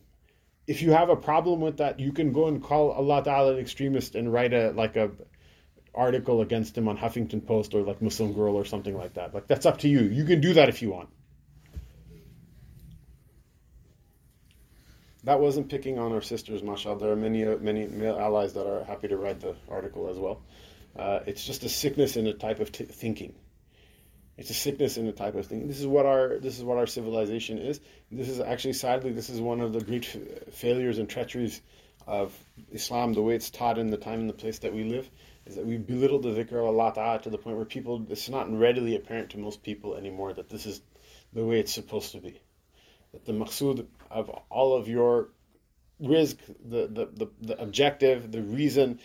If 0.65 0.81
you 0.81 0.91
have 0.91 1.09
a 1.09 1.15
problem 1.15 1.59
with 1.61 1.77
that, 1.77 1.99
you 1.99 2.11
can 2.11 2.31
go 2.31 2.47
and 2.47 2.63
call 2.63 2.91
Allah 2.91 3.23
Ta'ala 3.23 3.53
an 3.53 3.59
extremist 3.59 4.15
and 4.15 4.31
write 4.31 4.53
a 4.53 4.71
like 4.71 4.95
a 4.95 5.11
article 5.93 6.41
against 6.41 6.77
him 6.77 6.87
on 6.87 6.97
Huffington 6.97 7.45
Post 7.45 7.73
or 7.73 7.81
like 7.81 8.01
Muslim 8.01 8.33
Girl 8.33 8.55
or 8.55 8.65
something 8.65 8.97
like 8.97 9.13
that. 9.13 9.33
Like 9.33 9.47
that's 9.47 9.65
up 9.65 9.79
to 9.79 9.89
you. 9.89 10.01
You 10.01 10.25
can 10.25 10.41
do 10.41 10.53
that 10.53 10.69
if 10.69 10.81
you 10.81 10.91
want. 10.91 11.09
That 15.25 15.39
wasn't 15.39 15.69
picking 15.69 15.97
on 15.97 16.11
our 16.11 16.21
sisters, 16.21 16.61
mashallah. 16.61 16.99
There 16.99 17.11
are 17.11 17.15
many, 17.15 17.43
many 17.43 17.87
male 17.87 18.17
allies 18.17 18.53
that 18.53 18.67
are 18.67 18.83
happy 18.83 19.07
to 19.07 19.17
write 19.17 19.39
the 19.39 19.55
article 19.67 20.07
as 20.07 20.17
well. 20.17 20.41
Uh, 20.95 21.19
it's 21.25 21.45
just 21.45 21.63
a 21.63 21.69
sickness 21.69 22.15
in 22.15 22.27
a 22.27 22.33
type 22.33 22.59
of 22.59 22.71
t- 22.71 22.85
thinking. 22.85 23.35
It's 24.37 24.49
a 24.49 24.53
sickness 24.53 24.97
in 24.97 25.07
a 25.07 25.13
type 25.13 25.35
of 25.35 25.45
thinking. 25.45 25.67
This 25.67 25.79
is 25.79 25.87
what 25.87 26.05
our 26.05 26.39
this 26.39 26.57
is 26.57 26.63
what 26.63 26.77
our 26.77 26.87
civilization 26.87 27.57
is. 27.57 27.79
This 28.11 28.29
is 28.29 28.39
actually, 28.39 28.73
sadly, 28.73 29.11
this 29.11 29.29
is 29.29 29.39
one 29.39 29.61
of 29.61 29.73
the 29.73 29.81
great 29.81 30.05
f- 30.05 30.53
failures 30.53 30.97
and 30.97 31.09
treacheries 31.09 31.61
of 32.07 32.37
Islam, 32.71 33.13
the 33.13 33.21
way 33.21 33.35
it's 33.35 33.49
taught 33.49 33.77
in 33.77 33.89
the 33.89 33.97
time 33.97 34.19
and 34.19 34.29
the 34.29 34.33
place 34.33 34.59
that 34.59 34.73
we 34.73 34.83
live 34.83 35.09
is 35.45 35.55
that 35.55 35.65
we 35.65 35.77
belittle 35.77 36.19
the 36.19 36.29
dhikr 36.29 36.53
of 36.53 36.65
Allah 36.65 36.91
Ta'ala 36.93 37.21
to 37.21 37.29
the 37.29 37.37
point 37.37 37.55
where 37.55 37.65
people, 37.65 38.05
it's 38.09 38.29
not 38.29 38.51
readily 38.51 38.95
apparent 38.95 39.31
to 39.31 39.37
most 39.37 39.63
people 39.63 39.95
anymore 39.95 40.33
that 40.33 40.49
this 40.49 40.65
is 40.65 40.81
the 41.33 41.45
way 41.45 41.59
it's 41.59 41.73
supposed 41.73 42.11
to 42.13 42.19
be. 42.19 42.39
That 43.11 43.25
the 43.25 43.33
maqsood 43.33 43.85
of 44.09 44.29
all 44.49 44.75
of 44.75 44.87
your 44.87 45.29
rizq, 46.01 46.37
the, 46.63 46.87
the, 46.87 47.09
the, 47.13 47.31
the 47.41 47.61
objective, 47.61 48.31
the 48.31 48.41
reason, 48.41 48.99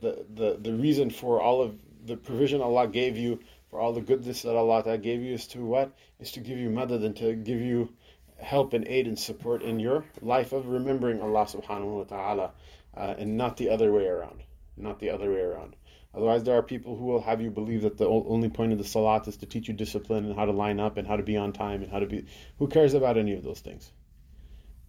the, 0.00 0.24
the, 0.34 0.58
the 0.60 0.72
reason 0.72 1.10
for 1.10 1.40
all 1.40 1.62
of 1.62 1.78
the 2.04 2.16
provision 2.16 2.60
Allah 2.60 2.88
gave 2.88 3.16
you, 3.16 3.40
for 3.70 3.80
all 3.80 3.92
the 3.92 4.00
goodness 4.00 4.42
that 4.42 4.56
Allah 4.56 4.98
gave 4.98 5.22
you 5.22 5.34
is 5.34 5.46
to 5.48 5.64
what? 5.64 5.92
Is 6.20 6.32
to 6.32 6.40
give 6.40 6.58
you 6.58 6.70
madad 6.70 7.04
and 7.04 7.16
to 7.16 7.34
give 7.34 7.60
you 7.60 7.90
help 8.38 8.72
and 8.72 8.86
aid 8.86 9.06
and 9.06 9.18
support 9.18 9.62
in 9.62 9.80
your 9.80 10.04
life 10.22 10.52
of 10.52 10.68
remembering 10.68 11.20
Allah 11.20 11.44
subhanahu 11.44 11.98
wa 11.98 12.04
ta'ala 12.04 12.50
uh, 12.96 13.14
and 13.18 13.36
not 13.36 13.56
the 13.56 13.70
other 13.70 13.92
way 13.92 14.06
around 14.06 14.42
not 14.80 15.00
the 15.00 15.10
other 15.10 15.30
way 15.30 15.40
around. 15.40 15.76
Otherwise, 16.14 16.42
there 16.44 16.56
are 16.56 16.62
people 16.62 16.96
who 16.96 17.04
will 17.04 17.20
have 17.20 17.40
you 17.40 17.50
believe 17.50 17.82
that 17.82 17.98
the 17.98 18.08
only 18.08 18.48
point 18.48 18.72
of 18.72 18.78
the 18.78 18.84
salat 18.84 19.28
is 19.28 19.36
to 19.36 19.46
teach 19.46 19.68
you 19.68 19.74
discipline 19.74 20.24
and 20.24 20.34
how 20.34 20.46
to 20.46 20.52
line 20.52 20.80
up 20.80 20.96
and 20.96 21.06
how 21.06 21.16
to 21.16 21.22
be 21.22 21.36
on 21.36 21.52
time 21.52 21.82
and 21.82 21.92
how 21.92 21.98
to 21.98 22.06
be. 22.06 22.26
Who 22.58 22.68
cares 22.68 22.94
about 22.94 23.18
any 23.18 23.34
of 23.34 23.44
those 23.44 23.60
things? 23.60 23.92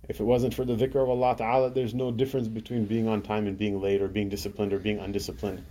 If 0.09 0.19
it 0.19 0.23
wasn't 0.23 0.55
for 0.55 0.65
the 0.65 0.75
dhikr 0.75 0.95
of 0.95 1.07
Allah 1.07 1.35
Ta'ala, 1.37 1.69
there's 1.69 1.93
no 1.93 2.11
difference 2.11 2.47
between 2.47 2.85
being 2.85 3.07
on 3.07 3.21
time 3.21 3.45
and 3.45 3.55
being 3.55 3.79
late 3.79 4.01
or 4.01 4.07
being 4.07 4.27
disciplined 4.27 4.73
or 4.73 4.79
being 4.79 4.97
undisciplined. 4.97 5.63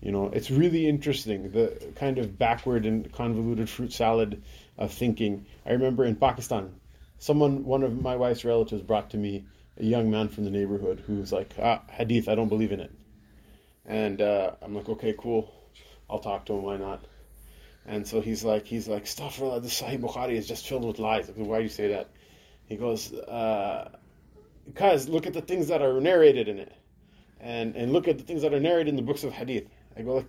You 0.00 0.12
know, 0.12 0.28
it's 0.28 0.48
really 0.48 0.88
interesting 0.88 1.50
the 1.50 1.92
kind 1.96 2.18
of 2.18 2.38
backward 2.38 2.86
and 2.86 3.10
convoluted 3.12 3.68
fruit 3.68 3.92
salad 3.92 4.42
of 4.78 4.92
thinking. 4.92 5.46
I 5.66 5.72
remember 5.72 6.04
in 6.04 6.14
Pakistan, 6.14 6.72
someone, 7.18 7.64
one 7.64 7.82
of 7.82 8.00
my 8.00 8.14
wife's 8.14 8.44
relatives, 8.44 8.80
brought 8.80 9.10
to 9.10 9.16
me 9.16 9.44
a 9.76 9.84
young 9.84 10.08
man 10.08 10.28
from 10.28 10.44
the 10.44 10.50
neighborhood 10.50 11.02
who 11.04 11.16
was 11.16 11.32
like, 11.32 11.52
ah, 11.60 11.82
Hadith, 11.90 12.28
I 12.28 12.36
don't 12.36 12.48
believe 12.48 12.70
in 12.70 12.78
it. 12.78 12.92
And 13.86 14.22
uh, 14.22 14.52
I'm 14.62 14.72
like, 14.72 14.88
okay, 14.88 15.16
cool. 15.18 15.52
I'll 16.08 16.20
talk 16.20 16.46
to 16.46 16.52
him. 16.52 16.62
Why 16.62 16.76
not? 16.76 17.04
And 17.86 18.06
so 18.06 18.20
he's 18.20 18.44
like, 18.44 18.66
he's 18.66 18.86
like, 18.86 19.06
Astaghfirullah, 19.06 19.62
the 19.62 19.68
Sahih 19.68 20.00
Bukhari 20.00 20.34
is 20.34 20.46
just 20.46 20.68
filled 20.68 20.84
with 20.84 21.00
lies. 21.00 21.26
Like, 21.26 21.36
Why 21.38 21.56
do 21.58 21.64
you 21.64 21.68
say 21.68 21.88
that? 21.88 22.08
He 22.72 22.78
goes, 22.78 23.12
uh, 23.12 23.90
because 24.64 25.06
look 25.06 25.26
at 25.26 25.34
the 25.34 25.42
things 25.42 25.68
that 25.68 25.82
are 25.82 26.00
narrated 26.00 26.48
in 26.48 26.58
it, 26.58 26.72
and 27.38 27.76
and 27.76 27.92
look 27.92 28.08
at 28.08 28.16
the 28.16 28.24
things 28.24 28.40
that 28.40 28.54
are 28.54 28.60
narrated 28.60 28.88
in 28.88 28.96
the 28.96 29.02
books 29.02 29.24
of 29.24 29.32
Hadith. 29.34 29.68
I 29.94 30.00
go, 30.00 30.14
like, 30.14 30.26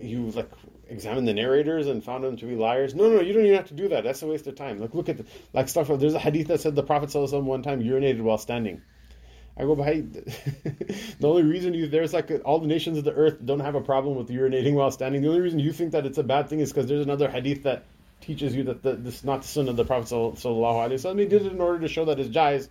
you 0.00 0.30
like 0.30 0.50
examined 0.88 1.28
the 1.28 1.34
narrators 1.34 1.86
and 1.86 2.02
found 2.02 2.24
them 2.24 2.38
to 2.38 2.46
be 2.46 2.56
liars? 2.56 2.94
No, 2.94 3.10
no, 3.10 3.20
you 3.20 3.34
don't 3.34 3.44
even 3.44 3.56
have 3.56 3.68
to 3.68 3.74
do 3.74 3.88
that. 3.88 4.02
That's 4.02 4.22
a 4.22 4.26
waste 4.26 4.46
of 4.46 4.54
time. 4.54 4.80
Like, 4.80 4.94
look 4.94 5.10
at 5.10 5.18
the, 5.18 5.26
like 5.52 5.68
stuff. 5.68 5.88
There's 5.88 6.14
a 6.14 6.18
Hadith 6.18 6.46
that 6.46 6.62
said 6.62 6.74
the 6.74 6.82
Prophet 6.82 7.12
one 7.42 7.62
time 7.62 7.82
urinated 7.82 8.22
while 8.22 8.38
standing. 8.38 8.80
I 9.54 9.64
go, 9.64 9.74
by 9.74 9.92
the 9.92 11.28
only 11.28 11.42
reason 11.42 11.74
you 11.74 11.86
there's 11.86 12.14
like 12.14 12.32
all 12.46 12.60
the 12.60 12.66
nations 12.66 12.96
of 12.96 13.04
the 13.04 13.12
earth 13.12 13.44
don't 13.44 13.60
have 13.60 13.74
a 13.74 13.82
problem 13.82 14.16
with 14.16 14.30
urinating 14.30 14.72
while 14.72 14.90
standing. 14.90 15.20
The 15.20 15.28
only 15.28 15.42
reason 15.42 15.58
you 15.58 15.74
think 15.74 15.92
that 15.92 16.06
it's 16.06 16.16
a 16.16 16.22
bad 16.22 16.48
thing 16.48 16.60
is 16.60 16.72
because 16.72 16.86
there's 16.86 17.04
another 17.04 17.28
hadith 17.28 17.64
that 17.64 17.84
teaches 18.20 18.54
you 18.54 18.64
that 18.64 18.82
the, 18.82 18.94
this 18.94 19.16
is 19.16 19.24
not 19.24 19.42
the 19.42 19.48
sunnah 19.48 19.70
of 19.70 19.76
the 19.76 19.84
Prophet 19.84 20.08
sallallahu 20.08 20.36
alaihi 20.36 20.92
wasallam. 20.92 21.18
He 21.20 21.26
did 21.26 21.46
it 21.46 21.52
in 21.52 21.60
order 21.60 21.80
to 21.80 21.88
show 21.88 22.04
that 22.06 22.18
his 22.18 22.28
ja'iz. 22.28 22.68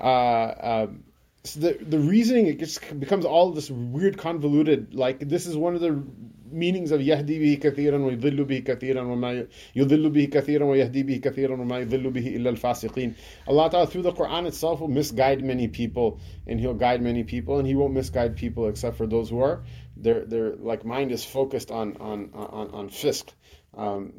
Uh, 0.00 0.86
um, 0.88 1.04
so 1.44 1.60
the 1.60 1.78
the 1.84 1.98
reasoning 1.98 2.46
it 2.46 2.58
just 2.58 2.98
becomes 2.98 3.24
all 3.24 3.52
this 3.52 3.70
weird 3.70 4.16
convoluted. 4.18 4.94
Like 4.94 5.20
this 5.20 5.46
is 5.46 5.56
one 5.56 5.74
of 5.74 5.80
the 5.80 6.02
meanings 6.50 6.92
of 6.92 7.00
yahdi 7.00 7.38
bihi 7.40 7.60
kathiran 7.60 8.04
wa 8.04 8.10
yudhillu 8.10 8.46
bihi 8.46 8.64
kathiran 8.64 9.08
wa 9.08 9.16
ma 9.16 9.28
yudhillu 9.74 10.10
bihi 10.14 10.30
kathiran 10.30 10.68
wa 10.68 10.74
yahdi 10.74 11.04
bihi 11.04 11.20
kathiran 11.20 11.58
wa 11.58 11.64
ma 11.64 11.76
yudhillu 11.76 12.12
bihi 12.14 12.36
illa 12.36 12.50
al-fasiqeen. 12.50 13.14
Allah 13.46 13.70
Ta'ala 13.70 13.86
through 13.86 14.02
the 14.02 14.12
Quran 14.12 14.46
itself 14.46 14.80
will 14.80 14.88
misguide 14.88 15.44
many 15.44 15.68
people 15.68 16.20
and 16.46 16.60
he'll 16.60 16.74
guide 16.74 17.02
many 17.02 17.24
people 17.24 17.58
and 17.58 17.66
he 17.66 17.74
won't 17.74 17.92
misguide 17.92 18.36
people 18.36 18.68
except 18.68 18.96
for 18.96 19.06
those 19.06 19.28
who 19.30 19.40
are 19.40 19.62
their 19.96 20.24
their 20.24 20.56
like 20.56 20.84
mind 20.84 21.12
is 21.12 21.24
focused 21.24 21.70
on 21.70 21.96
on 21.98 22.30
on, 22.34 22.70
on 22.70 22.88
fisq 22.88 23.28
um, 23.76 24.12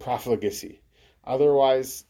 profligacy 0.00 0.80
otherwise 1.24 2.04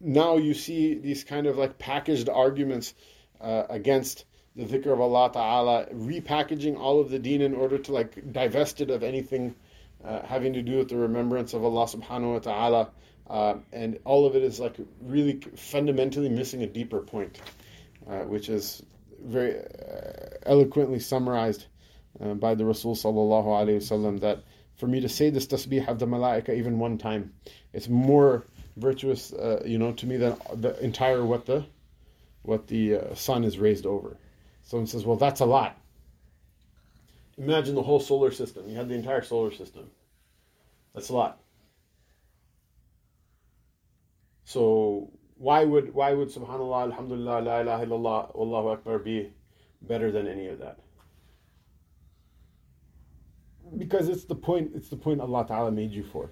now 0.00 0.36
you 0.36 0.54
see 0.54 0.94
these 0.94 1.24
kind 1.24 1.46
of 1.46 1.56
like 1.56 1.78
packaged 1.78 2.28
arguments 2.28 2.94
uh, 3.40 3.64
against 3.70 4.24
the 4.54 4.64
dhikr 4.64 4.92
of 4.92 5.00
Allah 5.00 5.30
Ta'ala, 5.32 5.86
repackaging 5.92 6.78
all 6.78 7.00
of 7.00 7.10
the 7.10 7.18
deen 7.18 7.42
in 7.42 7.54
order 7.54 7.78
to 7.78 7.92
like 7.92 8.32
divest 8.32 8.80
it 8.80 8.90
of 8.90 9.02
anything 9.02 9.54
uh, 10.04 10.22
having 10.24 10.54
to 10.54 10.62
do 10.62 10.78
with 10.78 10.88
the 10.88 10.96
remembrance 10.96 11.52
of 11.52 11.64
Allah 11.64 11.84
Subhanahu 11.84 12.32
wa 12.32 12.38
Ta'ala. 12.38 12.90
Uh, 13.28 13.56
and 13.72 13.98
all 14.04 14.24
of 14.24 14.36
it 14.36 14.42
is 14.42 14.60
like 14.60 14.76
really 15.02 15.40
fundamentally 15.56 16.28
missing 16.28 16.62
a 16.62 16.66
deeper 16.66 17.00
point, 17.00 17.40
uh, 18.08 18.20
which 18.20 18.48
is 18.48 18.82
very 19.22 19.58
uh, 19.58 20.36
eloquently 20.44 21.00
summarized 21.00 21.66
uh, 22.22 22.34
by 22.34 22.54
the 22.54 22.64
Rasul 22.64 22.94
Sallallahu 22.94 23.46
Alaihi 23.46 23.76
Wasallam 23.78 24.20
that 24.20 24.42
for 24.76 24.86
me 24.86 25.00
to 25.00 25.08
say 25.08 25.30
this 25.30 25.46
tasbih 25.46 25.88
of 25.88 25.98
the 25.98 26.06
malaika 26.06 26.50
even 26.50 26.78
one 26.78 26.98
time, 26.98 27.32
it's 27.72 27.88
more 27.88 28.44
virtuous, 28.76 29.32
uh, 29.32 29.62
you 29.64 29.78
know, 29.78 29.92
to 29.92 30.06
me 30.06 30.16
than 30.16 30.36
the 30.54 30.78
entire 30.84 31.24
what 31.24 31.46
the 31.46 31.64
what 32.42 32.66
the 32.68 33.00
sun 33.14 33.44
is 33.44 33.58
raised 33.58 33.86
over. 33.86 34.16
Someone 34.62 34.86
says, 34.86 35.04
well, 35.04 35.16
that's 35.16 35.40
a 35.40 35.46
lot. 35.46 35.78
Imagine 37.38 37.74
the 37.74 37.82
whole 37.82 38.00
solar 38.00 38.30
system. 38.30 38.68
You 38.68 38.76
have 38.76 38.88
the 38.88 38.94
entire 38.94 39.22
solar 39.22 39.52
system. 39.52 39.90
That's 40.94 41.10
a 41.10 41.14
lot. 41.14 41.40
So 44.44 45.10
why 45.36 45.64
would 45.64 45.92
why 45.92 46.14
would 46.14 46.28
Subhanallah, 46.28 46.84
Alhamdulillah, 46.84 47.40
La 47.42 47.60
ilaha 47.60 47.86
illallah, 47.86 48.34
Allahu 48.34 48.68
Akbar 48.68 48.98
be 48.98 49.32
better 49.82 50.10
than 50.10 50.26
any 50.26 50.46
of 50.46 50.60
that? 50.60 50.78
because 53.76 54.08
it's 54.08 54.24
the 54.24 54.34
point. 54.34 54.72
It's 54.74 54.88
the 54.88 54.96
point 54.96 55.20
Allah 55.20 55.44
Taala 55.44 55.74
made 55.74 55.92
you 55.92 56.02
for. 56.02 56.30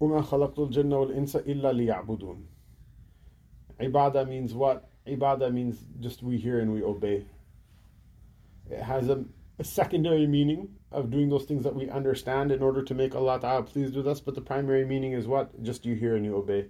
وما 0.00 0.22
خلقت 0.22 0.58
الجن 0.58 0.92
والإنس 0.92 1.36
إلا 1.36 1.72
ليعبدون. 1.72 2.42
Ibadah 3.80 4.28
means 4.28 4.54
what? 4.54 4.88
Ibadah 5.06 5.52
means 5.52 5.78
just 6.00 6.22
we 6.22 6.38
hear 6.38 6.60
and 6.60 6.72
we 6.72 6.82
obey. 6.82 7.24
It 8.70 8.80
has 8.82 9.08
a, 9.08 9.24
a 9.58 9.64
secondary 9.64 10.26
meaning 10.26 10.68
of 10.92 11.10
doing 11.10 11.28
those 11.28 11.44
things 11.44 11.64
that 11.64 11.74
we 11.74 11.90
understand 11.90 12.52
in 12.52 12.62
order 12.62 12.82
to 12.82 12.94
make 12.94 13.14
Allah 13.14 13.40
Ta'ala 13.40 13.62
pleased 13.64 13.96
with 13.96 14.06
us, 14.06 14.20
but 14.20 14.34
the 14.34 14.40
primary 14.40 14.84
meaning 14.84 15.12
is 15.12 15.26
what? 15.26 15.62
Just 15.62 15.84
you 15.84 15.94
hear 15.94 16.14
and 16.16 16.24
you 16.24 16.36
obey. 16.36 16.66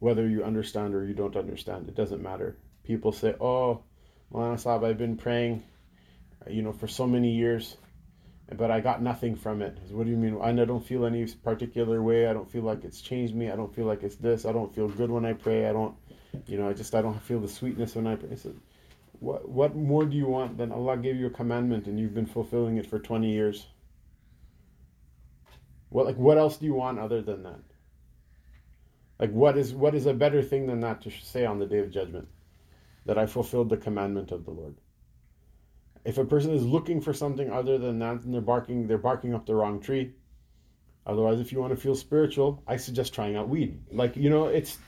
Whether 0.00 0.28
you 0.28 0.42
understand 0.44 0.94
or 0.94 1.04
you 1.04 1.14
don't 1.14 1.36
understand, 1.36 1.88
it 1.88 1.94
doesn't 1.94 2.22
matter. 2.22 2.58
People 2.82 3.12
say, 3.12 3.34
Oh, 3.40 3.84
Maulana 4.32 4.58
Sahib, 4.58 4.84
I've 4.84 4.98
been 4.98 5.16
praying, 5.16 5.62
you 6.48 6.62
know, 6.62 6.72
for 6.72 6.88
so 6.88 7.06
many 7.06 7.30
years 7.30 7.76
but 8.54 8.70
I 8.70 8.80
got 8.80 9.02
nothing 9.02 9.34
from 9.34 9.60
it. 9.62 9.78
What 9.90 10.04
do 10.04 10.10
you 10.10 10.16
mean? 10.16 10.38
I 10.40 10.52
don't 10.64 10.84
feel 10.86 11.04
any 11.04 11.26
particular 11.26 12.02
way. 12.02 12.28
I 12.28 12.32
don't 12.32 12.50
feel 12.50 12.62
like 12.62 12.84
it's 12.84 13.00
changed 13.00 13.34
me. 13.34 13.50
I 13.50 13.56
don't 13.56 13.74
feel 13.74 13.86
like 13.86 14.04
it's 14.04 14.16
this. 14.16 14.44
I 14.46 14.52
don't 14.52 14.72
feel 14.74 14.88
good 14.88 15.10
when 15.10 15.24
I 15.24 15.32
pray. 15.32 15.68
I 15.68 15.72
don't 15.72 15.96
You 16.46 16.58
know, 16.58 16.68
I 16.68 16.74
just 16.74 16.94
I 16.94 17.02
don't 17.02 17.20
feel 17.22 17.40
the 17.40 17.48
sweetness 17.48 17.96
when 17.96 18.06
I 18.06 18.16
pray. 18.16 18.36
Said, 18.36 18.56
what 19.20 19.48
what 19.48 19.74
more 19.76 20.04
do 20.04 20.16
you 20.16 20.26
want 20.26 20.58
than 20.58 20.72
Allah 20.72 20.96
gave 20.96 21.16
you 21.16 21.26
a 21.26 21.30
commandment 21.30 21.86
and 21.86 21.98
you've 21.98 22.14
been 22.14 22.26
fulfilling 22.26 22.76
it 22.78 22.86
for 22.86 22.98
20 22.98 23.30
years? 23.30 23.66
What 25.90 26.06
like 26.06 26.16
what 26.16 26.38
else 26.38 26.56
do 26.58 26.66
you 26.66 26.74
want 26.74 26.98
other 27.00 27.22
than 27.22 27.42
that? 27.44 27.60
Like 29.18 29.32
what 29.32 29.58
is 29.58 29.74
what 29.74 29.94
is 29.94 30.06
a 30.06 30.14
better 30.14 30.42
thing 30.42 30.66
than 30.66 30.80
that 30.80 31.02
to 31.02 31.10
say 31.10 31.44
on 31.46 31.58
the 31.58 31.66
day 31.66 31.78
of 31.80 31.90
judgment? 31.90 32.28
That 33.06 33.18
I 33.18 33.26
fulfilled 33.26 33.70
the 33.70 33.76
commandment 33.76 34.32
of 34.32 34.44
the 34.44 34.50
Lord. 34.52 34.76
If 36.06 36.18
a 36.18 36.24
person 36.24 36.52
is 36.52 36.64
looking 36.64 37.00
for 37.00 37.12
something 37.12 37.50
other 37.50 37.78
than 37.78 37.98
that, 37.98 38.22
then 38.22 38.30
they're 38.30 38.40
barking 38.40 38.86
they're 38.86 38.96
barking 38.96 39.34
up 39.34 39.44
the 39.44 39.56
wrong 39.56 39.80
tree. 39.80 40.12
Otherwise, 41.04 41.40
if 41.40 41.52
you 41.52 41.60
want 41.60 41.74
to 41.74 41.76
feel 41.76 41.96
spiritual, 41.96 42.62
I 42.66 42.76
suggest 42.76 43.12
trying 43.12 43.34
out 43.34 43.48
weed. 43.48 43.80
Like 43.90 44.16
you 44.16 44.30
know, 44.30 44.46
it's 44.46 44.78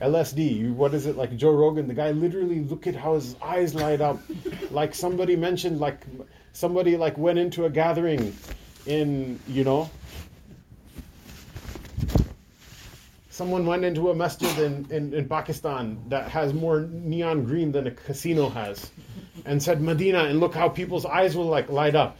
LSD. 0.00 0.72
What 0.72 0.94
is 0.94 1.04
it 1.04 1.16
like? 1.16 1.36
Joe 1.36 1.52
Rogan, 1.52 1.88
the 1.88 1.94
guy 1.94 2.12
literally 2.12 2.60
look 2.60 2.86
at 2.86 2.96
how 2.96 3.16
his 3.16 3.36
eyes 3.42 3.74
light 3.74 4.00
up, 4.00 4.18
like 4.70 4.94
somebody 4.94 5.36
mentioned, 5.36 5.78
like 5.78 6.06
somebody 6.52 6.96
like 6.96 7.18
went 7.18 7.38
into 7.38 7.66
a 7.66 7.70
gathering 7.70 8.34
in 8.86 9.38
you 9.46 9.62
know 9.62 9.90
someone 13.28 13.66
went 13.66 13.84
into 13.84 14.10
a 14.10 14.14
masjid 14.14 14.58
in, 14.58 14.86
in, 14.90 15.12
in, 15.12 15.28
Pakistan 15.28 16.00
that 16.08 16.30
has 16.30 16.54
more 16.54 16.82
neon 16.82 17.44
green 17.44 17.72
than 17.72 17.88
a 17.88 17.90
casino 17.90 18.48
has 18.48 18.92
and 19.44 19.62
said 19.62 19.80
Medina 19.80 20.24
and 20.24 20.40
look 20.40 20.54
how 20.54 20.68
people's 20.68 21.06
eyes 21.06 21.36
will 21.36 21.46
like 21.46 21.68
light 21.68 21.94
up. 21.94 22.18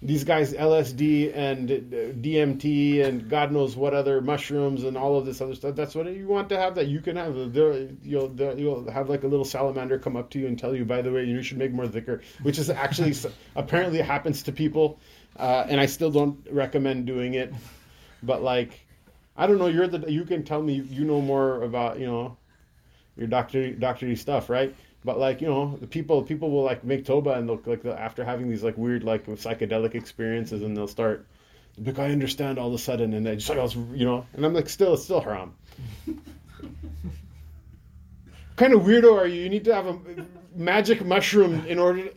These 0.00 0.22
guys 0.22 0.52
LSD 0.52 1.36
and 1.36 1.68
DMT 1.68 3.04
and 3.04 3.28
God 3.28 3.50
knows 3.50 3.74
what 3.74 3.94
other 3.94 4.20
mushrooms 4.20 4.84
and 4.84 4.96
all 4.96 5.18
of 5.18 5.26
this 5.26 5.40
other 5.40 5.56
stuff. 5.56 5.74
That's 5.74 5.92
what 5.92 6.06
you 6.06 6.28
want 6.28 6.50
to 6.50 6.56
have. 6.56 6.76
That 6.76 6.86
you 6.86 7.00
can 7.00 7.16
have. 7.16 7.34
You'll 7.34 8.30
you'll 8.56 8.88
have 8.90 9.08
like 9.08 9.24
a 9.24 9.26
little 9.26 9.44
salamander 9.44 9.98
come 9.98 10.16
up 10.16 10.30
to 10.30 10.38
you 10.38 10.46
and 10.46 10.56
tell 10.56 10.72
you, 10.76 10.84
by 10.84 11.02
the 11.02 11.10
way, 11.10 11.24
you 11.24 11.42
should 11.42 11.58
make 11.58 11.72
more 11.72 11.86
dhikr, 11.86 12.22
which 12.42 12.60
is 12.60 12.70
actually 12.70 13.12
apparently 13.56 14.00
happens 14.00 14.44
to 14.44 14.52
people, 14.52 15.00
uh, 15.36 15.66
and 15.68 15.80
I 15.80 15.86
still 15.86 16.12
don't 16.12 16.46
recommend 16.48 17.06
doing 17.06 17.34
it. 17.34 17.52
But 18.22 18.40
like, 18.40 18.78
I 19.36 19.48
don't 19.48 19.58
know. 19.58 19.66
You're 19.66 19.88
the 19.88 20.08
you 20.08 20.24
can 20.24 20.44
tell 20.44 20.62
me 20.62 20.74
you 20.74 21.04
know 21.06 21.20
more 21.20 21.60
about 21.62 21.98
you 21.98 22.06
know 22.06 22.36
your 23.16 23.26
doctor 23.26 23.72
doctory 23.72 24.14
stuff, 24.14 24.48
right? 24.48 24.74
But 25.04 25.18
like 25.18 25.40
you 25.40 25.48
know, 25.48 25.76
the 25.80 25.86
people 25.86 26.22
people 26.22 26.50
will 26.50 26.64
like 26.64 26.84
make 26.84 27.04
toba 27.04 27.34
and 27.34 27.46
look 27.46 27.66
like 27.66 27.84
after 27.84 28.24
having 28.24 28.48
these 28.50 28.64
like 28.64 28.76
weird 28.76 29.04
like 29.04 29.26
psychedelic 29.26 29.94
experiences, 29.94 30.62
and 30.62 30.76
they'll 30.76 30.88
start 30.88 31.26
like 31.78 31.98
I 31.98 32.10
understand 32.10 32.58
all 32.58 32.68
of 32.68 32.74
a 32.74 32.78
sudden, 32.78 33.14
and 33.14 33.24
they 33.24 33.36
just 33.36 33.48
like 33.48 33.58
I 33.58 33.62
was 33.62 33.76
you 33.76 34.04
know, 34.04 34.26
and 34.34 34.44
I'm 34.44 34.54
like 34.54 34.68
still 34.68 34.94
it's 34.94 35.04
still 35.04 35.20
haram. 35.20 35.54
kind 38.56 38.74
of 38.74 38.82
weirdo 38.82 39.16
are 39.16 39.26
you? 39.26 39.42
You 39.42 39.48
need 39.48 39.64
to 39.66 39.74
have 39.74 39.86
a 39.86 39.98
magic 40.54 41.04
mushroom 41.04 41.64
in 41.66 41.78
order, 41.78 42.08
to, 42.08 42.14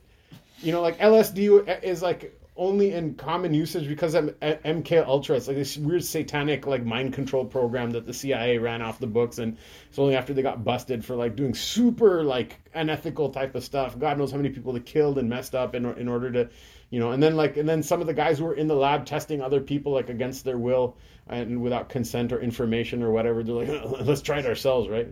you 0.62 0.72
know, 0.72 0.82
like 0.82 0.98
LSD 0.98 1.84
is 1.84 2.02
like 2.02 2.41
only 2.58 2.92
in 2.94 3.16
common 3.16 3.54
usage 3.54 3.88
because 3.88 4.14
of 4.14 4.26
MK 4.42 5.06
Ultra. 5.06 5.38
It's 5.38 5.48
like 5.48 5.56
this 5.56 5.78
weird 5.78 6.04
satanic 6.04 6.68
like 6.68 6.86
mind 6.86 7.14
control 7.14 7.46
program 7.46 7.92
that 7.92 8.06
the 8.06 8.14
CIA 8.14 8.58
ran 8.58 8.82
off 8.82 9.00
the 9.00 9.08
books, 9.08 9.38
and 9.38 9.58
it's 9.90 9.98
only 9.98 10.16
after 10.16 10.34
they 10.34 10.42
got 10.42 10.64
busted 10.64 11.04
for 11.04 11.16
like 11.16 11.36
doing 11.36 11.54
super 11.54 12.24
like 12.24 12.60
unethical 12.74 13.30
type 13.30 13.56
of 13.56 13.64
stuff. 13.64 13.98
God 13.98 14.18
knows 14.18 14.32
how 14.32 14.38
many 14.38 14.50
people 14.50 14.74
they 14.74 14.82
killed 14.82 15.18
and 15.18 15.30
messed 15.30 15.56
up 15.56 15.76
in 15.76 15.86
in 15.98 16.08
order 16.08 16.32
to, 16.32 16.50
you 16.90 17.00
know. 17.00 17.12
And 17.12 17.24
then 17.24 17.36
like 17.36 17.56
and 17.58 17.68
then 17.68 17.84
some 17.84 18.02
of 18.02 18.08
the 18.08 18.14
guys 18.14 18.40
who 18.40 18.46
were 18.46 18.56
in 18.56 18.68
the 18.68 18.76
lab 18.76 19.06
testing 19.06 19.42
other 19.42 19.62
people 19.62 19.94
like 19.94 20.10
against 20.10 20.44
their 20.44 20.58
will 20.58 20.98
and 21.28 21.62
without 21.62 21.88
consent 21.88 22.34
or 22.34 22.42
information 22.42 23.02
or 23.02 23.12
whatever, 23.12 23.44
they're 23.44 23.56
like, 23.56 24.02
let's 24.02 24.22
try 24.22 24.40
it 24.40 24.46
ourselves, 24.46 24.90
right? 24.90 25.08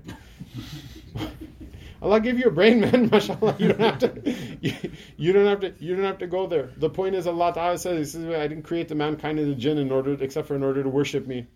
Allah 2.01 2.19
give 2.19 2.39
you 2.39 2.45
a 2.45 2.51
brain, 2.51 2.79
man. 2.81 3.09
Mashallah, 3.09 3.55
you 3.59 3.69
don't 3.69 3.81
have 3.81 3.99
to. 3.99 4.35
You, 4.61 4.73
you, 5.17 5.33
don't 5.33 5.45
have 5.45 5.59
to. 5.61 5.73
You 5.83 5.95
don't 5.95 6.05
have 6.05 6.19
to 6.19 6.27
go 6.27 6.47
there. 6.47 6.69
The 6.77 6.89
point 6.89 7.15
is, 7.15 7.27
Allah 7.27 7.53
Taala 7.53 7.79
says, 7.79 8.15
"I 8.15 8.47
didn't 8.47 8.63
create 8.63 8.87
the 8.87 8.95
mankind 8.95 9.39
and 9.39 9.51
the 9.51 9.55
jinn 9.55 9.77
in 9.77 9.91
order, 9.91 10.13
except 10.21 10.47
for 10.47 10.55
in 10.55 10.63
order 10.63 10.83
to 10.83 10.89
worship 10.89 11.27
me." 11.27 11.47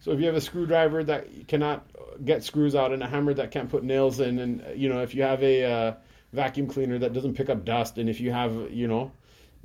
So 0.00 0.12
if 0.12 0.20
you 0.20 0.26
have 0.26 0.36
a 0.36 0.40
screwdriver 0.40 1.04
that 1.04 1.48
cannot 1.48 1.86
get 2.24 2.44
screws 2.44 2.74
out 2.74 2.92
and 2.92 3.02
a 3.02 3.06
hammer 3.06 3.34
that 3.34 3.50
can't 3.50 3.70
put 3.70 3.82
nails 3.82 4.20
in, 4.20 4.38
and 4.38 4.64
you 4.76 4.88
know, 4.88 5.02
if 5.02 5.14
you 5.14 5.22
have 5.22 5.42
a 5.42 5.64
uh, 5.64 5.94
vacuum 6.32 6.66
cleaner 6.66 6.98
that 6.98 7.12
doesn't 7.12 7.34
pick 7.34 7.48
up 7.48 7.64
dust, 7.64 7.98
and 7.98 8.08
if 8.08 8.20
you 8.20 8.30
have, 8.32 8.70
you 8.70 8.88
know, 8.88 9.10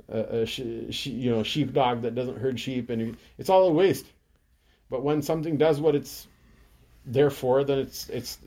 a, 0.08 0.40
a 0.40 0.46
sh- 0.46 1.06
you 1.06 1.30
know 1.30 1.42
sheepdog 1.42 2.02
that 2.02 2.14
doesn't 2.14 2.38
herd 2.38 2.58
sheep, 2.58 2.90
and 2.90 3.16
it's 3.38 3.50
all 3.50 3.68
a 3.68 3.72
waste. 3.72 4.06
But 4.88 5.02
when 5.02 5.22
something 5.22 5.56
does 5.56 5.80
what 5.80 5.94
it's 5.94 6.26
there 7.06 7.30
for, 7.30 7.64
then 7.64 7.78
it's 7.78 8.08
it's 8.08 8.38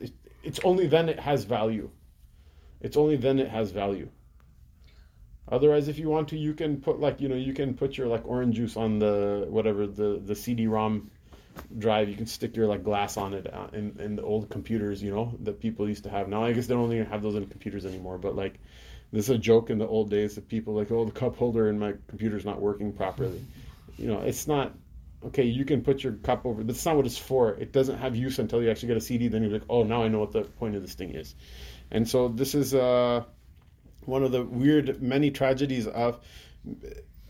it's 0.46 0.60
only 0.62 0.86
then 0.86 1.08
it 1.08 1.18
has 1.18 1.44
value. 1.44 1.90
It's 2.80 2.96
only 2.96 3.16
then 3.16 3.38
it 3.38 3.48
has 3.48 3.72
value. 3.72 4.08
Otherwise, 5.48 5.88
if 5.88 5.98
you 5.98 6.08
want 6.08 6.28
to, 6.28 6.36
you 6.36 6.54
can 6.54 6.80
put 6.80 7.00
like 7.00 7.20
you 7.20 7.28
know 7.28 7.34
you 7.34 7.52
can 7.52 7.74
put 7.74 7.98
your 7.98 8.06
like 8.06 8.24
orange 8.26 8.56
juice 8.56 8.76
on 8.76 8.98
the 8.98 9.46
whatever 9.48 9.86
the 9.86 10.20
the 10.24 10.34
CD-ROM 10.34 11.10
drive. 11.78 12.08
You 12.08 12.16
can 12.16 12.26
stick 12.26 12.56
your 12.56 12.66
like 12.66 12.84
glass 12.84 13.16
on 13.16 13.34
it 13.34 13.52
uh, 13.52 13.68
in 13.72 13.96
in 13.98 14.16
the 14.16 14.22
old 14.22 14.48
computers, 14.48 15.02
you 15.02 15.10
know, 15.10 15.36
that 15.42 15.60
people 15.60 15.88
used 15.88 16.04
to 16.04 16.10
have. 16.10 16.28
Now 16.28 16.44
I 16.44 16.52
guess 16.52 16.66
they 16.66 16.74
don't 16.74 16.92
even 16.92 17.06
have 17.06 17.22
those 17.22 17.34
in 17.34 17.46
computers 17.46 17.84
anymore. 17.84 18.18
But 18.18 18.36
like, 18.36 18.58
this 19.12 19.28
is 19.28 19.30
a 19.30 19.38
joke 19.38 19.70
in 19.70 19.78
the 19.78 19.86
old 19.86 20.10
days 20.10 20.34
that 20.36 20.48
people 20.48 20.74
like, 20.74 20.90
oh, 20.90 21.04
the 21.04 21.12
cup 21.12 21.36
holder 21.36 21.68
in 21.68 21.78
my 21.78 21.94
computer's 22.08 22.44
not 22.44 22.60
working 22.60 22.92
properly. 22.92 23.44
You 23.96 24.08
know, 24.08 24.20
it's 24.20 24.46
not 24.46 24.74
okay, 25.26 25.44
you 25.44 25.64
can 25.64 25.82
put 25.82 26.02
your 26.02 26.14
cup 26.14 26.46
over. 26.46 26.62
That's 26.62 26.84
not 26.84 26.96
what 26.96 27.06
it's 27.06 27.18
for. 27.18 27.54
It 27.54 27.72
doesn't 27.72 27.98
have 27.98 28.14
use 28.16 28.38
until 28.38 28.62
you 28.62 28.70
actually 28.70 28.88
get 28.88 28.96
a 28.96 29.00
CD. 29.00 29.28
Then 29.28 29.42
you're 29.42 29.52
like, 29.52 29.64
oh, 29.68 29.82
now 29.82 30.02
I 30.02 30.08
know 30.08 30.20
what 30.20 30.32
the 30.32 30.42
point 30.42 30.76
of 30.76 30.82
this 30.82 30.94
thing 30.94 31.14
is. 31.14 31.34
And 31.90 32.08
so 32.08 32.28
this 32.28 32.54
is 32.54 32.74
uh, 32.74 33.24
one 34.04 34.22
of 34.22 34.32
the 34.32 34.42
weird 34.44 35.02
many 35.02 35.30
tragedies 35.30 35.86
of 35.86 36.20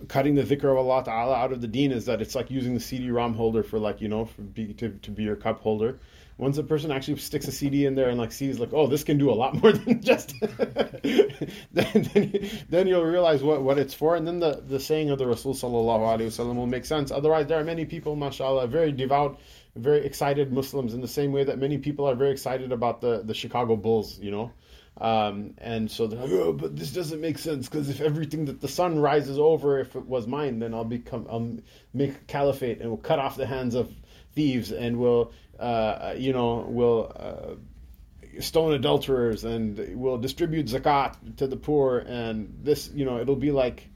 cutting 0.09 0.35
the 0.35 0.43
dhikr 0.43 0.71
of 0.71 0.77
Allah 0.77 1.05
Ta'ala 1.05 1.35
out 1.35 1.53
of 1.53 1.61
the 1.61 1.69
deen 1.69 1.93
is 1.93 2.07
that 2.07 2.21
it's 2.21 2.35
like 2.35 2.51
using 2.51 2.75
the 2.75 2.81
CD-ROM 2.81 3.35
holder 3.35 3.63
for 3.63 3.79
like, 3.79 4.01
you 4.01 4.09
know, 4.09 4.29
be, 4.53 4.75
to, 4.75 4.91
to 4.91 5.11
be 5.11 5.23
your 5.23 5.37
cup 5.37 5.61
holder 5.61 5.99
once 6.39 6.59
a 6.59 6.63
person 6.63 6.91
actually 6.91 7.17
sticks 7.17 7.49
a 7.49 7.53
CD 7.53 7.87
in 7.87 7.95
there 7.95 8.11
and 8.11 8.19
like 8.19 8.31
sees 8.31 8.59
like, 8.59 8.73
oh, 8.73 8.87
this 8.87 9.05
can 9.05 9.17
do 9.19 9.31
a 9.31 9.33
lot 9.33 9.55
more 9.63 9.73
than 9.73 10.03
just, 10.03 10.35
then, 10.41 11.49
then, 11.73 12.51
then 12.69 12.87
you'll 12.87 13.05
realize 13.05 13.43
what, 13.43 13.63
what 13.63 13.79
it's 13.79 13.95
for, 13.95 14.17
and 14.17 14.27
then 14.27 14.39
the, 14.41 14.63
the 14.67 14.79
saying 14.81 15.11
of 15.11 15.19
the 15.19 15.27
Rasul 15.27 15.55
sallallahu 15.55 16.01
alaihi 16.01 16.27
wasallam 16.27 16.57
will 16.57 16.67
make 16.67 16.85
sense. 16.85 17.11
Otherwise, 17.11 17.47
there 17.47 17.59
are 17.59 17.65
many 17.65 17.85
people, 17.85 18.17
mashallah, 18.17 18.67
very 18.67 18.93
devout, 18.93 19.41
very 19.75 20.05
excited 20.05 20.53
Muslims 20.53 20.95
in 20.95 21.01
the 21.01 21.09
same 21.09 21.33
way 21.33 21.45
that 21.45 21.59
many 21.59 21.79
people 21.79 22.07
are 22.09 22.15
very 22.15 22.31
excited 22.31 22.73
about 22.73 23.01
the 23.01 23.23
the 23.23 23.35
Chicago 23.35 23.77
Bulls, 23.77 24.19
you 24.19 24.31
know. 24.31 24.53
Um, 24.99 25.55
and 25.59 25.91
so 25.91 26.07
they're 26.07 26.21
like, 26.21 26.31
oh, 26.31 26.53
but 26.55 26.75
this 26.75 26.91
doesn't 26.93 27.21
make 27.21 27.37
sense 27.37 27.69
because 27.69 27.91
if 27.91 28.01
everything 28.01 28.47
that 28.47 28.63
the 28.63 28.69
sun 28.69 28.99
rises 28.99 29.39
over, 29.39 29.79
if 29.79 29.95
it 29.95 30.07
was 30.07 30.27
mine, 30.27 30.59
then 30.59 30.73
I'll 30.73 30.85
become, 30.85 31.27
I'll 31.31 31.59
make 31.93 32.27
caliphate 32.27 32.81
and 32.81 32.89
we'll 32.89 32.97
cut 32.97 33.19
off 33.19 33.37
the 33.37 33.47
hands 33.47 33.75
of 33.75 33.93
thieves 34.35 34.73
and 34.73 34.99
will 34.99 35.33
uh, 35.59 36.15
you 36.17 36.33
know 36.33 36.67
will 36.69 37.13
uh, 37.17 38.41
stone 38.41 38.73
adulterers 38.73 39.45
and 39.45 39.79
will 39.99 40.19
distribute 40.19 40.67
zakat 40.67 41.37
to 41.37 41.47
the 41.47 41.57
poor 41.57 41.99
and 41.99 42.59
this 42.63 42.91
you 42.95 43.05
know 43.05 43.19
it'll 43.19 43.37
be 43.37 43.51
like 43.51 43.89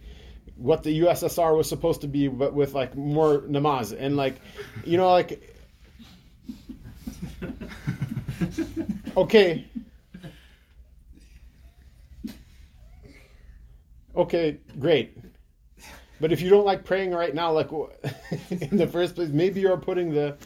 what 0.57 0.83
the 0.83 1.01
USSR 1.01 1.57
was 1.57 1.69
supposed 1.69 2.03
to 2.03 2.09
be 2.09 2.29
but 2.29 2.55
with 2.55 2.75
like 2.75 2.97
more 2.97 3.41
namaz 3.41 3.97
and 3.99 4.17
like 4.17 4.41
you 4.85 4.97
know 4.97 5.11
like 5.11 5.51
okay. 9.17 9.67
Okay 14.17 14.59
great. 14.79 15.17
But 16.21 16.33
if 16.33 16.43
you 16.43 16.51
don't 16.51 16.67
like 16.67 16.85
praying 16.85 17.13
right 17.13 17.35
now, 17.35 17.53
like 17.53 17.71
in 18.51 18.77
the 18.77 18.87
first 18.87 19.15
place, 19.15 19.31
maybe 19.31 19.61
you're 19.61 19.77
putting 19.79 20.13
the 20.13 20.37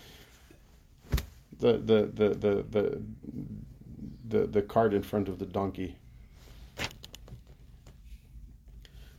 the 1.60 1.74
the 1.74 2.12
the 2.14 2.30
the 2.30 2.66
the 2.70 3.02
the, 4.30 4.48
the 4.48 4.62
cart 4.62 4.94
in 4.94 5.04
front 5.04 5.28
of 5.28 5.40
the 5.40 5.46
donkey. 5.46 5.96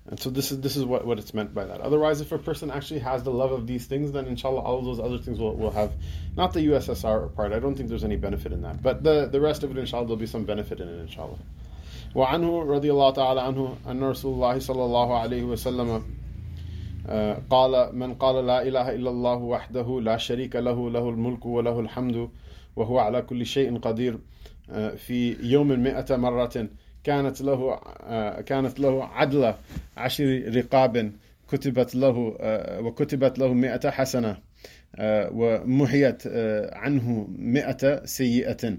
And 0.06 0.18
so 0.18 0.28
this 0.28 0.50
is 0.50 0.60
this 0.60 0.76
is 0.76 0.84
what, 0.84 1.06
what 1.06 1.18
it's 1.18 1.32
meant 1.34 1.54
by 1.54 1.64
that. 1.64 1.80
Otherwise, 1.80 2.20
if 2.20 2.32
a 2.32 2.38
person 2.38 2.70
actually 2.70 3.00
has 3.00 3.22
the 3.22 3.30
love 3.30 3.52
of 3.52 3.66
these 3.66 3.86
things, 3.86 4.10
then 4.10 4.26
inshallah 4.26 4.60
all 4.60 4.78
of 4.78 4.84
those 4.84 4.98
other 4.98 5.18
things 5.18 5.38
will, 5.38 5.54
will 5.54 5.70
have 5.70 5.92
not 6.36 6.52
the 6.52 6.60
USSR 6.66 7.32
part. 7.34 7.52
I 7.52 7.60
don't 7.60 7.76
think 7.76 7.88
there's 7.88 8.02
any 8.02 8.16
benefit 8.16 8.52
in 8.52 8.62
that. 8.62 8.82
But 8.82 9.04
the, 9.04 9.26
the 9.26 9.40
rest 9.40 9.62
of 9.62 9.70
it 9.70 9.78
inshallah 9.78 10.06
there'll 10.06 10.16
be 10.16 10.26
some 10.26 10.44
benefit 10.44 10.80
in 10.80 10.88
it 10.88 11.00
inshallah. 11.00 11.38
وعنه 12.14 12.66
رضي 12.66 12.90
الله 12.90 13.14
تعالى 13.14 13.40
عنه 13.40 13.76
أن 13.86 14.00
رسول 14.00 14.34
الله 14.34 14.58
صلى 14.58 14.84
الله 14.84 15.20
عليه 15.20 15.44
وسلم 15.44 16.02
قال 17.49 17.95
من 17.95 18.13
قال 18.13 18.47
لا 18.47 18.61
إله 18.61 18.95
إلا 18.95 19.09
الله 19.09 19.35
وحده 19.35 20.01
لا 20.01 20.17
شريك 20.17 20.55
له 20.55 20.89
له 20.89 21.09
الملك 21.09 21.45
وله 21.45 21.79
الحمد 21.79 22.29
وهو 22.75 22.99
على 22.99 23.21
كل 23.21 23.45
شيء 23.45 23.77
قدير. 23.79 24.19
في 24.97 25.37
يوم 25.43 25.67
مئة 25.67 26.15
مرة 26.15 26.67
كانت 27.03 27.41
له 27.41 27.79
كانت 28.45 28.79
له 28.79 29.03
عدل 29.03 29.53
عشر 29.97 30.43
رقاب 30.55 31.11
كتبت 31.51 31.95
له 31.95 32.37
وكتبت 32.79 33.39
له 33.39 33.53
مئة 33.53 33.89
حسنة 33.89 34.37
ومحيت 35.31 36.27
عنه 36.73 37.27
مئة 37.37 38.05
سيئة. 38.05 38.77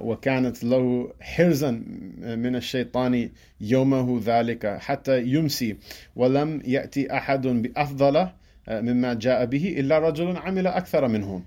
وكانت 0.00 0.64
له 0.64 1.12
حرزا 1.20 1.70
من 2.18 2.56
الشيطان 2.56 3.30
يومه 3.60 4.20
ذلك 4.24 4.66
حتى 4.66 5.22
يمسي 5.22 5.76
ولم 6.16 6.62
يأتي 6.64 7.16
أحد 7.16 7.46
بأفضل 7.46 8.28
مما 8.70 9.14
جاء 9.14 9.44
به 9.44 9.74
إلا 9.80 9.98
رجل 9.98 10.36
عمل 10.36 10.66
أكثر 10.66 11.08
منه. 11.08 11.42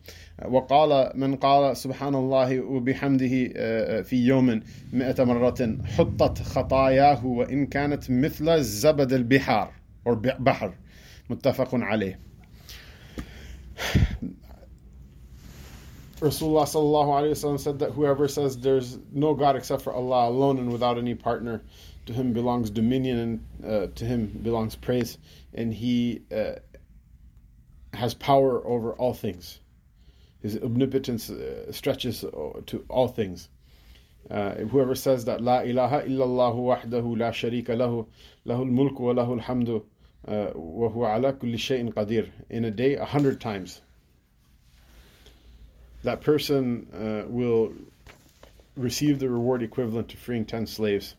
وقال 0.45 1.11
من 1.15 1.35
قال 1.35 1.77
سبحان 1.77 2.15
الله 2.15 2.59
وبحمده 2.59 3.27
في 4.01 4.25
يوم 4.25 4.61
مئة 4.93 5.23
مرة 5.23 5.77
حطت 5.97 6.41
خطاياه 6.41 7.25
وإن 7.25 7.65
كانت 7.65 8.11
مثل 8.11 8.61
زبد 8.61 9.13
البحار 9.13 9.71
أو 10.07 10.15
بحر 10.15 10.73
متفق 11.29 11.69
عليه. 11.73 12.19
Rasulullah 16.21 16.65
sallallahu 16.65 17.35
alaihi 17.35 17.59
said 17.59 17.79
that 17.79 17.93
whoever 17.93 18.27
says 18.27 18.55
there's 18.55 18.99
no 19.11 19.33
God 19.33 19.55
except 19.55 19.81
for 19.81 19.91
Allah 19.91 20.29
alone 20.29 20.59
and 20.59 20.71
without 20.71 20.99
any 20.99 21.15
partner, 21.15 21.63
to 22.05 22.13
him 22.13 22.31
belongs 22.31 22.69
dominion 22.69 23.17
and 23.17 23.65
uh, 23.65 23.87
to 23.95 24.05
him 24.05 24.27
belongs 24.27 24.75
praise, 24.75 25.17
and 25.55 25.73
he 25.73 26.21
uh, 26.31 26.53
has 27.91 28.13
power 28.13 28.63
over 28.67 28.93
all 28.93 29.15
things. 29.15 29.59
His 30.43 30.57
omnipotence 30.57 31.31
uh, 31.31 31.71
stretches 31.71 32.23
uh, 32.23 32.61
to 32.67 32.85
all 32.87 33.07
things. 33.07 33.49
Uh, 34.29 34.51
whoever 34.55 34.93
says 34.93 35.25
that 35.25 35.41
La 35.41 35.61
ilaha 35.61 36.03
illallah 36.03 36.53
wahdahu 36.53 37.17
la 37.17 37.31
sharika 37.31 37.69
lahu 37.69 38.05
lahul 38.45 38.69
mulk 38.69 38.99
wa 38.99 39.13
lahul 39.13 39.41
hamdu 39.41 39.83
uh, 40.27 40.51
wa 40.53 40.87
huwa 40.89 41.15
ala 41.15 41.33
kulli 41.33 41.57
shay'in 41.57 41.91
qadir 41.91 42.29
in 42.47 42.65
a 42.65 42.71
day 42.71 42.93
a 42.95 43.05
hundred 43.05 43.41
times 43.41 43.81
that 46.03 46.21
person 46.21 46.87
uh, 46.93 47.29
will 47.29 47.73
receive 48.75 49.19
the 49.19 49.29
reward 49.29 49.61
equivalent 49.61 50.09
to 50.09 50.17
freeing 50.17 50.45
10 50.45 50.65
slaves 50.65 51.15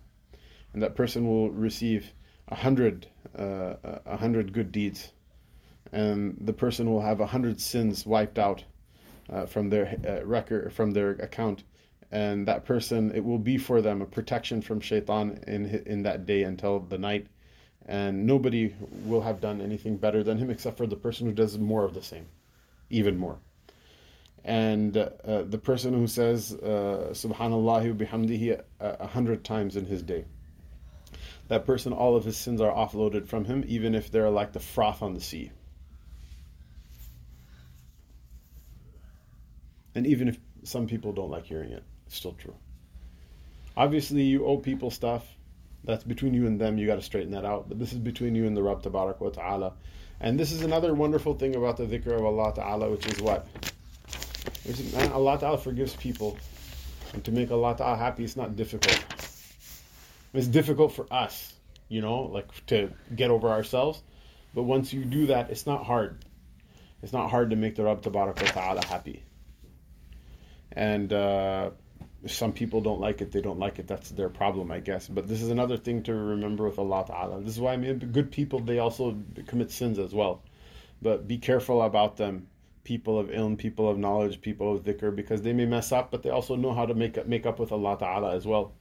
and 0.73 0.83
that 0.83 0.95
person 0.95 1.27
will 1.27 1.51
receive 1.51 2.13
a 2.49 2.55
hundred 2.55 3.07
uh, 3.39 3.75
a 4.07 4.17
hundred 4.17 4.53
good 4.53 4.73
deeds. 4.73 5.13
And 5.93 6.37
the 6.41 6.53
person 6.53 6.91
will 6.91 7.03
have 7.03 7.21
a 7.21 7.27
hundred 7.27 7.61
sins 7.61 8.07
wiped 8.07 8.39
out 8.39 8.65
uh, 9.31 9.47
from 9.47 9.69
their 9.69 9.99
uh, 10.07 10.25
record 10.25 10.73
from 10.73 10.93
their 10.93 11.11
account. 11.13 11.65
And 12.11 12.47
that 12.47 12.65
person 12.65 13.13
it 13.15 13.25
will 13.25 13.39
be 13.39 13.59
for 13.59 13.81
them 13.81 14.03
a 14.03 14.07
protection 14.07 14.63
from 14.63 14.81
shaitan 14.81 15.43
in 15.47 15.67
in 15.87 16.03
that 16.03 16.27
day 16.27 16.43
until 16.43 16.81
the 16.81 16.99
night. 16.99 17.27
And 17.87 18.27
nobody 18.27 18.75
will 19.05 19.23
have 19.23 19.41
done 19.41 19.61
anything 19.61 19.97
better 19.97 20.23
than 20.23 20.39
him 20.39 20.51
except 20.51 20.77
for 20.77 20.87
the 20.87 20.97
person 20.97 21.27
who 21.27 21.33
does 21.33 21.59
more 21.59 21.85
of 21.85 21.95
the 21.95 22.03
same 22.03 22.27
even 22.91 23.17
more 23.17 23.39
and 24.45 24.97
uh, 24.97 25.43
the 25.43 25.59
person 25.59 25.95
who 25.95 26.07
says 26.07 26.53
uh, 26.53 27.11
subhanallah 27.13 27.97
bihamdihi 27.97 28.61
a 28.81 29.07
hundred 29.07 29.45
times 29.45 29.77
in 29.77 29.87
his 29.87 30.03
day. 30.03 30.25
That 31.49 31.65
person 31.67 31.93
all 31.93 32.17
of 32.17 32.25
his 32.25 32.37
sins 32.37 32.61
are 32.61 32.73
offloaded 32.73 33.29
from 33.29 33.45
him 33.45 33.65
even 33.69 33.95
if 33.95 34.11
they're 34.11 34.31
like 34.31 34.53
the 34.53 34.61
froth 34.61 35.03
on 35.03 35.15
the 35.15 35.21
sea. 35.21 35.51
And 39.95 40.07
even 40.07 40.29
if 40.29 40.39
some 40.65 40.87
people 40.87 41.13
don't 41.13 41.31
like 41.31 41.45
hearing 41.45 41.71
it 41.71 41.85
it's 42.07 42.17
still 42.17 42.33
true. 42.33 42.55
Obviously 43.77 44.23
you 44.23 44.47
owe 44.47 44.59
people 44.59 44.91
stuff. 44.91 45.27
That's 45.85 46.05
between 46.05 46.35
you 46.35 46.47
and 46.47 46.61
them. 46.61 46.79
You 46.79 46.87
got 46.87 46.97
to 46.97 47.03
straighten 47.03 47.33
that 47.33 47.45
out. 47.45 47.69
But 47.69 47.79
this 47.79 47.93
is 47.93 47.99
between 47.99 48.35
you 48.35 48.47
and 48.47 48.57
the 48.57 48.63
Rabb 48.63 48.83
Tabarak 48.83 49.19
wa 49.19 49.31
Ta'ala. 49.31 49.73
And 50.21 50.39
this 50.39 50.53
is 50.53 50.63
another 50.63 50.95
wonderful 50.95 51.35
thing 51.35 51.57
about 51.57 51.77
the 51.77 51.85
dhikr 51.85 52.15
of 52.15 52.25
Allah 52.25 52.53
Ta'ala 52.55 52.91
which 52.91 53.07
is 53.07 53.21
what 53.21 53.47
Man, 54.65 55.13
Allah 55.13 55.39
Ta'ala 55.39 55.59
forgives 55.59 55.95
people. 55.97 56.37
And 57.13 57.25
to 57.25 57.33
make 57.33 57.51
Allah 57.51 57.77
Ta'ala 57.77 57.97
happy, 57.97 58.25
it's 58.25 58.37
not 58.37 58.57
difficult. 58.57 59.03
It's 60.33 60.47
difficult 60.47 60.93
for 60.93 61.07
us, 61.13 61.53
you 61.89 62.01
know, 62.01 62.23
like 62.23 62.49
to 62.67 62.91
get 63.15 63.31
over 63.31 63.49
ourselves. 63.49 64.03
But 64.55 64.63
once 64.63 64.93
you 64.93 65.05
do 65.05 65.27
that, 65.27 65.51
it's 65.51 65.67
not 65.67 65.85
hard. 65.85 66.25
It's 67.03 67.13
not 67.13 67.31
hard 67.31 67.51
to 67.51 67.57
make 67.57 67.75
the 67.75 67.85
Rabb 67.85 68.03
Ta'ala 68.03 68.85
happy. 68.87 69.23
And 70.71 71.13
uh, 71.13 71.71
some 72.27 72.53
people 72.53 72.81
don't 72.81 73.01
like 73.01 73.21
it, 73.21 73.33
they 73.33 73.41
don't 73.41 73.59
like 73.59 73.79
it. 73.79 73.89
That's 73.89 74.11
their 74.11 74.29
problem, 74.29 74.71
I 74.71 74.79
guess. 74.79 75.09
But 75.09 75.27
this 75.27 75.43
is 75.43 75.51
another 75.51 75.77
thing 75.77 76.05
to 76.05 76.15
remember 76.15 76.65
with 76.65 76.79
Allah 76.79 77.05
Ta'ala. 77.07 77.41
This 77.41 77.55
is 77.55 77.61
why 77.61 77.73
I 77.73 77.77
mean, 77.77 77.99
good 77.99 78.31
people, 78.31 78.61
they 78.61 78.79
also 78.79 79.17
commit 79.49 79.71
sins 79.71 79.99
as 79.99 80.15
well. 80.15 80.43
But 81.03 81.27
be 81.27 81.39
careful 81.39 81.83
about 81.83 82.17
them 82.17 82.47
people 82.85 83.19
of 83.19 83.29
ilm, 83.29 83.57
people 83.57 83.89
of 83.89 83.99
knowledge, 83.99 84.41
people 84.41 84.75
of 84.75 84.83
dhikr, 84.85 85.15
because 85.15 85.43
they 85.43 85.53
may 85.53 85.67
mess 85.67 85.93
up, 85.93 86.11
but 86.11 86.23
they 86.23 86.31
also 86.31 86.57
know 86.57 86.73
how 86.73 86.87
to 86.87 86.95
make 86.95 87.17
up, 87.19 87.27
make 87.27 87.47
up 87.47 87.59
with 87.59 87.73
Allah 87.73 87.97
Ta'ala 87.99 88.35
as 88.35 88.47
well. 88.47 88.73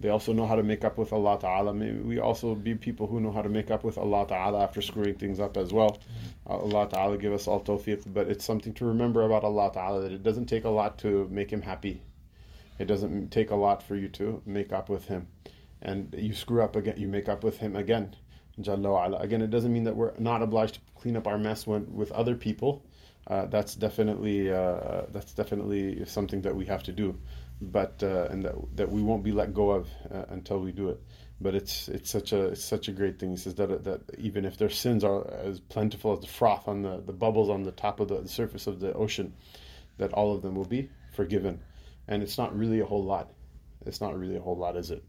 They 0.00 0.10
also 0.10 0.32
know 0.32 0.46
how 0.46 0.54
to 0.54 0.62
make 0.62 0.84
up 0.84 0.96
with 0.96 1.12
Allah 1.12 1.38
Ta'ala. 1.40 1.74
Maybe 1.74 1.98
we 1.98 2.20
also 2.20 2.54
be 2.54 2.74
people 2.76 3.08
who 3.08 3.20
know 3.20 3.32
how 3.32 3.42
to 3.42 3.48
make 3.48 3.70
up 3.70 3.82
with 3.82 3.98
Allah 3.98 4.26
Ta'ala 4.28 4.62
after 4.62 4.80
screwing 4.80 5.16
things 5.16 5.40
up 5.40 5.56
as 5.56 5.72
well. 5.72 5.98
Uh, 6.48 6.58
Allah 6.58 6.88
Ta'ala 6.88 7.18
give 7.18 7.32
us 7.32 7.48
all 7.48 7.60
tawfiq, 7.60 8.04
but 8.12 8.28
it's 8.28 8.44
something 8.44 8.72
to 8.74 8.84
remember 8.84 9.22
about 9.22 9.42
Allah 9.42 9.72
Ta'ala 9.72 10.02
that 10.02 10.12
it 10.12 10.22
doesn't 10.22 10.46
take 10.46 10.64
a 10.64 10.70
lot 10.70 10.98
to 10.98 11.26
make 11.30 11.50
Him 11.50 11.62
happy. 11.62 12.02
It 12.78 12.86
doesn't 12.86 13.30
take 13.30 13.50
a 13.50 13.56
lot 13.56 13.82
for 13.82 13.96
you 13.96 14.08
to 14.08 14.40
make 14.46 14.72
up 14.72 14.88
with 14.88 15.06
Him. 15.06 15.26
And 15.82 16.14
you 16.16 16.32
screw 16.32 16.62
up 16.62 16.76
again, 16.76 16.94
you 16.96 17.08
make 17.08 17.28
up 17.28 17.42
with 17.42 17.58
Him 17.58 17.74
again. 17.74 18.14
Jalla 18.60 19.20
Again, 19.20 19.42
it 19.42 19.50
doesn't 19.50 19.72
mean 19.72 19.84
that 19.84 19.96
we're 19.96 20.12
not 20.18 20.42
obliged 20.42 20.74
to 20.74 20.80
clean 20.96 21.16
up 21.16 21.26
our 21.26 21.38
mess 21.38 21.66
when, 21.66 21.92
with 21.94 22.10
other 22.12 22.34
people 22.34 22.84
uh, 23.28 23.46
that's 23.46 23.74
definitely 23.74 24.50
uh, 24.50 25.02
that's 25.10 25.34
definitely 25.34 26.04
something 26.06 26.40
that 26.42 26.56
we 26.56 26.64
have 26.64 26.82
to 26.84 26.92
do, 26.92 27.18
but 27.60 28.02
uh, 28.02 28.26
and 28.30 28.42
that 28.42 28.54
that 28.76 28.90
we 28.90 29.02
won't 29.02 29.22
be 29.22 29.32
let 29.32 29.52
go 29.52 29.70
of 29.70 29.88
uh, 30.10 30.24
until 30.30 30.60
we 30.60 30.72
do 30.72 30.88
it. 30.88 31.00
But 31.40 31.54
it's 31.54 31.88
it's 31.88 32.10
such 32.10 32.32
a 32.32 32.46
it's 32.48 32.64
such 32.64 32.88
a 32.88 32.92
great 32.92 33.18
thing. 33.18 33.30
He 33.30 33.36
says 33.36 33.54
that 33.56 33.84
that 33.84 34.00
even 34.16 34.46
if 34.46 34.56
their 34.56 34.70
sins 34.70 35.04
are 35.04 35.30
as 35.30 35.60
plentiful 35.60 36.14
as 36.14 36.20
the 36.20 36.26
froth 36.26 36.66
on 36.66 36.82
the, 36.82 37.02
the 37.04 37.12
bubbles 37.12 37.50
on 37.50 37.62
the 37.62 37.70
top 37.70 38.00
of 38.00 38.08
the, 38.08 38.22
the 38.22 38.28
surface 38.28 38.66
of 38.66 38.80
the 38.80 38.94
ocean, 38.94 39.34
that 39.98 40.12
all 40.14 40.34
of 40.34 40.40
them 40.40 40.54
will 40.54 40.64
be 40.64 40.88
forgiven, 41.12 41.60
and 42.08 42.22
it's 42.22 42.38
not 42.38 42.56
really 42.56 42.80
a 42.80 42.86
whole 42.86 43.04
lot. 43.04 43.30
It's 43.84 44.00
not 44.00 44.18
really 44.18 44.36
a 44.36 44.40
whole 44.40 44.56
lot, 44.56 44.76
is 44.76 44.90
it? 44.90 45.04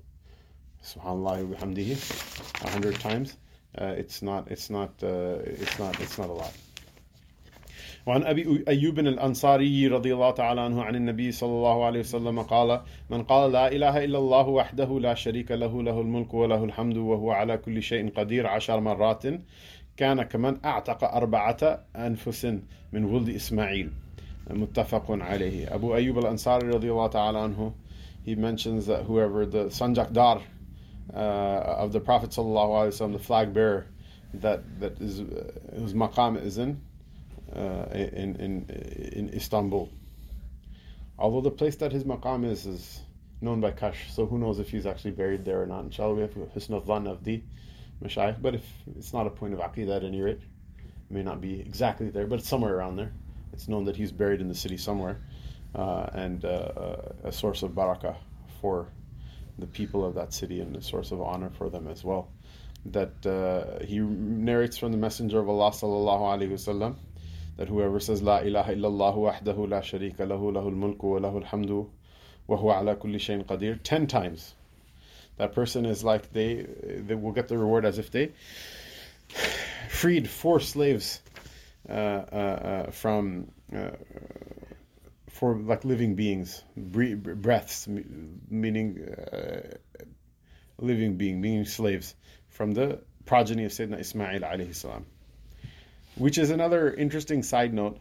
Subhanallah 0.84 1.56
bihamdihi, 1.56 2.66
a 2.66 2.70
hundred 2.70 3.00
times. 3.00 3.38
Uh, 3.78 3.94
it's 3.98 4.22
not. 4.22 4.52
It's 4.52 4.70
not. 4.70 4.92
Uh, 5.02 5.40
it's 5.46 5.80
not. 5.80 6.00
It's 6.02 6.18
not 6.18 6.30
a 6.30 6.34
lot. 6.34 6.54
وعن 8.06 8.24
أبي 8.24 8.64
أيوب 8.68 9.00
الأنصاري 9.00 9.88
رضي 9.88 10.14
الله 10.14 10.32
تعالى 10.32 10.62
عنه 10.62 10.84
عن 10.84 10.96
النبي 10.96 11.32
صلى 11.32 11.50
الله 11.50 11.86
عليه 11.86 12.00
وسلم 12.00 12.42
قال 12.42 12.82
من 13.10 13.24
قال 13.24 13.52
لا 13.52 13.72
إله 13.72 14.04
إلا 14.04 14.18
الله 14.18 14.48
وحده 14.48 15.00
لا 15.00 15.14
شريك 15.14 15.52
له 15.52 15.84
له 15.84 16.02
الملك 16.02 16.34
وله 16.34 16.64
الحمد 16.64 16.98
وهو 16.98 17.32
على 17.32 17.58
كل 17.58 17.82
شيء 17.82 18.10
قدير 18.10 18.48
عشر 18.48 18.80
مرات 18.80 19.24
كان 19.98 20.24
كمن 20.24 20.66
أعتق 20.66 21.04
أربعة 21.04 21.86
أنفس 21.96 22.46
من 22.94 23.04
ولد 23.04 23.30
إسماعيل. 23.30 23.92
متفق 24.50 25.06
عليه. 25.12 25.76
أبو 25.76 25.96
أيوب 25.96 26.18
الأنصاري 26.20 26.70
رضي 26.70 26.92
الله 26.92 27.08
تعالى 27.08 27.40
عنه 27.40 27.74
he 28.26 28.36
mentions 28.36 28.86
that 28.88 29.04
whoever 29.04 29.46
the 29.46 29.66
sanjakdar 29.66 30.42
uh, 31.14 31.18
of 31.18 31.92
the 31.92 32.00
Prophet 32.00 32.30
sallallahu 32.32 32.70
alaihi 32.70 32.94
wasallam, 32.94 33.14
the 33.14 33.20
flag 33.20 33.54
bearer 33.54 33.88
that 34.34 34.80
that 34.80 35.00
is 35.02 35.22
uh, 35.22 35.52
whose 35.78 35.94
maqam 35.94 36.42
is 36.42 36.58
in 36.58 36.80
in, 37.54 38.36
in, 38.36 38.70
in 39.14 39.30
Istanbul. 39.34 39.90
Although 41.18 41.42
the 41.42 41.52
place 41.52 41.76
that 41.78 41.92
his 41.92 42.06
maqam 42.06 42.50
is 42.50 42.66
is 42.66 43.02
known 43.42 43.62
by 43.62 43.72
kashf, 43.72 44.10
so 44.10 44.26
who 44.26 44.38
knows 44.38 44.60
if 44.60 44.70
he's 44.70 44.86
actually 44.86 45.12
buried 45.12 45.46
there 45.46 45.62
or 45.62 45.66
not. 45.66 45.84
Inshallah, 45.84 46.16
we 46.16 46.22
have 46.22 46.34
Husn 46.34 46.74
of 46.76 46.86
Dhan 46.86 47.24
the 47.24 47.42
Mashayikh, 48.04 48.42
but 48.42 48.56
if 48.56 48.66
it's 48.98 49.14
not 49.14 49.28
a 49.28 49.30
point 49.30 49.54
of 49.54 49.60
Aqidah 49.60 49.98
at 49.98 50.04
any 50.04 50.22
rate, 50.22 50.42
it 50.78 51.12
may 51.14 51.24
not 51.24 51.42
be 51.42 51.60
exactly 51.60 52.10
there, 52.10 52.28
but 52.28 52.40
it's 52.40 52.48
somewhere 52.48 52.76
around 52.76 52.96
there. 52.96 53.12
It's 53.54 53.68
known 53.68 53.86
that 53.86 53.96
he's 53.96 54.12
buried 54.12 54.42
in 54.42 54.48
the 54.48 54.56
city 54.56 54.78
somewhere, 54.78 55.20
uh, 55.76 56.08
and 56.14 56.46
uh, 56.46 56.48
uh 56.48 57.12
a 57.26 57.32
source 57.32 57.64
of 57.64 57.72
barakah 57.72 58.16
for 58.62 58.88
the 59.58 59.68
people 59.68 60.06
of 60.06 60.16
that 60.16 60.34
city 60.34 60.62
and 60.62 60.76
a 60.76 60.82
source 60.82 61.12
of 61.12 61.22
honor 61.22 61.50
for 61.58 61.70
them 61.70 61.88
as 61.88 62.04
well. 62.04 62.30
That 62.86 63.26
uh, 63.26 63.84
he 63.84 64.00
narrates 64.00 64.78
from 64.78 64.94
the 64.94 64.98
Messenger 64.98 65.40
of 65.40 65.50
Allah 65.50 65.72
sallallahu 65.72 66.40
alaihi 66.40 66.52
wasallam 66.52 66.96
that 67.60 67.68
whoever 67.68 68.00
says 68.00 68.22
La 68.22 68.38
ilaha 68.40 68.74
illallah 68.74 69.16
wahdahu 69.16 69.70
la 69.70 69.82
sharika 69.82 70.20
lahu 70.20 70.54
lahul 70.58 70.76
mulku 70.84 71.10
wa 71.14 71.20
lahul 71.20 71.44
hamdu 71.46 71.90
wa 72.48 72.58
huwa 72.58 72.78
ala 72.80 72.96
kulli 72.96 73.20
shayin 73.20 73.44
qadir 73.44 73.82
10 73.84 74.08
times. 74.08 74.56
That 75.36 75.54
person 75.54 75.86
is 75.86 76.02
like 76.02 76.32
they 76.32 76.66
they 77.10 77.16
will 77.16 77.34
get 77.34 77.50
the 77.50 77.58
reward 77.58 77.84
as 77.84 77.98
if 77.98 78.12
they 78.12 78.32
freed 79.90 80.30
four 80.30 80.62
slaves 80.62 81.22
uh, 81.90 81.92
uh, 81.92 82.36
uh, 82.72 82.92
from 82.92 83.52
uh, 83.76 83.92
for 85.28 85.56
like 85.58 85.84
living 85.84 86.16
beings 86.16 86.64
breaths 86.78 87.88
meaning 87.90 89.04
uh, 89.34 89.62
living 90.78 91.18
being 91.18 91.42
meaning 91.42 91.66
slaves 91.66 92.16
from 92.48 92.72
the 92.72 93.00
progeny 93.26 93.66
of 93.66 93.72
Sayyidina 93.72 94.00
Ismail 94.00 94.42
alayhi 94.42 94.76
salam 94.76 95.06
which 96.20 96.38
is 96.38 96.52
another 96.52 96.94
interesting 96.94 97.42
side 97.42 97.74
note, 97.74 97.98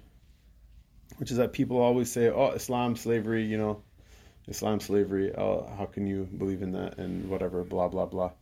which 1.17 1.31
is 1.31 1.39
that 1.39 1.53
people 1.53 1.79
always 1.79 2.13
say, 2.13 2.29
"Oh, 2.29 2.51
Islam, 2.51 2.97
slavery," 2.97 3.45
you 3.45 3.57
know, 3.57 3.83
Islam, 4.47 4.81
slavery. 4.81 5.35
Oh, 5.35 5.67
how 5.79 5.87
can 5.87 6.07
you 6.07 6.25
believe 6.25 6.63
in 6.63 6.73
that 6.73 6.99
and 6.99 7.31
whatever, 7.31 7.65
blah 7.65 7.89
blah 7.89 8.07
blah. 8.07 8.33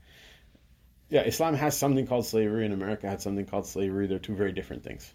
Yeah, 1.09 1.22
Islam 1.22 1.55
has 1.55 1.77
something 1.77 2.07
called 2.07 2.27
slavery, 2.27 2.64
and 2.64 2.74
America 2.74 3.09
had 3.09 3.20
something 3.20 3.47
called 3.47 3.66
slavery. 3.66 4.09
They're 4.09 4.18
two 4.18 4.35
very 4.35 4.53
different 4.53 4.83
things. 4.83 5.12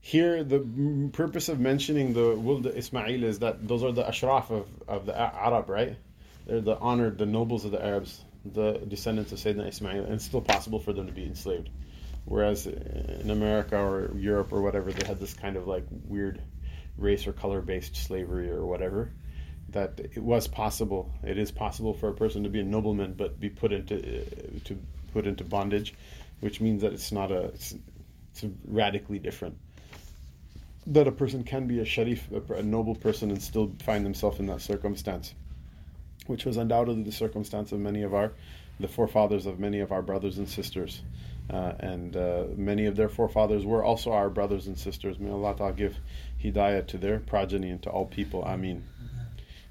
Here, 0.00 0.44
the 0.44 1.10
purpose 1.12 1.48
of 1.48 1.58
mentioning 1.58 2.12
the 2.12 2.36
Wuld 2.36 2.66
Ismail 2.66 3.24
is 3.24 3.40
that 3.40 3.66
those 3.66 3.82
are 3.82 3.90
the 3.90 4.06
ashraf 4.06 4.52
of, 4.52 4.68
of 4.86 5.04
the 5.06 5.18
Arab, 5.18 5.68
right? 5.68 5.96
They're 6.46 6.60
the 6.60 6.78
honored, 6.78 7.18
the 7.18 7.26
nobles 7.26 7.64
of 7.64 7.72
the 7.72 7.84
Arabs, 7.84 8.24
the 8.44 8.74
descendants 8.86 9.32
of 9.32 9.38
Sayyidina 9.38 9.68
Ismail, 9.68 10.04
and 10.04 10.14
it's 10.14 10.24
still 10.24 10.42
possible 10.42 10.78
for 10.78 10.92
them 10.92 11.08
to 11.08 11.12
be 11.12 11.24
enslaved. 11.24 11.70
Whereas 12.26 12.66
in 12.66 13.30
America 13.30 13.78
or 13.78 14.10
Europe 14.16 14.52
or 14.52 14.60
whatever, 14.60 14.92
they 14.92 15.06
had 15.06 15.20
this 15.20 15.32
kind 15.32 15.56
of 15.56 15.68
like 15.68 15.84
weird 16.06 16.42
race 16.98 17.26
or 17.26 17.32
color 17.32 17.60
based 17.60 17.96
slavery 17.96 18.50
or 18.50 18.66
whatever. 18.66 19.12
That 19.70 20.00
it 20.00 20.18
was 20.18 20.48
possible. 20.48 21.12
It 21.22 21.38
is 21.38 21.52
possible 21.52 21.94
for 21.94 22.08
a 22.08 22.14
person 22.14 22.42
to 22.42 22.48
be 22.48 22.60
a 22.60 22.64
nobleman 22.64 23.14
but 23.14 23.38
be 23.38 23.48
put 23.48 23.72
into 23.72 23.96
uh, 23.96 24.24
to 24.64 24.78
put 25.12 25.26
into 25.26 25.44
bondage, 25.44 25.94
which 26.40 26.60
means 26.60 26.82
that 26.82 26.92
it's 26.92 27.12
not 27.12 27.30
a 27.30 27.44
it's, 27.46 27.74
it's 28.32 28.44
radically 28.66 29.20
different. 29.20 29.56
That 30.88 31.06
a 31.06 31.12
person 31.12 31.44
can 31.44 31.66
be 31.66 31.78
a 31.80 31.84
sharif, 31.84 32.28
a, 32.32 32.54
a 32.54 32.62
noble 32.62 32.96
person, 32.96 33.30
and 33.30 33.40
still 33.40 33.72
find 33.84 34.04
themselves 34.04 34.40
in 34.40 34.46
that 34.46 34.60
circumstance, 34.62 35.32
which 36.26 36.44
was 36.44 36.56
undoubtedly 36.56 37.02
the 37.04 37.12
circumstance 37.12 37.72
of 37.72 37.78
many 37.80 38.02
of 38.02 38.14
our, 38.14 38.32
the 38.80 38.88
forefathers 38.88 39.46
of 39.46 39.58
many 39.58 39.80
of 39.80 39.92
our 39.92 40.02
brothers 40.02 40.38
and 40.38 40.48
sisters. 40.48 41.02
Uh, 41.48 41.72
and 41.78 42.16
uh, 42.16 42.44
many 42.56 42.86
of 42.86 42.96
their 42.96 43.08
forefathers 43.08 43.64
were 43.64 43.84
also 43.84 44.12
our 44.12 44.28
brothers 44.28 44.66
and 44.66 44.76
sisters. 44.76 45.18
May 45.18 45.30
Allah 45.30 45.54
Ta'ala 45.56 45.72
give 45.72 45.96
hidayah 46.42 46.86
to 46.88 46.98
their 46.98 47.20
progeny 47.20 47.70
and 47.70 47.82
to 47.82 47.90
all 47.90 48.06
people. 48.06 48.44
Ameen. 48.44 48.82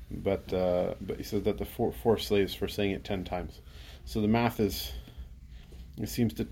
But 0.09 0.53
uh, 0.53 0.93
but 1.01 1.17
he 1.17 1.23
says 1.23 1.43
that 1.43 1.57
the 1.57 1.65
four, 1.65 1.91
four 1.91 2.17
slaves 2.17 2.53
for 2.53 2.67
saying 2.67 2.91
it 2.91 3.03
ten 3.03 3.23
times. 3.23 3.59
So 4.05 4.21
the 4.21 4.27
math 4.27 4.59
is 4.59 4.93
it 5.97 6.09
seems 6.09 6.33
to 6.35 6.47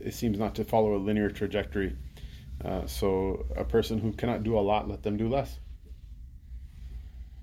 it 0.00 0.14
seems 0.14 0.38
not 0.38 0.54
to 0.56 0.64
follow 0.64 0.96
a 0.96 0.98
linear 0.98 1.30
trajectory. 1.30 1.96
Uh, 2.64 2.86
so 2.86 3.44
a 3.56 3.64
person 3.64 3.98
who 3.98 4.12
cannot 4.12 4.42
do 4.42 4.58
a 4.58 4.60
lot, 4.60 4.88
let 4.88 5.02
them 5.02 5.16
do 5.16 5.28
less. 5.28 5.58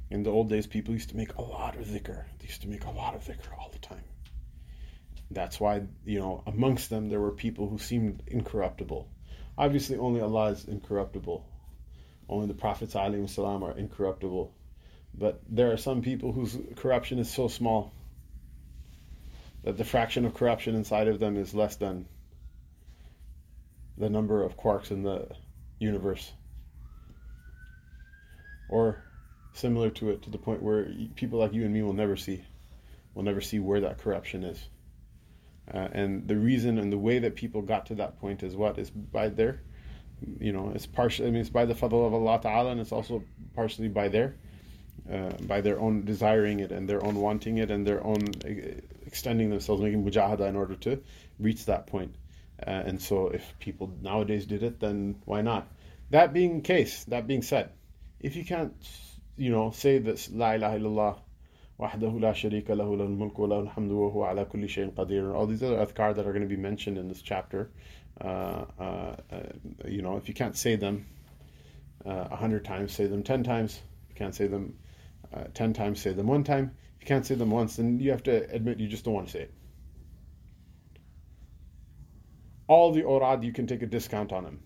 In 0.09 0.23
the 0.23 0.31
old 0.31 0.49
days, 0.49 0.67
people 0.67 0.93
used 0.93 1.09
to 1.09 1.17
make 1.17 1.35
a 1.35 1.41
lot 1.41 1.77
of 1.77 1.85
dhikr. 1.85 2.25
They 2.39 2.47
used 2.47 2.61
to 2.63 2.67
make 2.67 2.85
a 2.85 2.91
lot 2.91 3.15
of 3.15 3.23
dhikr. 3.23 3.47
That's 5.33 5.59
why, 5.59 5.83
you 6.05 6.19
know, 6.19 6.43
amongst 6.45 6.89
them 6.89 7.07
there 7.07 7.21
were 7.21 7.31
people 7.31 7.69
who 7.69 7.77
seemed 7.77 8.21
incorruptible. 8.27 9.07
Obviously, 9.57 9.97
only 9.97 10.19
Allah 10.19 10.51
is 10.51 10.65
incorruptible. 10.65 11.45
Only 12.27 12.47
the 12.47 12.53
Prophets 12.53 12.93
salam 12.93 13.63
are 13.63 13.77
incorruptible. 13.77 14.53
But 15.13 15.41
there 15.47 15.71
are 15.71 15.77
some 15.77 16.01
people 16.01 16.33
whose 16.33 16.57
corruption 16.75 17.19
is 17.19 17.29
so 17.29 17.47
small 17.47 17.93
that 19.63 19.77
the 19.77 19.85
fraction 19.85 20.25
of 20.25 20.33
corruption 20.33 20.75
inside 20.75 21.07
of 21.07 21.19
them 21.19 21.37
is 21.37 21.53
less 21.53 21.77
than 21.77 22.07
the 23.97 24.09
number 24.09 24.43
of 24.43 24.57
quarks 24.57 24.91
in 24.91 25.03
the 25.03 25.29
universe. 25.79 26.31
Or 28.69 29.03
similar 29.53 29.91
to 29.91 30.09
it, 30.09 30.23
to 30.23 30.29
the 30.29 30.37
point 30.37 30.61
where 30.61 30.91
people 31.15 31.39
like 31.39 31.53
you 31.53 31.63
and 31.63 31.73
me 31.73 31.83
will 31.83 31.93
never 31.93 32.17
see, 32.17 32.43
will 33.13 33.23
never 33.23 33.41
see 33.41 33.59
where 33.59 33.81
that 33.81 33.99
corruption 33.99 34.43
is. 34.43 34.61
Uh, 35.73 35.87
and 35.93 36.27
the 36.27 36.35
reason 36.35 36.77
and 36.77 36.91
the 36.91 36.97
way 36.97 37.19
that 37.19 37.35
people 37.35 37.61
got 37.61 37.85
to 37.85 37.95
that 37.95 38.19
point 38.19 38.43
is 38.43 38.55
what 38.55 38.77
is 38.77 38.89
by 38.89 39.29
their, 39.29 39.61
you 40.39 40.51
know, 40.51 40.71
it's 40.75 40.85
partially. 40.85 41.27
I 41.27 41.31
mean, 41.31 41.41
it's 41.41 41.49
by 41.49 41.65
the 41.65 41.73
fadl 41.73 42.05
of 42.05 42.13
Allah 42.13 42.39
Taala, 42.39 42.71
and 42.71 42.81
it's 42.81 42.91
also 42.91 43.23
partially 43.55 43.87
by 43.87 44.09
their, 44.09 44.35
uh, 45.11 45.29
by 45.47 45.61
their 45.61 45.79
own 45.79 46.03
desiring 46.03 46.59
it 46.59 46.71
and 46.71 46.89
their 46.89 47.03
own 47.05 47.15
wanting 47.15 47.57
it 47.57 47.71
and 47.71 47.87
their 47.87 48.03
own 48.03 48.19
extending 49.05 49.49
themselves, 49.49 49.81
making 49.81 50.03
mujahada 50.03 50.47
in 50.47 50.55
order 50.55 50.75
to 50.75 51.01
reach 51.39 51.65
that 51.65 51.87
point. 51.87 52.15
Uh, 52.65 52.69
and 52.69 53.01
so, 53.01 53.27
if 53.27 53.57
people 53.59 53.91
nowadays 54.01 54.45
did 54.45 54.63
it, 54.63 54.79
then 54.79 55.15
why 55.25 55.41
not? 55.41 55.67
That 56.09 56.33
being 56.33 56.61
case, 56.61 57.05
that 57.05 57.25
being 57.27 57.41
said, 57.41 57.69
if 58.19 58.35
you 58.35 58.43
can't, 58.43 58.73
you 59.37 59.49
know, 59.49 59.71
say 59.71 59.99
this 59.99 60.29
La 60.29 60.51
ilaha 60.51 60.77
illallah 60.77 61.19
وحده 61.81 62.19
لا 62.19 62.31
شريك 62.33 62.69
له 62.69 62.97
له 62.97 63.05
الملك 63.05 63.39
وله 63.39 63.59
الحمد 63.59 63.91
وهو 63.91 64.23
على 64.23 64.45
كل 64.45 64.69
شيء 64.69 64.93
قدير. 64.95 65.33
All 65.35 65.47
these 65.47 65.63
other 65.63 65.83
athkar 65.83 66.15
that 66.15 66.27
are 66.27 66.31
going 66.31 66.43
to 66.43 66.47
be 66.47 66.55
mentioned 66.55 66.97
in 66.99 67.07
this 67.07 67.23
chapter 67.23 67.71
uh, 68.21 68.65
uh, 68.79 68.83
uh, 68.83 69.15
you 69.85 70.03
know 70.03 70.17
if 70.17 70.27
you 70.27 70.35
can't 70.35 70.55
say 70.55 70.75
them 70.75 71.07
uh, 72.05 72.27
a 72.29 72.35
hundred 72.35 72.63
times 72.65 72.93
say 72.93 73.07
them 73.07 73.23
ten 73.23 73.43
times. 73.43 73.81
If 74.03 74.09
you 74.11 74.15
can't 74.15 74.35
say 74.35 74.45
them 74.45 74.77
uh, 75.33 75.45
ten 75.55 75.73
times 75.73 75.99
say 75.99 76.13
them 76.13 76.27
one 76.27 76.43
time. 76.43 76.71
If 76.97 77.01
you 77.01 77.07
can't 77.07 77.25
say 77.25 77.33
them 77.33 77.49
once 77.49 77.77
then 77.77 77.99
you 77.99 78.11
have 78.11 78.23
to 78.23 78.35
admit 78.53 78.79
you 78.79 78.87
just 78.87 79.03
don't 79.03 79.15
want 79.15 79.27
to 79.27 79.33
say 79.33 79.41
it. 79.41 79.53
All 82.67 82.91
the 82.91 83.03
awrad 83.03 83.43
you 83.43 83.53
can 83.53 83.65
take 83.65 83.81
a 83.81 83.87
discount 83.87 84.31
on 84.31 84.43
them. 84.43 84.59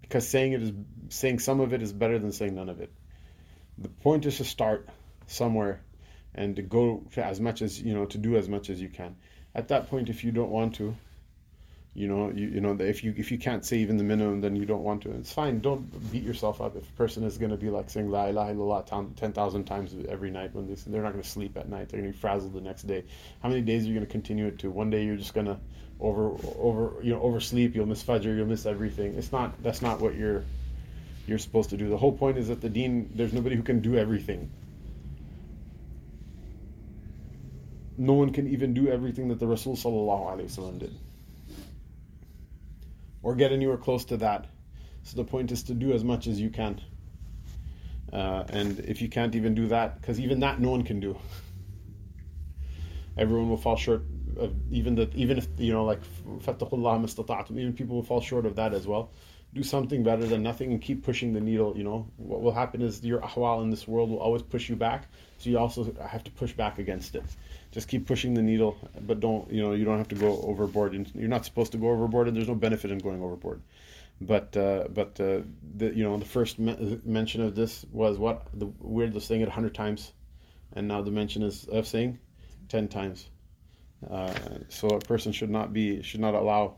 Because 0.00 0.26
saying 0.26 0.52
it 0.52 0.62
is 0.62 0.72
saying 1.10 1.40
some 1.40 1.60
of 1.60 1.74
it 1.74 1.82
is 1.82 1.92
better 1.92 2.18
than 2.18 2.32
saying 2.32 2.54
none 2.54 2.70
of 2.70 2.80
it. 2.80 2.90
The 3.76 3.90
point 3.90 4.24
is 4.24 4.38
to 4.38 4.44
start 4.44 4.88
somewhere 5.26 5.82
and 6.34 6.68
go 6.68 7.04
as 7.16 7.40
much 7.40 7.62
as 7.62 7.80
you 7.80 7.94
know 7.94 8.06
to 8.06 8.18
do 8.18 8.36
as 8.36 8.48
much 8.48 8.70
as 8.70 8.80
you 8.80 8.88
can. 8.88 9.16
At 9.54 9.68
that 9.68 9.88
point 9.90 10.08
if 10.08 10.24
you 10.24 10.32
don't 10.32 10.50
want 10.50 10.74
to 10.76 10.94
you 11.94 12.08
know 12.08 12.32
you, 12.34 12.48
you 12.48 12.60
know 12.60 12.74
if 12.80 13.04
you 13.04 13.12
if 13.18 13.30
you 13.30 13.38
can't 13.38 13.66
say 13.66 13.78
even 13.78 13.98
the 13.98 14.04
minimum 14.04 14.40
then 14.40 14.56
you 14.56 14.64
don't 14.64 14.82
want 14.82 15.02
to. 15.02 15.10
It's 15.10 15.32
fine. 15.32 15.60
Don't 15.60 16.10
beat 16.10 16.22
yourself 16.22 16.60
up. 16.60 16.74
If 16.74 16.88
a 16.88 16.92
person 16.92 17.22
is 17.24 17.36
going 17.36 17.50
to 17.50 17.58
be 17.58 17.68
like 17.68 17.90
saying 17.90 18.10
la 18.10 18.26
ilaha 18.26 18.54
illallah 18.54 19.16
10,000 19.16 19.64
times 19.64 19.94
every 20.08 20.30
night 20.30 20.54
when 20.54 20.66
they, 20.66 20.74
they're 20.86 21.02
not 21.02 21.12
going 21.12 21.22
to 21.22 21.28
sleep 21.28 21.56
at 21.58 21.68
night 21.68 21.90
they're 21.90 22.00
going 22.00 22.10
to 22.10 22.16
be 22.16 22.20
frazzled 22.20 22.54
the 22.54 22.60
next 22.60 22.84
day 22.84 23.04
how 23.42 23.48
many 23.48 23.60
days 23.60 23.84
are 23.84 23.88
you 23.88 23.94
going 23.94 24.06
to 24.06 24.10
continue 24.10 24.46
it 24.46 24.58
to? 24.60 24.70
One 24.70 24.88
day 24.88 25.04
you're 25.04 25.16
just 25.16 25.34
going 25.34 25.46
to 25.46 25.58
over 26.00 26.34
over 26.58 27.02
you 27.02 27.12
know 27.12 27.20
oversleep 27.20 27.76
you'll 27.76 27.86
miss 27.86 28.02
fajr 28.02 28.24
you'll 28.24 28.46
miss 28.46 28.64
everything. 28.64 29.14
It's 29.16 29.32
not 29.32 29.62
that's 29.62 29.82
not 29.82 30.00
what 30.00 30.14
you're 30.14 30.44
you're 31.26 31.38
supposed 31.38 31.70
to 31.70 31.76
do. 31.76 31.88
The 31.88 31.98
whole 31.98 32.12
point 32.12 32.38
is 32.38 32.48
that 32.48 32.62
the 32.62 32.70
deen 32.70 33.10
there's 33.14 33.34
nobody 33.34 33.54
who 33.54 33.62
can 33.62 33.80
do 33.80 33.96
everything 33.96 34.50
no 37.96 38.14
one 38.14 38.32
can 38.32 38.48
even 38.48 38.74
do 38.74 38.88
everything 38.88 39.28
that 39.28 39.38
the 39.38 39.46
Rasul 39.46 39.76
did. 40.78 40.94
Or 43.22 43.34
get 43.34 43.52
anywhere 43.52 43.76
close 43.76 44.04
to 44.06 44.16
that. 44.18 44.46
So 45.04 45.16
the 45.16 45.24
point 45.24 45.52
is 45.52 45.62
to 45.64 45.74
do 45.74 45.92
as 45.92 46.04
much 46.04 46.26
as 46.26 46.40
you 46.40 46.50
can. 46.50 46.80
Uh, 48.12 48.44
and 48.48 48.78
if 48.80 49.00
you 49.00 49.08
can't 49.08 49.34
even 49.34 49.54
do 49.54 49.68
that, 49.68 50.00
because 50.00 50.20
even 50.20 50.40
that 50.40 50.60
no 50.60 50.70
one 50.70 50.82
can 50.82 51.00
do. 51.00 51.16
Everyone 53.16 53.48
will 53.48 53.56
fall 53.56 53.76
short 53.76 54.02
of 54.36 54.54
even 54.70 54.94
that. 54.96 55.14
Even 55.14 55.38
if 55.38 55.46
you 55.56 55.72
know, 55.72 55.84
like 55.84 56.00
even 57.58 57.72
people 57.72 57.96
will 57.96 58.02
fall 58.02 58.20
short 58.20 58.46
of 58.46 58.56
that 58.56 58.74
as 58.74 58.86
well. 58.86 59.10
Do 59.54 59.62
something 59.62 60.02
better 60.02 60.26
than 60.26 60.42
nothing 60.42 60.72
and 60.72 60.80
keep 60.80 61.04
pushing 61.04 61.34
the 61.34 61.40
needle. 61.40 61.74
You 61.76 61.84
know 61.84 62.06
what 62.16 62.40
will 62.40 62.52
happen 62.52 62.80
is 62.80 63.04
your 63.04 63.20
ahwal 63.20 63.62
in 63.62 63.70
this 63.70 63.86
world 63.86 64.10
will 64.10 64.18
always 64.18 64.42
push 64.42 64.68
you 64.68 64.76
back. 64.76 65.08
So 65.38 65.50
you 65.50 65.58
also 65.58 65.94
have 66.00 66.24
to 66.24 66.30
push 66.30 66.52
back 66.52 66.78
against 66.78 67.14
it 67.14 67.24
just 67.72 67.88
keep 67.88 68.06
pushing 68.06 68.34
the 68.34 68.42
needle, 68.42 68.76
but 69.00 69.18
don't 69.18 69.50
you 69.50 69.62
know 69.62 69.72
you 69.72 69.84
don't 69.84 69.98
have 69.98 70.08
to 70.08 70.14
go 70.14 70.40
overboard. 70.42 70.92
And 70.92 71.10
you're 71.14 71.28
not 71.28 71.44
supposed 71.44 71.72
to 71.72 71.78
go 71.78 71.88
overboard, 71.88 72.28
and 72.28 72.36
there's 72.36 72.48
no 72.48 72.54
benefit 72.54 72.90
in 72.90 72.98
going 72.98 73.22
overboard. 73.22 73.62
But 74.20 74.56
uh, 74.56 74.88
but 74.90 75.18
uh, 75.18 75.40
the 75.76 75.92
you 75.94 76.04
know 76.04 76.18
the 76.18 76.26
first 76.26 76.58
me- 76.58 77.00
mention 77.04 77.40
of 77.40 77.54
this 77.54 77.84
was 77.90 78.18
what 78.18 78.46
the 78.54 78.66
weirdest 78.78 79.26
thing 79.26 79.42
at 79.42 79.48
hundred 79.48 79.74
times, 79.74 80.12
and 80.74 80.86
now 80.86 81.00
the 81.00 81.10
mention 81.10 81.42
is 81.42 81.64
of 81.64 81.88
saying 81.88 82.18
ten 82.68 82.88
times. 82.88 83.28
Uh, 84.08 84.34
so 84.68 84.88
a 84.88 85.00
person 85.00 85.32
should 85.32 85.50
not 85.50 85.72
be 85.72 86.02
should 86.02 86.20
not 86.20 86.34
allow 86.34 86.76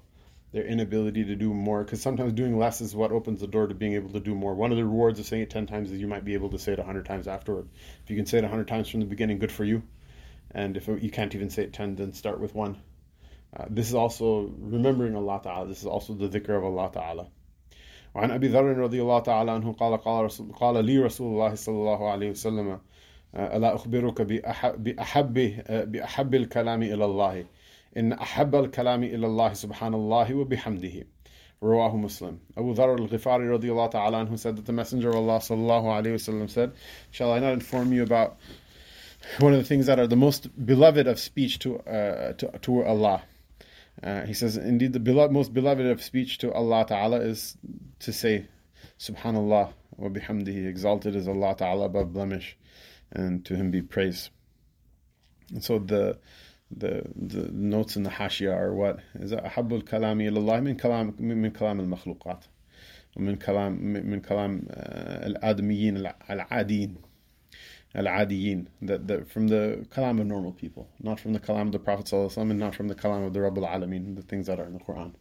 their 0.53 0.65
inability 0.65 1.25
to 1.25 1.35
do 1.35 1.53
more 1.53 1.83
because 1.83 2.01
sometimes 2.01 2.33
doing 2.33 2.57
less 2.57 2.81
is 2.81 2.95
what 2.95 3.11
opens 3.11 3.41
the 3.41 3.47
door 3.47 3.67
to 3.67 3.75
being 3.75 3.93
able 3.93 4.09
to 4.11 4.19
do 4.19 4.33
more. 4.33 4.55
One 4.55 4.71
of 4.71 4.77
the 4.77 4.83
rewards 4.83 5.19
of 5.19 5.25
saying 5.25 5.43
it 5.43 5.49
10 5.49 5.67
times 5.67 5.91
is 5.91 5.99
you 5.99 6.07
might 6.07 6.25
be 6.25 6.33
able 6.33 6.49
to 6.49 6.57
say 6.59 6.73
it 6.73 6.79
100 6.79 7.05
times 7.05 7.27
afterward. 7.27 7.69
If 8.03 8.09
you 8.09 8.15
can 8.15 8.25
say 8.25 8.39
it 8.39 8.43
100 8.43 8.67
times 8.67 8.89
from 8.89 9.01
the 9.01 9.05
beginning, 9.05 9.37
good 9.37 9.51
for 9.51 9.63
you. 9.63 9.83
And 10.51 10.75
if 10.75 10.87
you 10.87 11.11
can't 11.11 11.35
even 11.35 11.49
say 11.51 11.63
it 11.63 11.73
10, 11.73 11.95
then 11.95 12.13
start 12.13 12.39
with 12.39 12.55
one. 12.55 12.81
Uh, 13.55 13.65
this 13.69 13.87
is 13.87 13.93
also 13.93 14.51
remembering 14.59 15.15
Allah 15.15 15.39
Ta'ala. 15.43 15.67
This 15.67 15.79
is 15.79 15.85
also 15.85 16.13
the 16.13 16.27
dhikr 16.27 16.57
of 16.57 16.63
Allah 16.63 16.89
Ta'ala. 16.91 17.27
وعن 18.15 18.31
أبي 18.31 18.47
ذر 18.47 18.77
رضي 18.77 19.01
الله 19.01 19.19
تعالى 19.19 19.51
عنه 19.51 19.73
قال 19.73 19.97
قال, 20.01 20.25
رسول 20.25 20.51
قال 20.53 20.85
لي 20.85 20.97
رسول 20.97 21.33
الله 21.33 21.55
صلى 21.55 21.75
الله 21.75 22.09
عليه 22.11 22.29
وسلم 22.29 22.79
ألا 23.35 23.75
أخبرك 23.75 24.21
بأحب 24.21 25.33
بأحب 25.91 26.35
الكلام 26.35 26.83
إلى 26.83 27.05
الله 27.05 27.45
إن 27.97 28.13
أحب 28.13 28.55
الكلام 28.55 29.03
إلى 29.03 29.27
الله 29.27 29.53
سبحان 29.53 29.93
الله 29.93 30.33
وبحمده 30.33 31.05
رواه 31.63 32.01
Muslim. 32.01 32.39
Abu 32.55 32.73
Dharr 32.73 32.99
al-Ghifari 32.99 33.59
radiallahu 33.59 33.91
ta'ala 33.91 34.25
anhu 34.25 34.37
said 34.39 34.55
that 34.55 34.65
the 34.65 34.71
Messenger 34.71 35.09
of 35.09 35.15
Allah 35.15 35.39
sallallahu 35.39 35.85
alayhi 35.85 36.13
wasallam 36.13 36.49
said, 36.49 36.71
Shall 37.11 37.33
I 37.33 37.39
not 37.39 37.53
inform 37.53 37.91
you 37.91 38.03
about 38.03 38.37
one 39.39 39.53
of 39.53 39.59
the 39.59 39.65
things 39.65 39.85
that 39.87 39.99
are 39.99 40.07
the 40.07 40.15
most 40.15 40.47
beloved 40.65 41.07
of 41.07 41.19
speech 41.19 41.59
to 41.59 41.79
uh, 41.79 42.33
to, 42.33 42.57
to 42.59 42.83
Allah. 42.83 43.23
Uh, 44.01 44.25
he 44.25 44.33
says, 44.33 44.55
indeed, 44.55 44.93
the 44.93 44.99
beloved, 44.99 45.33
most 45.33 45.53
beloved 45.53 45.85
of 45.85 46.01
speech 46.01 46.37
to 46.37 46.53
Allah 46.53 46.85
Ta'ala 46.87 47.19
is 47.19 47.57
to 47.99 48.13
say, 48.13 48.47
Subhanallah 48.97 49.73
wa 49.97 50.09
bihamdihi, 50.09 50.67
exalted 50.67 51.17
is 51.17 51.27
Allah 51.27 51.55
Ta'ala 51.57 51.85
above 51.85 52.13
blemish, 52.13 52.57
and 53.11 53.43
to 53.45 53.55
Him 53.55 53.71
be 53.71 53.81
praise. 53.81 54.29
And 55.51 55.61
so 55.61 55.79
the 55.79 56.17
the 56.73 57.03
the 57.15 57.51
notes 57.51 57.95
in 57.95 58.03
the 58.03 58.09
hashia 58.09 58.55
are 58.55 58.73
what 58.73 58.99
is 59.15 59.31
أحب 59.33 59.73
الكلام 59.73 60.21
إلى 60.21 60.39
الله 60.39 60.59
من 60.59 60.75
كلام 60.77 61.15
من 61.19 61.51
كلام 61.51 61.79
المخلوقات 61.79 62.45
ومن 63.17 63.35
كلام 63.35 63.73
من 63.83 64.21
كلام 64.21 64.67
الآدميين 64.69 65.97
العاديين 66.29 66.95
al-adiyin, 67.95 68.67
that, 68.81 69.07
that 69.07 69.29
from 69.29 69.47
the 69.47 69.85
kalam 69.91 70.19
of 70.19 70.27
normal 70.27 70.51
people, 70.51 70.87
not 70.99 71.19
from 71.19 71.33
the 71.33 71.39
kalam 71.39 71.67
of 71.67 71.71
the 71.71 71.79
Prophet 71.79 72.11
and 72.13 72.59
not 72.59 72.75
from 72.75 72.87
the 72.87 72.95
kalam 72.95 73.25
of 73.25 73.33
the 73.33 73.39
Rabbul 73.39 73.67
Alameen, 73.67 74.15
the 74.15 74.21
things 74.21 74.47
that 74.47 74.59
are 74.59 74.65
in 74.65 74.73
the 74.73 74.79
Quran. 74.79 75.13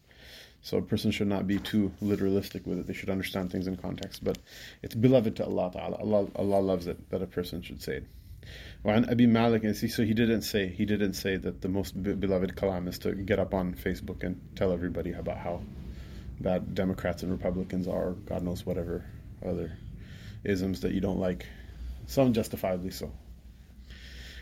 So 0.60 0.76
a 0.78 0.82
person 0.82 1.10
should 1.10 1.28
not 1.28 1.46
be 1.46 1.58
too 1.58 1.92
literalistic 2.02 2.66
with 2.66 2.80
it. 2.80 2.86
They 2.86 2.92
should 2.92 3.10
understand 3.10 3.52
things 3.52 3.66
in 3.66 3.76
context. 3.76 4.24
But 4.24 4.38
it's 4.82 4.94
beloved 4.94 5.36
to 5.36 5.44
Allah 5.44 5.70
Ta'ala. 5.72 5.96
Allah, 5.96 6.28
Allah 6.34 6.60
loves 6.60 6.88
it 6.88 7.08
that 7.10 7.22
a 7.22 7.26
person 7.26 7.62
should 7.62 7.80
say 7.80 7.98
it. 7.98 8.06
وعن 8.84 9.10
Abi 9.10 9.26
Malik, 9.26 9.64
and 9.64 9.76
see, 9.76 9.88
so 9.88 10.02
he 10.02 10.14
didn't 10.14 10.42
say 10.42 10.68
he 10.68 10.84
didn't 10.84 11.14
say 11.14 11.36
that 11.36 11.60
the 11.60 11.68
most 11.68 12.00
beloved 12.02 12.54
kalam 12.56 12.88
is 12.88 12.98
to 13.00 13.12
get 13.14 13.38
up 13.38 13.54
on 13.54 13.74
Facebook 13.74 14.22
and 14.22 14.40
tell 14.56 14.72
everybody 14.72 15.12
about 15.12 15.38
how 15.38 15.60
bad 16.40 16.74
Democrats 16.74 17.22
and 17.22 17.32
Republicans 17.32 17.88
are, 17.88 18.12
God 18.12 18.42
knows 18.42 18.64
whatever 18.64 19.04
other 19.44 19.72
isms 20.44 20.80
that 20.82 20.92
you 20.92 21.00
don't 21.00 21.18
like 21.18 21.46
some 22.06 22.32
justifiably 22.32 22.90
so. 22.90 23.10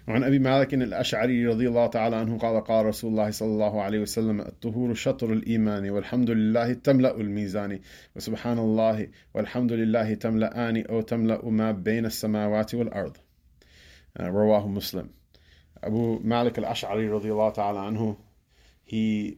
وعن 0.09 0.24
أبي 0.24 0.39
مالك 0.39 0.74
الأشعري 0.74 1.47
رضي 1.47 1.68
الله 1.68 1.87
تعالى 1.87 2.16
عنه 2.16 2.39
قال 2.39 2.64
قال 2.64 2.87
رسول 2.87 3.11
الله 3.11 3.30
صلى 3.30 3.49
الله 3.49 3.82
عليه 3.82 4.01
وسلم 4.01 4.41
الطهور 4.41 4.95
شطر 4.95 5.32
الإيمان 5.32 5.91
والحمد 5.91 6.30
لله 6.30 6.72
تملأ 6.72 7.20
الميزان 7.20 7.80
وسبحان 8.16 8.59
الله 8.59 9.09
والحمد 9.34 9.72
لله 9.72 10.14
تملأان 10.14 10.87
أو 10.87 11.01
تملأ 11.01 11.49
ما 11.51 11.72
بين 11.72 12.07
السماوات 12.07 12.74
والأرض 12.74 13.16
uh, 14.20 14.68
Muslim. 14.68 15.14
Abu 15.84 16.20
Malik 16.20 16.57
al 16.57 16.66
Ash'ari 16.66 17.07
radiallahu 17.09 17.53
ta'ala 17.53 18.16
he 18.84 19.38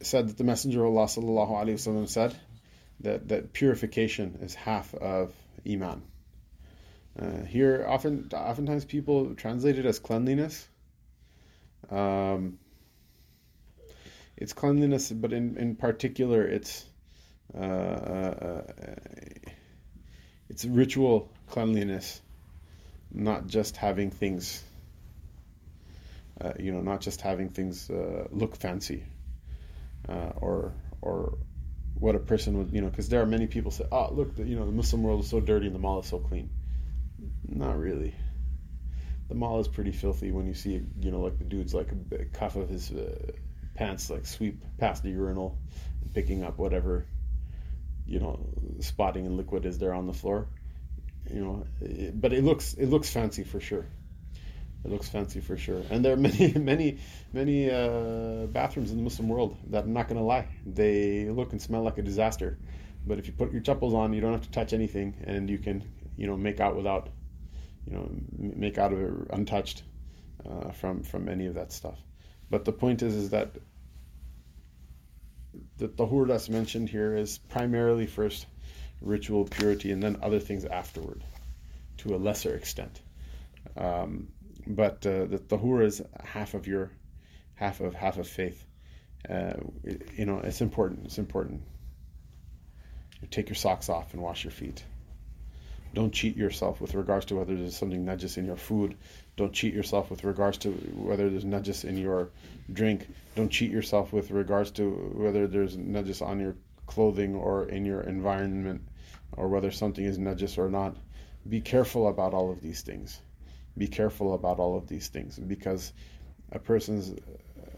said 0.00 0.28
that 0.28 0.38
the 0.38 0.44
Messenger 0.44 0.84
of 0.84 0.96
Allah 0.96 1.06
صلى 1.06 1.24
الله 1.24 1.50
عليه 1.50 1.74
وسلم 1.74 2.08
said 2.08 2.36
that, 3.00 3.28
that 3.28 3.52
purification 3.52 4.38
is 4.42 4.54
half 4.54 4.94
of 4.94 5.32
Iman. 5.68 6.02
Uh, 7.18 7.44
here, 7.44 7.84
often, 7.86 8.30
oftentimes 8.32 8.84
people 8.84 9.34
translate 9.34 9.78
it 9.78 9.84
as 9.84 9.98
cleanliness. 9.98 10.66
Um, 11.90 12.58
it's 14.36 14.52
cleanliness, 14.52 15.10
but 15.10 15.32
in, 15.32 15.56
in 15.56 15.76
particular, 15.76 16.42
it's 16.42 16.84
uh, 17.54 17.58
uh, 17.58 18.62
uh 18.62 18.62
it's 20.48 20.64
ritual 20.64 21.32
cleanliness 21.48 22.20
not 23.12 23.46
just 23.46 23.76
having 23.76 24.10
things. 24.10 24.62
Uh, 26.40 26.52
you 26.58 26.72
know, 26.72 26.80
not 26.80 27.02
just 27.02 27.20
having 27.20 27.50
things 27.50 27.90
uh, 27.90 28.26
look 28.30 28.56
fancy, 28.56 29.04
uh, 30.08 30.32
or 30.36 30.72
or 31.02 31.36
what 31.94 32.14
a 32.14 32.18
person 32.18 32.56
would, 32.56 32.72
you 32.72 32.80
know, 32.80 32.88
because 32.88 33.10
there 33.10 33.20
are 33.20 33.26
many 33.26 33.46
people 33.46 33.70
say, 33.70 33.84
"Oh, 33.92 34.12
look, 34.12 34.34
the, 34.36 34.44
you 34.44 34.56
know, 34.56 34.64
the 34.64 34.72
Muslim 34.72 35.02
world 35.02 35.20
is 35.20 35.28
so 35.28 35.40
dirty 35.40 35.66
and 35.66 35.74
the 35.74 35.78
mall 35.78 36.00
is 36.00 36.06
so 36.06 36.18
clean." 36.18 36.48
Not 37.46 37.78
really. 37.78 38.14
The 39.28 39.34
mall 39.34 39.60
is 39.60 39.68
pretty 39.68 39.92
filthy 39.92 40.32
when 40.32 40.46
you 40.46 40.54
see, 40.54 40.82
you 41.00 41.10
know, 41.10 41.20
like 41.20 41.38
the 41.38 41.44
dude's 41.44 41.74
like 41.74 41.90
a 42.12 42.24
cuff 42.24 42.56
of 42.56 42.68
his 42.68 42.90
uh, 42.90 43.32
pants 43.74 44.10
like 44.10 44.26
sweep 44.26 44.62
past 44.78 45.02
the 45.02 45.10
urinal, 45.10 45.58
picking 46.14 46.42
up 46.42 46.58
whatever, 46.58 47.06
you 48.06 48.18
know, 48.18 48.40
spotting 48.80 49.26
and 49.26 49.36
liquid 49.36 49.66
is 49.66 49.78
there 49.78 49.94
on 49.94 50.06
the 50.06 50.12
floor. 50.12 50.48
You 51.28 51.44
know, 51.44 51.66
it, 51.80 52.20
but 52.20 52.32
it 52.32 52.44
looks 52.44 52.74
it 52.74 52.86
looks 52.86 53.10
fancy 53.10 53.44
for 53.44 53.60
sure. 53.60 53.86
It 54.84 54.90
looks 54.90 55.08
fancy 55.08 55.40
for 55.40 55.56
sure. 55.56 55.82
And 55.90 56.04
there 56.04 56.14
are 56.14 56.16
many, 56.28 56.52
many, 56.54 56.98
many 57.32 57.70
uh, 57.70 58.46
bathrooms 58.46 58.90
in 58.90 58.96
the 58.96 59.02
Muslim 59.02 59.28
world 59.28 59.56
that 59.68 59.84
I'm 59.84 59.92
not 59.92 60.08
going 60.08 60.18
to 60.18 60.24
lie. 60.24 60.48
They 60.64 61.28
look 61.28 61.52
and 61.52 61.60
smell 61.60 61.82
like 61.82 61.98
a 61.98 62.02
disaster. 62.02 62.58
But 63.06 63.18
if 63.18 63.26
you 63.26 63.32
put 63.32 63.52
your 63.52 63.60
chappals 63.60 63.94
on, 63.94 64.12
you 64.12 64.20
don't 64.20 64.32
have 64.32 64.42
to 64.42 64.50
touch 64.50 64.72
anything 64.72 65.16
and 65.24 65.50
you 65.50 65.58
can, 65.58 65.84
you 66.16 66.26
know, 66.26 66.36
make 66.36 66.60
out 66.60 66.76
without 66.76 67.10
you 67.86 67.92
know, 67.92 68.10
make 68.38 68.78
out 68.78 68.92
of 68.92 69.00
it 69.00 69.12
untouched 69.30 69.82
uh, 70.48 70.70
from 70.72 71.02
from 71.02 71.28
any 71.28 71.46
of 71.46 71.54
that 71.54 71.72
stuff. 71.72 71.98
But 72.50 72.64
the 72.64 72.72
point 72.72 73.02
is, 73.02 73.14
is 73.14 73.30
that 73.30 73.56
the 75.78 75.88
tahur 75.88 76.28
that's 76.28 76.48
mentioned 76.48 76.88
here 76.88 77.16
is 77.16 77.38
primarily 77.38 78.06
first 78.06 78.46
ritual 79.00 79.44
purity 79.44 79.92
and 79.92 80.02
then 80.02 80.18
other 80.22 80.40
things 80.40 80.64
afterward, 80.64 81.22
to 81.98 82.14
a 82.14 82.18
lesser 82.18 82.54
extent. 82.54 83.00
Um, 83.76 84.28
but 84.66 85.06
uh, 85.06 85.26
the 85.26 85.38
tahur 85.38 85.84
is 85.84 86.02
half 86.22 86.54
of 86.54 86.66
your, 86.66 86.90
half 87.54 87.80
of 87.80 87.94
half 87.94 88.18
of 88.18 88.28
faith. 88.28 88.64
Uh, 89.28 89.54
you 90.14 90.24
know, 90.24 90.38
it's 90.38 90.60
important. 90.60 91.06
It's 91.06 91.18
important. 91.18 91.62
You 93.20 93.28
take 93.28 93.48
your 93.48 93.56
socks 93.56 93.88
off 93.88 94.14
and 94.14 94.22
wash 94.22 94.44
your 94.44 94.50
feet. 94.50 94.82
Don't 95.92 96.12
cheat 96.12 96.36
yourself 96.36 96.80
with 96.80 96.94
regards 96.94 97.26
to 97.26 97.34
whether 97.34 97.56
there's 97.56 97.76
something 97.76 98.04
najis 98.04 98.38
in 98.38 98.46
your 98.46 98.56
food. 98.56 98.96
Don't 99.36 99.52
cheat 99.52 99.74
yourself 99.74 100.10
with 100.10 100.22
regards 100.22 100.58
to 100.58 100.70
whether 100.70 101.28
there's 101.28 101.44
najis 101.44 101.84
in 101.84 101.98
your 101.98 102.30
drink. 102.72 103.08
Don't 103.34 103.50
cheat 103.50 103.72
yourself 103.72 104.12
with 104.12 104.30
regards 104.30 104.70
to 104.72 104.88
whether 105.14 105.48
there's 105.48 105.76
najis 105.76 106.24
on 106.24 106.38
your 106.38 106.54
clothing 106.86 107.34
or 107.34 107.68
in 107.68 107.84
your 107.84 108.02
environment 108.02 108.82
or 109.32 109.48
whether 109.48 109.70
something 109.70 110.04
is 110.04 110.18
najis 110.18 110.58
or 110.58 110.68
not. 110.68 110.96
Be 111.48 111.60
careful 111.60 112.08
about 112.08 112.34
all 112.34 112.50
of 112.50 112.60
these 112.60 112.82
things. 112.82 113.20
Be 113.76 113.86
careful 113.86 114.34
about 114.34 114.58
all 114.58 114.76
of 114.76 114.88
these 114.88 115.08
things 115.08 115.38
because 115.38 115.92
a 116.52 116.58
person's 116.58 117.14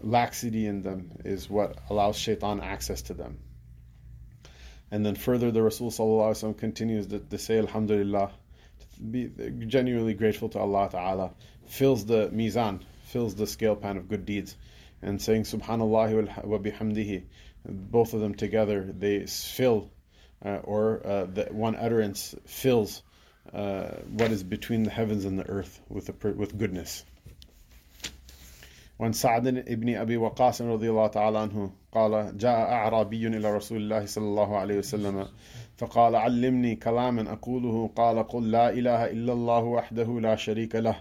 laxity 0.01 0.67
in 0.67 0.81
them 0.81 1.11
is 1.23 1.49
what 1.49 1.77
allows 1.89 2.17
shaitan 2.17 2.59
access 2.59 3.03
to 3.03 3.13
them. 3.13 3.39
And 4.91 5.05
then 5.05 5.15
further, 5.15 5.51
the 5.51 5.63
Rasul 5.63 6.53
continues 6.53 7.07
to, 7.07 7.19
to 7.19 7.37
say, 7.37 7.57
Alhamdulillah, 7.57 8.31
to 8.95 9.01
be 9.01 9.31
genuinely 9.65 10.13
grateful 10.13 10.49
to 10.49 10.59
Allah 10.59 10.89
Ta'ala, 10.91 11.31
fills 11.65 12.05
the 12.05 12.29
mizan, 12.29 12.81
fills 13.05 13.33
the 13.33 13.47
scale 13.47 13.75
pan 13.75 13.97
of 13.97 14.07
good 14.07 14.25
deeds, 14.25 14.55
and 15.01 15.21
saying 15.21 15.43
Subhanallah 15.43 16.45
wa 16.45 16.57
bihamdihi, 16.59 17.23
both 17.65 18.13
of 18.13 18.19
them 18.19 18.35
together, 18.35 18.93
they 18.95 19.25
fill, 19.25 19.89
uh, 20.45 20.59
or 20.63 21.01
uh, 21.05 21.25
that 21.33 21.53
one 21.53 21.75
utterance 21.75 22.35
fills 22.45 23.01
uh, 23.53 23.87
what 24.09 24.31
is 24.31 24.43
between 24.43 24.83
the 24.83 24.91
heavens 24.91 25.25
and 25.25 25.37
the 25.37 25.47
earth 25.47 25.79
with, 25.89 26.07
the, 26.07 26.31
with 26.33 26.57
goodness. 26.57 27.03
وعن 28.99 29.13
سعد 29.13 29.47
بن 29.67 29.95
أبي 29.95 30.17
وقاص 30.17 30.61
رضي 30.61 30.89
الله 30.89 31.07
تعالى 31.07 31.39
عنه 31.39 31.71
قال 31.91 32.37
جاء 32.37 32.59
أعرابي 32.71 33.27
إلى 33.27 33.55
رسول 33.55 33.77
الله 33.77 34.05
صلى 34.05 34.23
الله 34.23 34.57
عليه 34.57 34.77
وسلم 34.77 35.27
فقال 35.77 36.15
علمني 36.15 36.75
كلاما 36.75 37.31
أقوله 37.33 37.89
قال 37.95 38.27
قل 38.27 38.51
لا 38.51 38.69
إله 38.69 39.05
إلا 39.11 39.33
الله 39.33 39.63
وحده 39.63 40.19
لا 40.19 40.35
شريك 40.35 40.75
له 40.75 40.95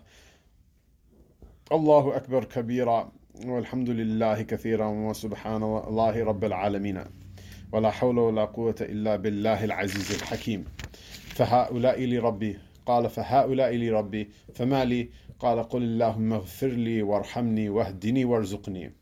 الله 1.73 2.17
أكبر 2.17 2.45
كبيرا 2.45 3.13
والحمد 3.47 3.91
لله 3.91 4.43
كثيرا 4.43 4.87
وسبحان 4.87 5.63
الله 5.63 6.25
رب 6.25 6.45
العالمين 6.45 7.05
ولا 7.73 7.91
حول 7.91 8.19
ولا 8.19 8.45
قوة 8.45 8.75
إلا 8.81 9.17
بالله 9.17 9.65
العزيز 9.65 10.13
الحكيم 10.13 10.65
فهؤلاء 11.35 12.05
لربي 12.05 12.59
قال 12.87 13.11
فهؤلاء 13.11 13.77
لربي 13.77 14.31
فما 14.55 14.85
لي 14.85 15.09
قال 15.41 15.63
قل 15.63 15.83
اللهم 15.83 16.33
اغفر 16.33 16.67
لي 16.69 17.03
وارحمني 17.03 17.69
واهدني 17.69 18.25
وارزقني 18.25 18.93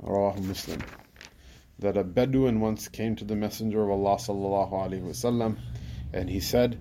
رواه 0.00 0.36
Muslim 0.36 0.78
that 1.78 1.96
a 1.96 2.04
Bedouin 2.04 2.60
once 2.60 2.88
came 2.88 3.16
to 3.16 3.24
the 3.24 3.36
Messenger 3.36 3.82
of 3.84 3.90
Allah 3.90 4.16
sallallahu 4.16 4.72
alaihi 4.72 5.02
wasallam 5.02 5.56
and 6.12 6.28
he 6.28 6.40
said 6.40 6.78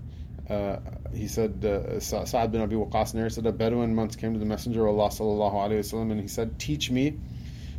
uh, 0.50 0.78
he 1.14 1.28
said 1.28 1.64
uh, 1.66 2.00
Sa'ad 2.00 2.52
bin 2.52 2.62
Abi 2.62 2.76
narrated 2.76 3.34
said 3.34 3.46
a 3.46 3.52
Bedouin 3.52 3.96
once 3.96 4.16
came 4.16 4.34
to 4.34 4.40
the 4.40 4.46
Messenger 4.46 4.88
of 4.88 5.00
Allah 5.00 5.10
wasallam 5.10 6.12
and 6.12 6.20
he 6.20 6.28
said 6.28 6.60
teach 6.60 6.92
me 6.92 7.18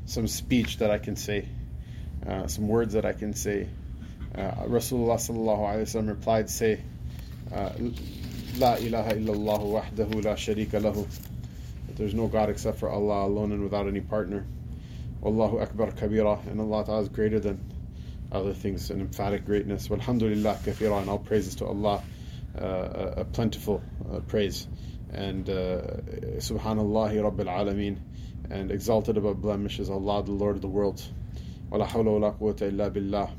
some 0.07 0.27
speech 0.27 0.79
that 0.79 0.91
I 0.91 0.99
can 0.99 1.17
say 1.17 1.49
uh, 2.27 2.47
some 2.47 2.69
words 2.69 2.95
that 2.95 3.05
I 3.05 3.13
can 3.13 3.33
say 3.35 3.69
uh, 4.35 4.51
Rasulullah 4.67 5.17
sallallahu 5.17 5.61
alaihi 5.61 5.83
wasallam 5.83 6.09
replied 6.09 6.51
say 6.51 6.81
uh, 7.53 7.73
La 8.57 8.75
ilaha 8.75 9.13
illallah 9.13 9.61
wahdahu 9.61 10.25
la 10.25 10.35
sharika 10.35 10.81
lahu. 10.81 11.07
That 11.87 11.97
there's 11.97 12.15
no 12.15 12.27
God 12.27 12.51
except 12.51 12.79
for 12.79 12.89
Allah 12.89 13.27
alone 13.27 13.53
and 13.53 13.63
without 13.63 13.87
any 13.87 14.01
partner. 14.01 14.45
Wallahu 15.23 15.63
akbar 15.63 15.93
kabira. 15.93 16.45
And 16.47 16.61
Allah 16.61 16.85
Ta'ala 16.85 17.03
is 17.03 17.09
greater 17.09 17.41
than 17.41 17.61
other 18.33 18.53
things 18.53 18.91
in 18.91 19.01
emphatic 19.01 19.47
greatness. 19.47 19.89
Walhamdulillah 19.89 20.59
kathira. 20.65 21.01
And 21.01 21.09
all 21.09 21.19
praises 21.19 21.55
to 21.57 21.67
Allah. 21.67 22.03
Uh, 22.61 23.15
a, 23.19 23.25
plentiful 23.25 23.81
uh, 24.13 24.19
praise. 24.21 24.67
And 25.13 25.49
uh, 25.49 25.83
subhanallah 26.39 27.13
rabbil 27.15 27.47
alameen. 27.47 27.99
and 28.51 28.71
exalted 28.73 29.17
above 29.17 29.41
blemishes, 29.41 29.91
Allah, 29.91 30.25
the 30.25 30.33
Lord 30.33 30.57
of 30.57 30.63
the 30.63 30.69
worlds. 30.69 31.09
وَلَا 31.72 31.88
حَوْلَ 31.88 32.06
وَلَا 32.06 32.40
قُوَّةَ 32.40 32.72
إِلَّا 32.72 32.92
بِاللَّهِ 32.92 33.30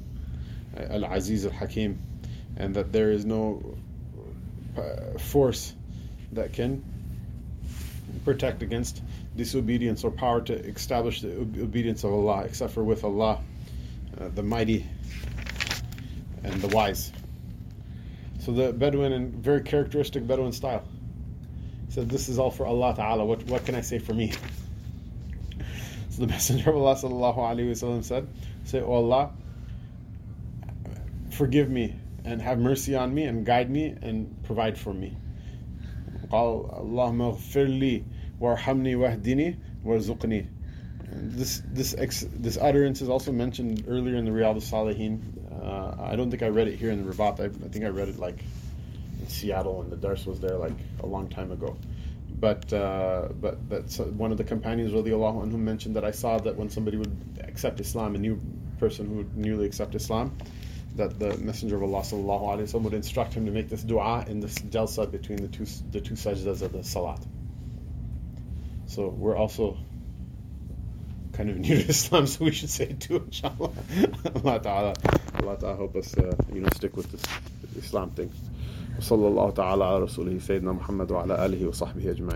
Al-Aziz 0.90 1.46
Al-Hakim. 1.46 1.98
And 2.56 2.74
that 2.76 2.92
there 2.92 3.10
is 3.10 3.24
no 3.24 3.76
uh, 4.76 5.18
force 5.18 5.74
that 6.32 6.52
can 6.52 6.84
protect 8.24 8.62
against 8.62 9.02
disobedience 9.36 10.04
or 10.04 10.10
power 10.10 10.40
to 10.40 10.54
establish 10.54 11.20
the 11.20 11.40
obedience 11.40 12.04
of 12.04 12.12
Allah 12.12 12.44
except 12.44 12.72
for 12.72 12.82
with 12.82 13.04
Allah, 13.04 13.40
uh, 14.20 14.28
the 14.28 14.42
mighty 14.42 14.86
and 16.42 16.60
the 16.60 16.68
wise. 16.68 17.12
So 18.40 18.52
the 18.52 18.72
Bedouin, 18.72 19.12
in 19.12 19.30
very 19.30 19.62
characteristic 19.62 20.26
Bedouin 20.26 20.52
style, 20.52 20.84
said, 21.88 22.08
This 22.08 22.28
is 22.28 22.38
all 22.38 22.50
for 22.50 22.66
Allah 22.66 22.94
Ta'ala. 22.94 23.24
What, 23.24 23.44
what 23.46 23.64
can 23.64 23.74
I 23.74 23.80
say 23.80 23.98
for 23.98 24.12
me? 24.12 24.32
the 26.19 26.27
Messenger 26.35 26.71
of 26.71 26.77
Allah 26.77 26.95
sallallahu 26.95 27.37
wasallam 27.37 28.03
said, 28.03 28.27
"Say, 28.65 28.81
O 28.81 28.91
Allah, 28.91 29.31
forgive 31.31 31.69
me 31.69 31.95
and 32.25 32.41
have 32.41 32.59
mercy 32.59 32.95
on 32.95 33.13
me 33.13 33.23
and 33.23 33.45
guide 33.45 33.69
me 33.69 33.95
and 34.01 34.43
provide 34.43 34.77
for 34.77 34.93
me." 34.93 35.17
قال 36.31 37.79
لي 37.79 38.03
وارحمني 38.39 38.95
واهدني 38.95 39.55
وارزقني. 39.85 40.45
This 41.11 41.63
this 41.73 41.95
ex, 41.97 42.25
this 42.31 42.57
utterance 42.57 43.01
is 43.01 43.09
also 43.09 43.31
mentioned 43.31 43.85
earlier 43.87 44.15
in 44.15 44.25
the 44.25 44.31
Riyadh 44.31 44.55
al-Salihin. 44.55 45.19
Uh, 45.51 45.95
I 45.99 46.15
don't 46.15 46.29
think 46.29 46.43
I 46.43 46.49
read 46.49 46.67
it 46.67 46.77
here 46.77 46.91
in 46.91 47.03
the 47.03 47.11
Ribat. 47.11 47.39
I, 47.39 47.45
I 47.45 47.69
think 47.69 47.83
I 47.83 47.87
read 47.87 48.09
it 48.09 48.19
like 48.19 48.43
in 49.19 49.27
Seattle 49.27 49.81
and 49.81 49.91
the 49.91 49.97
Dars 49.97 50.27
was 50.27 50.39
there 50.39 50.55
like 50.57 50.77
a 51.01 51.07
long 51.07 51.27
time 51.29 51.51
ago 51.51 51.75
But 52.38 52.72
uh, 52.72 53.28
but 53.40 53.68
but 53.68 53.90
so 53.90 54.04
one 54.04 54.32
of 54.32 54.38
the 54.38 54.44
companions 54.44 54.92
radiallahu 54.92 55.46
anhu 55.46 55.58
mentioned 55.58 55.96
that 55.96 56.04
I 56.04 56.10
saw 56.10 56.38
that 56.38 56.56
when 56.56 56.68
somebody 56.68 56.96
would 56.96 57.16
accept 57.40 57.80
Islam, 57.80 58.14
a 58.16 58.18
new 58.18 58.40
person 58.78 59.08
who 59.08 59.14
would 59.16 59.36
newly 59.36 59.66
accept 59.66 59.94
Islam, 59.94 60.36
that 60.96 61.18
the 61.18 61.38
Messenger 61.38 61.76
of 61.76 61.84
Allah 61.84 62.02
sallallahu 62.02 62.42
alaihi 62.42 62.62
wasallam 62.62 62.82
would 62.82 62.94
instruct 62.94 63.34
him 63.34 63.46
to 63.46 63.52
make 63.52 63.68
this 63.68 63.84
du'a 63.84 64.28
in 64.28 64.40
this 64.40 64.58
jalsa 64.58 65.10
between 65.10 65.38
the 65.38 65.48
two 65.48 65.64
the 65.90 66.00
two 66.00 66.14
sajdas 66.14 66.62
of 66.62 66.72
the 66.72 66.82
salat. 66.82 67.20
So 68.86 69.08
we're 69.08 69.36
also 69.36 69.78
kind 71.32 71.50
of 71.50 71.56
new 71.58 71.76
to 71.82 71.88
Islam, 71.88 72.26
so 72.26 72.44
we 72.44 72.52
should 72.52 72.70
say 72.70 72.84
it 72.84 73.00
too, 73.00 73.16
inshallah. 73.24 73.70
Allah 74.36 74.60
Ta'ala, 74.60 74.94
Allah 75.42 75.56
Ta'ala 75.58 75.76
help 75.76 75.96
us, 75.96 76.16
uh, 76.16 76.36
you 76.52 76.60
know, 76.60 76.68
stick 76.74 76.96
with 76.96 77.10
this 77.10 77.22
Islam 77.76 78.10
thing. 78.10 78.30
وصلى 78.98 79.28
الله 79.28 79.50
تعالى 79.50 79.84
على 79.84 80.04
رسوله 80.04 80.38
سيدنا 80.38 80.72
محمد 80.72 81.12
وعلى 81.12 81.46
آله 81.46 81.66
وصحبه 81.66 82.10
أجمعين 82.10 82.30